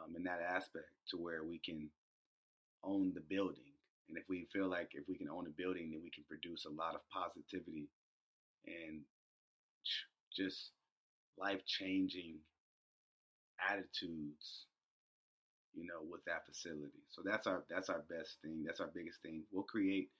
um, 0.00 0.14
in 0.16 0.24
that 0.24 0.40
aspect 0.40 0.86
to 1.10 1.16
where 1.16 1.44
we 1.44 1.58
can 1.58 1.88
own 2.84 3.12
the 3.14 3.20
building. 3.20 3.72
And 4.08 4.18
if 4.18 4.24
we 4.28 4.46
feel 4.52 4.68
like 4.68 4.90
if 4.92 5.04
we 5.08 5.16
can 5.16 5.28
own 5.28 5.46
a 5.46 5.50
building, 5.50 5.90
then 5.90 6.00
we 6.02 6.10
can 6.10 6.24
produce 6.28 6.64
a 6.64 6.70
lot 6.70 6.94
of 6.94 7.00
positivity 7.10 7.88
and 8.66 9.00
just 10.34 10.70
life 11.38 11.64
changing 11.66 12.36
attitudes 13.70 14.66
you 15.74 15.86
know 15.86 16.04
with 16.10 16.24
that 16.26 16.44
facility. 16.44 17.00
So 17.08 17.22
that's 17.24 17.46
our 17.46 17.64
that's 17.70 17.88
our 17.88 18.04
best 18.10 18.36
thing. 18.42 18.62
That's 18.66 18.80
our 18.80 18.90
biggest 18.94 19.22
thing. 19.22 19.42
We'll 19.50 19.62
create 19.62 20.10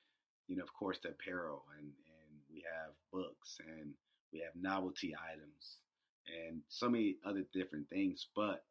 you 0.48 0.56
know 0.56 0.62
of 0.62 0.72
course 0.72 0.98
the 1.02 1.10
apparel 1.10 1.64
and 1.78 1.86
and 1.86 2.40
we 2.50 2.64
have 2.68 2.92
books 3.12 3.58
and 3.66 3.92
we 4.32 4.40
have 4.40 4.52
novelty 4.60 5.14
items 5.14 5.78
and 6.26 6.60
so 6.68 6.88
many 6.88 7.16
other 7.24 7.44
different 7.52 7.88
things 7.88 8.26
but 8.34 8.64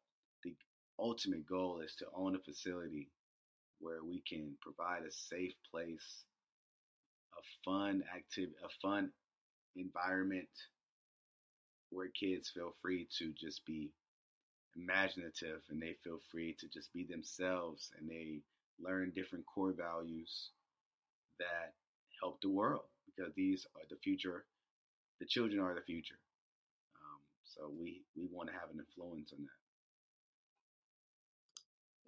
ultimate 1.02 1.46
goal 1.48 1.80
is 1.84 1.96
to 1.96 2.06
own 2.14 2.36
a 2.36 2.40
facility 2.40 3.08
where 3.80 4.04
we 4.04 4.22
can 4.28 4.54
provide 4.62 5.02
a 5.04 5.12
safe 5.12 5.54
place 5.70 6.24
a 7.38 7.42
fun 7.64 8.04
activity 8.16 8.54
a 8.64 8.68
fun 8.80 9.10
environment 9.76 10.48
where 11.90 12.08
kids 12.08 12.50
feel 12.50 12.74
free 12.80 13.08
to 13.18 13.32
just 13.38 13.64
be 13.66 13.90
imaginative 14.76 15.62
and 15.70 15.82
they 15.82 15.94
feel 16.04 16.20
free 16.30 16.56
to 16.60 16.68
just 16.68 16.92
be 16.92 17.04
themselves 17.04 17.90
and 17.98 18.08
they 18.08 18.40
learn 18.82 19.12
different 19.14 19.46
core 19.46 19.72
values 19.72 20.50
that 21.38 21.74
help 22.20 22.40
the 22.42 22.48
world 22.48 22.84
because 23.06 23.32
these 23.34 23.66
are 23.76 23.82
the 23.90 23.96
future 23.96 24.44
the 25.20 25.26
children 25.26 25.60
are 25.60 25.74
the 25.74 25.82
future. 25.82 26.18
Um, 26.96 27.20
so 27.44 27.70
we 27.80 28.02
we 28.16 28.26
want 28.32 28.48
to 28.48 28.54
have 28.54 28.70
an 28.74 28.80
influence 28.80 29.32
on 29.32 29.44
that 29.44 29.61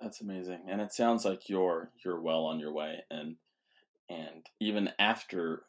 that's 0.04 0.20
amazing 0.20 0.60
and 0.68 0.80
it 0.80 0.92
sounds 0.92 1.24
like 1.24 1.48
you're 1.48 1.90
you're 2.04 2.20
well 2.20 2.44
on 2.44 2.60
your 2.60 2.72
way 2.72 2.98
and 3.10 3.36
and 4.10 4.46
even 4.60 4.90
after 4.98 5.62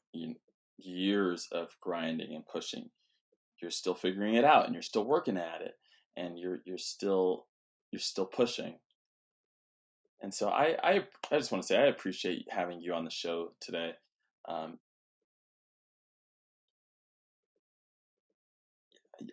years 0.78 1.48
of 1.52 1.70
grinding 1.82 2.36
and 2.36 2.46
pushing 2.46 2.90
you're 3.62 3.72
still 3.72 3.96
figuring 3.96 4.36
it 4.36 4.44
out 4.44 4.66
and 4.66 4.74
you're 4.74 4.82
still 4.82 5.06
working 5.06 5.38
at 5.38 5.62
it 5.62 5.76
and 6.18 6.38
you're 6.38 6.60
you're 6.66 6.78
still 6.78 7.46
you're 7.92 8.00
still 8.00 8.26
pushing. 8.26 8.76
And 10.22 10.34
so 10.34 10.50
I 10.50 10.78
I, 10.84 11.04
I 11.32 11.38
just 11.38 11.52
want 11.52 11.64
to 11.64 11.68
say 11.68 11.78
I 11.78 11.88
appreciate 11.88 12.48
having 12.50 12.82
you 12.82 12.94
on 12.94 13.06
the 13.06 13.12
show 13.12 13.54
today. 13.60 13.92
Um, 14.48 14.80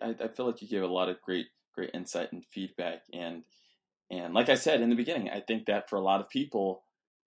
I, 0.01 0.15
I 0.23 0.27
feel 0.29 0.45
like 0.47 0.61
you 0.61 0.67
gave 0.67 0.83
a 0.83 0.87
lot 0.87 1.09
of 1.09 1.21
great 1.21 1.47
great 1.75 1.91
insight 1.93 2.31
and 2.31 2.45
feedback 2.45 3.01
and 3.13 3.43
and 4.11 4.33
like 4.33 4.49
I 4.49 4.55
said 4.55 4.81
in 4.81 4.89
the 4.89 4.95
beginning, 4.95 5.29
I 5.29 5.39
think 5.39 5.65
that 5.65 5.89
for 5.89 5.95
a 5.95 6.01
lot 6.01 6.21
of 6.21 6.29
people, 6.29 6.83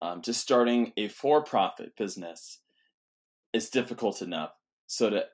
um, 0.01 0.21
just 0.21 0.41
starting 0.41 0.93
a 0.97 1.07
for-profit 1.07 1.95
business 1.95 2.59
is 3.53 3.69
difficult 3.69 4.21
enough. 4.21 4.51
So 4.87 5.09
to 5.09 5.25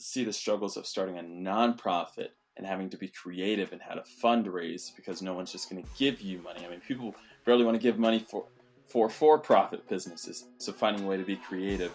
see 0.00 0.24
the 0.24 0.32
struggles 0.32 0.76
of 0.76 0.86
starting 0.86 1.18
a 1.18 1.22
nonprofit 1.22 2.28
and 2.56 2.66
having 2.66 2.90
to 2.90 2.96
be 2.96 3.08
creative 3.08 3.72
and 3.72 3.80
how 3.80 3.94
to 3.94 4.02
fundraise 4.22 4.94
because 4.96 5.22
no 5.22 5.34
one's 5.34 5.52
just 5.52 5.70
going 5.70 5.82
to 5.82 5.88
give 5.96 6.20
you 6.20 6.40
money. 6.40 6.64
I 6.66 6.70
mean, 6.70 6.80
people 6.80 7.14
barely 7.44 7.64
want 7.64 7.76
to 7.76 7.82
give 7.82 7.98
money 7.98 8.18
for 8.18 8.46
for 8.88 9.10
for-profit 9.10 9.86
businesses. 9.86 10.46
So 10.56 10.72
finding 10.72 11.04
a 11.04 11.06
way 11.06 11.18
to 11.18 11.22
be 11.22 11.36
creative, 11.36 11.92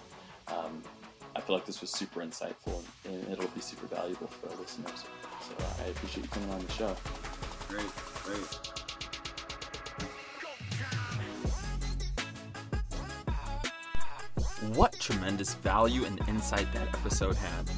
um, 0.47 0.83
I 1.35 1.41
feel 1.41 1.55
like 1.55 1.65
this 1.65 1.81
was 1.81 1.89
super 1.89 2.19
insightful 2.19 2.83
and 3.05 3.31
it'll 3.31 3.47
be 3.47 3.61
super 3.61 3.87
valuable 3.87 4.27
for 4.27 4.49
our 4.49 4.55
listeners. 4.57 5.03
So 5.41 5.55
uh, 5.59 5.83
I 5.83 5.87
appreciate 5.87 6.23
you 6.23 6.29
coming 6.29 6.51
on 6.51 6.63
the 6.63 6.71
show. 6.71 6.95
Great, 7.67 7.91
great. 8.23 8.82
What 14.75 14.99
tremendous 14.99 15.53
value 15.53 16.05
and 16.05 16.19
insight 16.27 16.71
that 16.73 16.87
episode 16.87 17.35
had. 17.35 17.69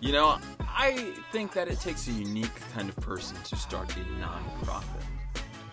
You 0.00 0.12
know, 0.12 0.38
I 0.60 1.14
think 1.32 1.52
that 1.54 1.68
it 1.68 1.80
takes 1.80 2.08
a 2.08 2.12
unique 2.12 2.54
kind 2.74 2.90
of 2.90 2.96
person 2.96 3.36
to 3.44 3.56
start 3.56 3.90
a 3.96 4.00
nonprofit. 4.20 5.02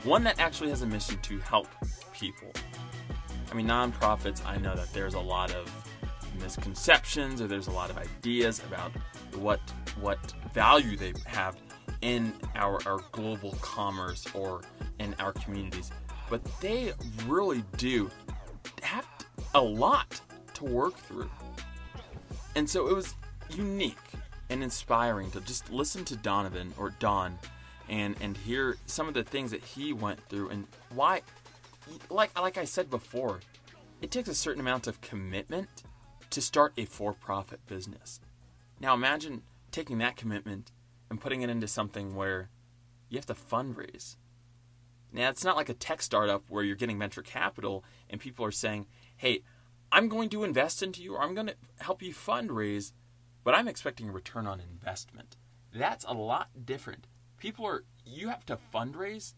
One 0.03 0.23
that 0.23 0.39
actually 0.39 0.69
has 0.69 0.83
a 0.83 0.85
mission 0.85 1.17
to 1.23 1.39
help 1.39 1.67
people. 2.13 2.51
I 3.51 3.55
mean, 3.55 3.67
nonprofits, 3.67 4.45
I 4.45 4.57
know 4.57 4.73
that 4.75 4.93
there's 4.93 5.15
a 5.15 5.19
lot 5.19 5.53
of 5.53 5.69
misconceptions 6.39 7.41
or 7.41 7.47
there's 7.47 7.67
a 7.67 7.71
lot 7.71 7.89
of 7.89 7.97
ideas 7.97 8.59
about 8.59 8.91
what 9.35 9.59
what 9.99 10.33
value 10.53 10.95
they 10.95 11.13
have 11.25 11.57
in 12.01 12.31
our, 12.55 12.79
our 12.85 12.99
global 13.11 13.51
commerce 13.59 14.25
or 14.33 14.61
in 14.99 15.13
our 15.19 15.33
communities. 15.33 15.91
But 16.29 16.41
they 16.61 16.93
really 17.25 17.63
do 17.75 18.09
have 18.81 19.07
a 19.55 19.61
lot 19.61 20.21
to 20.57 20.65
work 20.65 20.97
through. 20.97 21.29
And 22.55 22.69
so 22.69 22.87
it 22.87 22.95
was 22.95 23.13
unique 23.51 23.95
and 24.49 24.63
inspiring 24.63 25.31
to 25.31 25.41
just 25.41 25.71
listen 25.71 26.03
to 26.05 26.15
Donovan 26.15 26.73
or 26.77 26.91
Don 26.99 27.37
and 27.89 28.15
and 28.21 28.35
hear 28.35 28.77
some 28.85 29.07
of 29.07 29.13
the 29.13 29.23
things 29.23 29.51
that 29.51 29.63
he 29.63 29.93
went 29.93 30.19
through 30.27 30.49
and 30.49 30.67
why 30.93 31.21
like 32.09 32.37
like 32.39 32.57
I 32.57 32.65
said 32.65 32.89
before, 32.89 33.39
it 34.01 34.11
takes 34.11 34.29
a 34.29 34.35
certain 34.35 34.59
amount 34.59 34.87
of 34.87 35.01
commitment 35.01 35.69
to 36.29 36.41
start 36.41 36.73
a 36.77 36.85
for-profit 36.85 37.65
business. 37.67 38.19
Now 38.79 38.93
imagine 38.93 39.43
taking 39.71 39.99
that 39.99 40.17
commitment 40.17 40.71
and 41.09 41.21
putting 41.21 41.41
it 41.41 41.49
into 41.49 41.67
something 41.67 42.15
where 42.15 42.49
you 43.09 43.17
have 43.17 43.25
to 43.27 43.33
fundraise. 43.33 44.15
Now 45.13 45.29
it's 45.29 45.45
not 45.45 45.55
like 45.55 45.69
a 45.69 45.73
tech 45.73 46.01
startup 46.01 46.43
where 46.49 46.63
you're 46.63 46.75
getting 46.75 46.99
venture 46.99 47.21
capital 47.21 47.83
and 48.09 48.19
people 48.19 48.43
are 48.43 48.51
saying, 48.51 48.87
"Hey, 49.15 49.43
I'm 49.91 50.07
going 50.09 50.29
to 50.29 50.43
invest 50.43 50.83
into 50.83 51.01
you 51.01 51.15
or 51.15 51.21
I'm 51.21 51.33
going 51.33 51.47
to 51.47 51.55
help 51.79 52.01
you 52.01 52.13
fundraise." 52.13 52.91
but 53.47 53.55
I'm 53.55 53.69
expecting 53.69 54.09
a 54.09 54.11
return 54.11 54.45
on 54.45 54.59
investment. 54.59 55.37
That's 55.73 56.03
a 56.03 56.11
lot 56.11 56.49
different. 56.65 57.07
People 57.37 57.65
are, 57.65 57.85
you 58.05 58.27
have 58.27 58.45
to 58.47 58.57
fundraise 58.73 59.35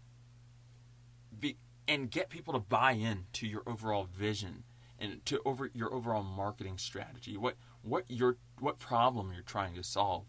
be, 1.40 1.58
and 1.88 2.10
get 2.10 2.32
people 2.32 2.54
to 2.54 2.60
buy 2.60 2.94
in 2.94 3.26
to 3.34 3.46
your 3.46 3.62
overall 3.68 4.06
vision 4.12 4.64
and 4.98 5.24
to 5.28 5.40
over 5.46 5.70
your 5.76 5.94
overall 5.94 6.24
marketing 6.24 6.80
strategy. 6.80 7.38
What 7.38 7.58
what 7.84 8.06
your 8.08 8.38
what 8.60 8.80
problem 8.80 9.32
you're 9.32 9.44
trying 9.44 9.76
to 9.76 9.84
solve. 9.84 10.26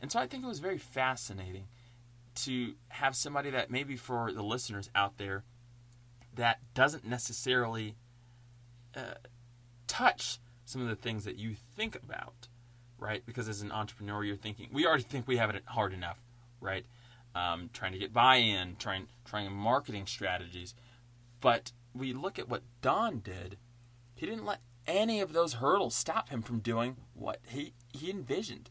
And 0.00 0.12
so 0.12 0.20
I 0.20 0.28
think 0.28 0.44
it 0.44 0.46
was 0.46 0.60
very 0.60 0.78
fascinating 0.78 1.66
to 2.44 2.74
have 2.90 3.16
somebody 3.16 3.50
that 3.50 3.72
maybe 3.72 3.96
for 3.96 4.30
the 4.30 4.44
listeners 4.44 4.88
out 4.94 5.18
there 5.18 5.42
that 6.32 6.60
doesn't 6.74 7.04
necessarily 7.04 7.96
uh, 8.96 9.14
touch 9.86 10.38
some 10.64 10.80
of 10.82 10.88
the 10.88 10.96
things 10.96 11.24
that 11.24 11.36
you 11.36 11.54
think 11.54 11.94
about 11.94 12.48
right? 12.98 13.24
Because 13.26 13.48
as 13.48 13.60
an 13.60 13.72
entrepreneur, 13.72 14.24
you're 14.24 14.36
thinking 14.36 14.68
we 14.72 14.86
already 14.86 15.02
think 15.02 15.28
we 15.28 15.36
have 15.36 15.50
it 15.50 15.62
hard 15.66 15.92
enough, 15.92 16.22
right? 16.60 16.86
Um, 17.34 17.70
trying 17.72 17.92
to 17.92 17.98
get 17.98 18.12
buy-in, 18.12 18.76
trying 18.76 19.06
trying 19.24 19.52
marketing 19.52 20.06
strategies, 20.06 20.74
but 21.40 21.72
we 21.94 22.12
look 22.12 22.38
at 22.38 22.48
what 22.48 22.62
Don 22.80 23.20
did. 23.20 23.58
He 24.14 24.26
didn't 24.26 24.46
let 24.46 24.60
any 24.86 25.20
of 25.20 25.32
those 25.32 25.54
hurdles 25.54 25.94
stop 25.94 26.28
him 26.28 26.42
from 26.42 26.60
doing 26.60 26.96
what 27.14 27.40
he 27.48 27.74
he 27.92 28.10
envisioned, 28.10 28.70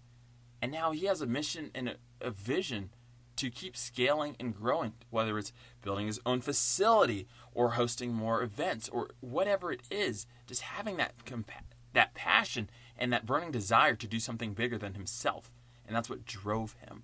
and 0.62 0.72
now 0.72 0.92
he 0.92 1.06
has 1.06 1.22
a 1.22 1.28
mission 1.28 1.72
and 1.76 1.90
a, 1.90 1.96
a 2.22 2.32
vision 2.32 2.90
to 3.36 3.50
keep 3.50 3.76
scaling 3.76 4.36
and 4.40 4.56
growing, 4.56 4.94
whether 5.10 5.38
it's 5.38 5.52
building 5.82 6.08
his 6.08 6.20
own 6.26 6.40
facility 6.40 7.28
or 7.56 7.72
hosting 7.72 8.14
more 8.14 8.42
events 8.42 8.90
or 8.90 9.10
whatever 9.22 9.72
it 9.72 9.82
is, 9.90 10.26
just 10.48 10.62
having 10.62 10.98
that 10.98 11.14
compa- 11.26 11.74
that 11.94 12.14
passion 12.14 12.70
and 12.98 13.12
that 13.14 13.26
burning 13.26 13.52
desire 13.52 13.96
to 13.96 14.08
do 14.08 14.20
something 14.20 14.54
bigger 14.54 14.78
than 14.78 14.94
himself. 14.94 15.52
And 15.86 15.96
that's 15.96 16.10
what 16.10 16.26
drove 16.26 16.76
him. 16.88 17.04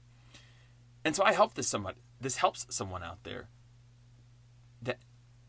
And 1.03 1.15
so 1.15 1.23
I 1.23 1.33
hope 1.33 1.53
this 1.53 1.67
somebody 1.67 2.01
this 2.21 2.37
helps 2.37 2.65
someone 2.69 3.03
out 3.03 3.23
there 3.23 3.47
that 4.81 4.99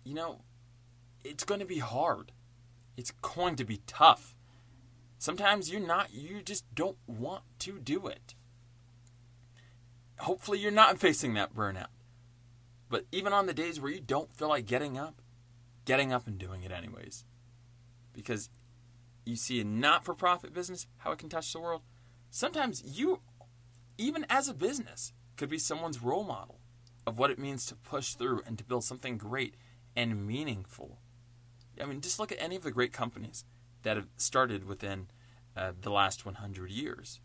you 0.04 0.14
know 0.14 0.42
it's 1.24 1.44
going 1.44 1.60
to 1.60 1.66
be 1.66 1.78
hard. 1.78 2.32
It's 2.96 3.10
going 3.10 3.56
to 3.56 3.64
be 3.64 3.80
tough. 3.86 4.36
Sometimes 5.18 5.70
you're 5.70 5.86
not 5.86 6.12
you 6.12 6.42
just 6.42 6.72
don't 6.74 6.98
want 7.06 7.42
to 7.60 7.78
do 7.78 8.06
it. 8.06 8.34
Hopefully 10.20 10.58
you're 10.58 10.70
not 10.70 10.98
facing 10.98 11.34
that 11.34 11.54
burnout. 11.54 11.86
But 12.90 13.06
even 13.12 13.32
on 13.32 13.46
the 13.46 13.54
days 13.54 13.80
where 13.80 13.90
you 13.90 14.00
don't 14.00 14.34
feel 14.34 14.48
like 14.48 14.66
getting 14.66 14.98
up, 14.98 15.22
getting 15.86 16.12
up 16.12 16.26
and 16.26 16.36
doing 16.36 16.62
it 16.62 16.72
anyways. 16.72 17.24
Because 18.12 18.50
you 19.24 19.36
see 19.36 19.60
a 19.60 19.64
not 19.64 20.04
for 20.04 20.12
profit 20.12 20.52
business, 20.52 20.86
how 20.98 21.12
it 21.12 21.18
can 21.18 21.28
touch 21.28 21.52
the 21.52 21.60
world. 21.60 21.82
Sometimes 22.30 22.82
you, 22.84 23.20
even 23.96 24.26
as 24.28 24.48
a 24.48 24.54
business, 24.54 25.12
could 25.36 25.48
be 25.48 25.58
someone's 25.58 26.02
role 26.02 26.24
model 26.24 26.58
of 27.06 27.18
what 27.18 27.30
it 27.30 27.38
means 27.38 27.64
to 27.66 27.74
push 27.74 28.14
through 28.14 28.42
and 28.46 28.58
to 28.58 28.64
build 28.64 28.84
something 28.84 29.16
great 29.16 29.54
and 29.96 30.26
meaningful. 30.26 30.98
I 31.80 31.86
mean, 31.86 32.00
just 32.00 32.18
look 32.18 32.32
at 32.32 32.40
any 32.40 32.56
of 32.56 32.62
the 32.62 32.70
great 32.70 32.92
companies 32.92 33.44
that 33.82 33.96
have 33.96 34.08
started 34.16 34.64
within 34.64 35.06
uh, 35.56 35.72
the 35.80 35.90
last 35.90 36.26
100 36.26 36.70
years. 36.70 37.20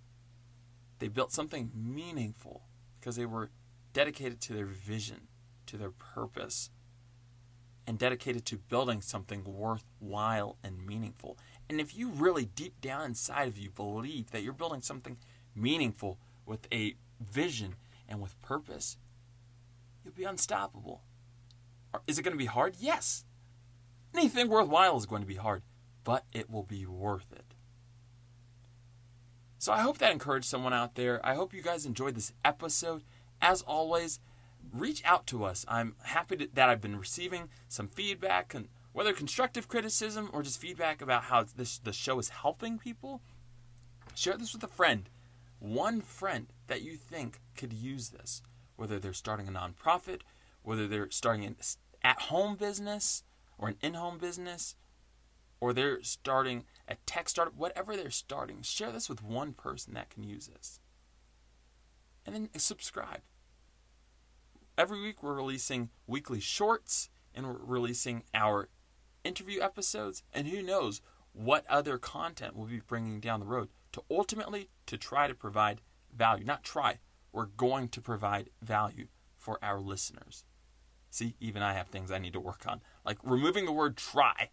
They 0.99 1.07
built 1.07 1.32
something 1.32 1.72
meaningful 1.74 2.63
because 2.99 3.16
they 3.16 3.26
were 3.26 3.49
dedicated 3.93 4.41
to 4.41 4.53
their 4.53 4.66
vision, 4.66 5.28
to 5.68 5.78
their 5.78 5.91
purpose, 5.91 6.70
and 7.88 7.99
dedicated 7.99 8.45
to 8.45 8.57
building 8.57 9.01
something 9.01 9.43
worthwhile 9.43 10.57
and 10.63 10.86
meaningful. 10.86 11.38
And 11.70 11.80
if 11.80 11.95
you 11.95 12.09
really 12.09 12.45
deep 12.45 12.82
down 12.82 13.05
inside 13.05 13.47
of 13.47 13.57
you 13.57 13.70
believe 13.70 14.32
that 14.32 14.43
you're 14.43 14.53
building 14.53 14.82
something 14.82 15.18
meaningful 15.55 16.20
with 16.45 16.68
a 16.72 16.95
vision 17.20 17.76
and 18.07 18.22
with 18.22 18.41
purpose, 18.41 18.97
you'll 20.03 20.13
be 20.13 20.24
unstoppable. 20.24 21.01
Is 22.07 22.20
it 22.20 22.24
going 22.24 22.34
to 22.34 22.38
be 22.38 22.45
hard? 22.45 22.76
Yes. 22.80 23.26
Anything 24.13 24.49
worthwhile 24.49 24.97
is 24.97 25.05
going 25.05 25.22
to 25.22 25.28
be 25.28 25.36
hard, 25.36 25.63
but 26.03 26.26
it 26.34 26.49
will 26.49 26.63
be 26.63 26.86
worth 26.86 27.32
it. 27.32 27.55
So 29.57 29.74
I 29.74 29.82
hope 29.82 29.97
that 29.99 30.11
encouraged 30.11 30.45
someone 30.45 30.74
out 30.74 30.95
there. 30.95 31.26
I 31.26 31.36
hope 31.36 31.53
you 31.53 31.61
guys 31.61 31.86
enjoyed 31.86 32.16
this 32.16 32.34
episode. 32.43 33.03
As 33.41 33.61
always, 33.61 34.20
reach 34.72 35.03
out 35.05 35.28
to 35.28 35.43
us. 35.43 35.66
I'm 35.68 35.95
happy 36.03 36.38
to, 36.38 36.49
that 36.53 36.70
I've 36.70 36.82
been 36.82 36.97
receiving 36.97 37.49
some 37.68 37.88
feedback 37.88 38.53
and 38.53 38.68
whether 38.93 39.13
constructive 39.13 39.68
criticism 39.68 40.30
or 40.32 40.41
just 40.41 40.61
feedback 40.61 41.01
about 41.01 41.24
how 41.24 41.43
this 41.43 41.80
the 41.80 41.91
show 41.91 42.18
is 42.18 42.30
helping 42.30 42.78
people, 42.78 43.22
share 44.16 44.38
this 44.38 44.53
with 44.53 44.63
a 44.63 44.68
friend. 44.68 45.09
One 45.59 46.01
friend 46.01 46.47
that 46.68 46.82
you 46.82 46.95
think 46.95 47.41
could 47.57 47.74
use 47.74 48.09
this, 48.09 48.41
whether 48.76 48.99
they're 48.99 49.13
starting 49.13 49.47
a 49.47 49.51
nonprofit, 49.51 50.22
whether 50.63 50.88
they're 50.88 51.11
starting 51.11 51.43
an 51.43 51.57
at 52.03 52.22
home 52.22 52.55
business 52.55 53.24
or 53.57 53.68
an 53.68 53.76
in 53.82 53.95
home 53.95 54.18
business, 54.18 54.76
or 55.59 55.74
they're 55.74 56.01
starting 56.03 56.63
a 56.88 56.95
tech 57.05 57.28
startup, 57.28 57.55
whatever 57.55 57.95
they're 57.95 58.09
starting, 58.09 58.61
share 58.61 58.91
this 58.91 59.09
with 59.09 59.24
one 59.24 59.53
person 59.53 59.93
that 59.93 60.09
can 60.09 60.24
use 60.24 60.47
this. 60.47 60.80
And 62.26 62.36
then 62.36 62.49
subscribe. 62.57 63.22
Every 64.78 65.01
week 65.01 65.23
we're 65.23 65.34
releasing 65.34 65.89
weekly 66.05 66.41
shorts 66.41 67.09
and 67.34 67.47
we're 67.47 67.59
releasing 67.63 68.23
our 68.34 68.67
interview 69.23 69.61
episodes, 69.61 70.23
and 70.34 70.47
who 70.47 70.61
knows 70.61 71.01
what 71.34 71.65
other 71.69 71.97
content 71.97 72.55
we'll 72.55 72.67
be 72.67 72.82
bringing 72.86 73.19
down 73.19 73.39
the 73.39 73.45
road 73.45 73.69
to 73.93 74.03
ultimately 74.09 74.69
to 74.86 74.97
try 74.97 75.28
to 75.28 75.34
provide 75.34 75.82
value. 76.15 76.45
Not 76.45 76.63
try, 76.63 76.99
we're 77.32 77.45
going 77.45 77.88
to 77.89 78.01
provide 78.01 78.49
value 78.61 79.07
for 79.38 79.59
our 79.61 79.80
listeners. 79.80 80.43
See, 81.09 81.36
even 81.39 81.61
I 81.61 81.73
have 81.73 81.88
things 81.88 82.11
I 82.11 82.19
need 82.19 82.34
to 82.34 82.39
work 82.39 82.65
on, 82.67 82.82
like 83.05 83.17
removing 83.23 83.65
the 83.65 83.71
word 83.71 83.95
try. 83.97 84.49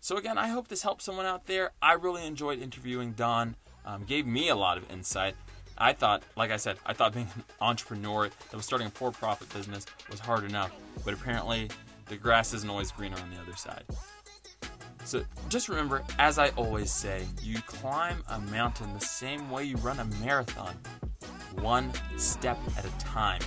So, 0.00 0.16
again, 0.16 0.38
I 0.38 0.48
hope 0.48 0.68
this 0.68 0.82
helps 0.82 1.04
someone 1.04 1.26
out 1.26 1.46
there. 1.46 1.72
I 1.82 1.94
really 1.94 2.26
enjoyed 2.26 2.60
interviewing 2.60 3.12
Don, 3.12 3.56
um, 3.84 4.04
gave 4.04 4.26
me 4.26 4.48
a 4.48 4.54
lot 4.54 4.76
of 4.78 4.90
insight. 4.90 5.34
I 5.78 5.92
thought, 5.92 6.22
like 6.36 6.50
I 6.50 6.56
said, 6.56 6.78
I 6.86 6.92
thought 6.92 7.12
being 7.12 7.28
an 7.34 7.44
entrepreneur 7.60 8.28
that 8.28 8.56
was 8.56 8.64
starting 8.64 8.88
a 8.88 8.90
for 8.90 9.10
profit 9.10 9.52
business 9.52 9.86
was 10.10 10.20
hard 10.20 10.44
enough, 10.44 10.72
but 11.04 11.14
apparently 11.14 11.68
the 12.06 12.16
grass 12.16 12.54
isn't 12.54 12.68
always 12.68 12.90
greener 12.90 13.16
on 13.18 13.30
the 13.30 13.40
other 13.40 13.56
side. 13.56 13.84
So 15.04 15.22
just 15.48 15.68
remember, 15.68 16.02
as 16.18 16.38
I 16.38 16.48
always 16.50 16.90
say, 16.90 17.24
you 17.42 17.58
climb 17.62 18.24
a 18.28 18.40
mountain 18.40 18.92
the 18.94 19.00
same 19.00 19.50
way 19.50 19.64
you 19.64 19.76
run 19.76 20.00
a 20.00 20.04
marathon, 20.24 20.74
one 21.60 21.92
step 22.16 22.58
at 22.76 22.84
a 22.84 22.90
time. 22.98 23.40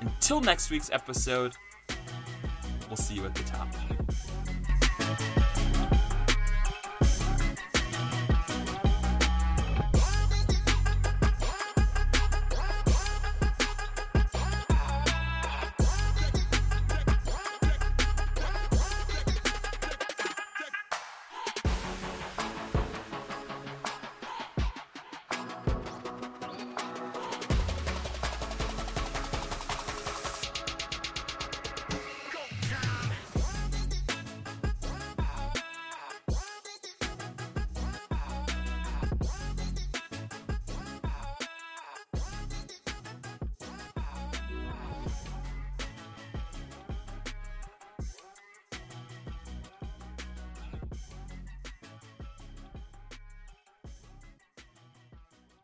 Until 0.00 0.40
next 0.40 0.70
week's 0.70 0.90
episode, 0.92 1.54
we'll 2.88 2.96
see 2.96 3.14
you 3.14 3.24
at 3.24 3.34
the 3.34 3.42
top. 3.44 3.68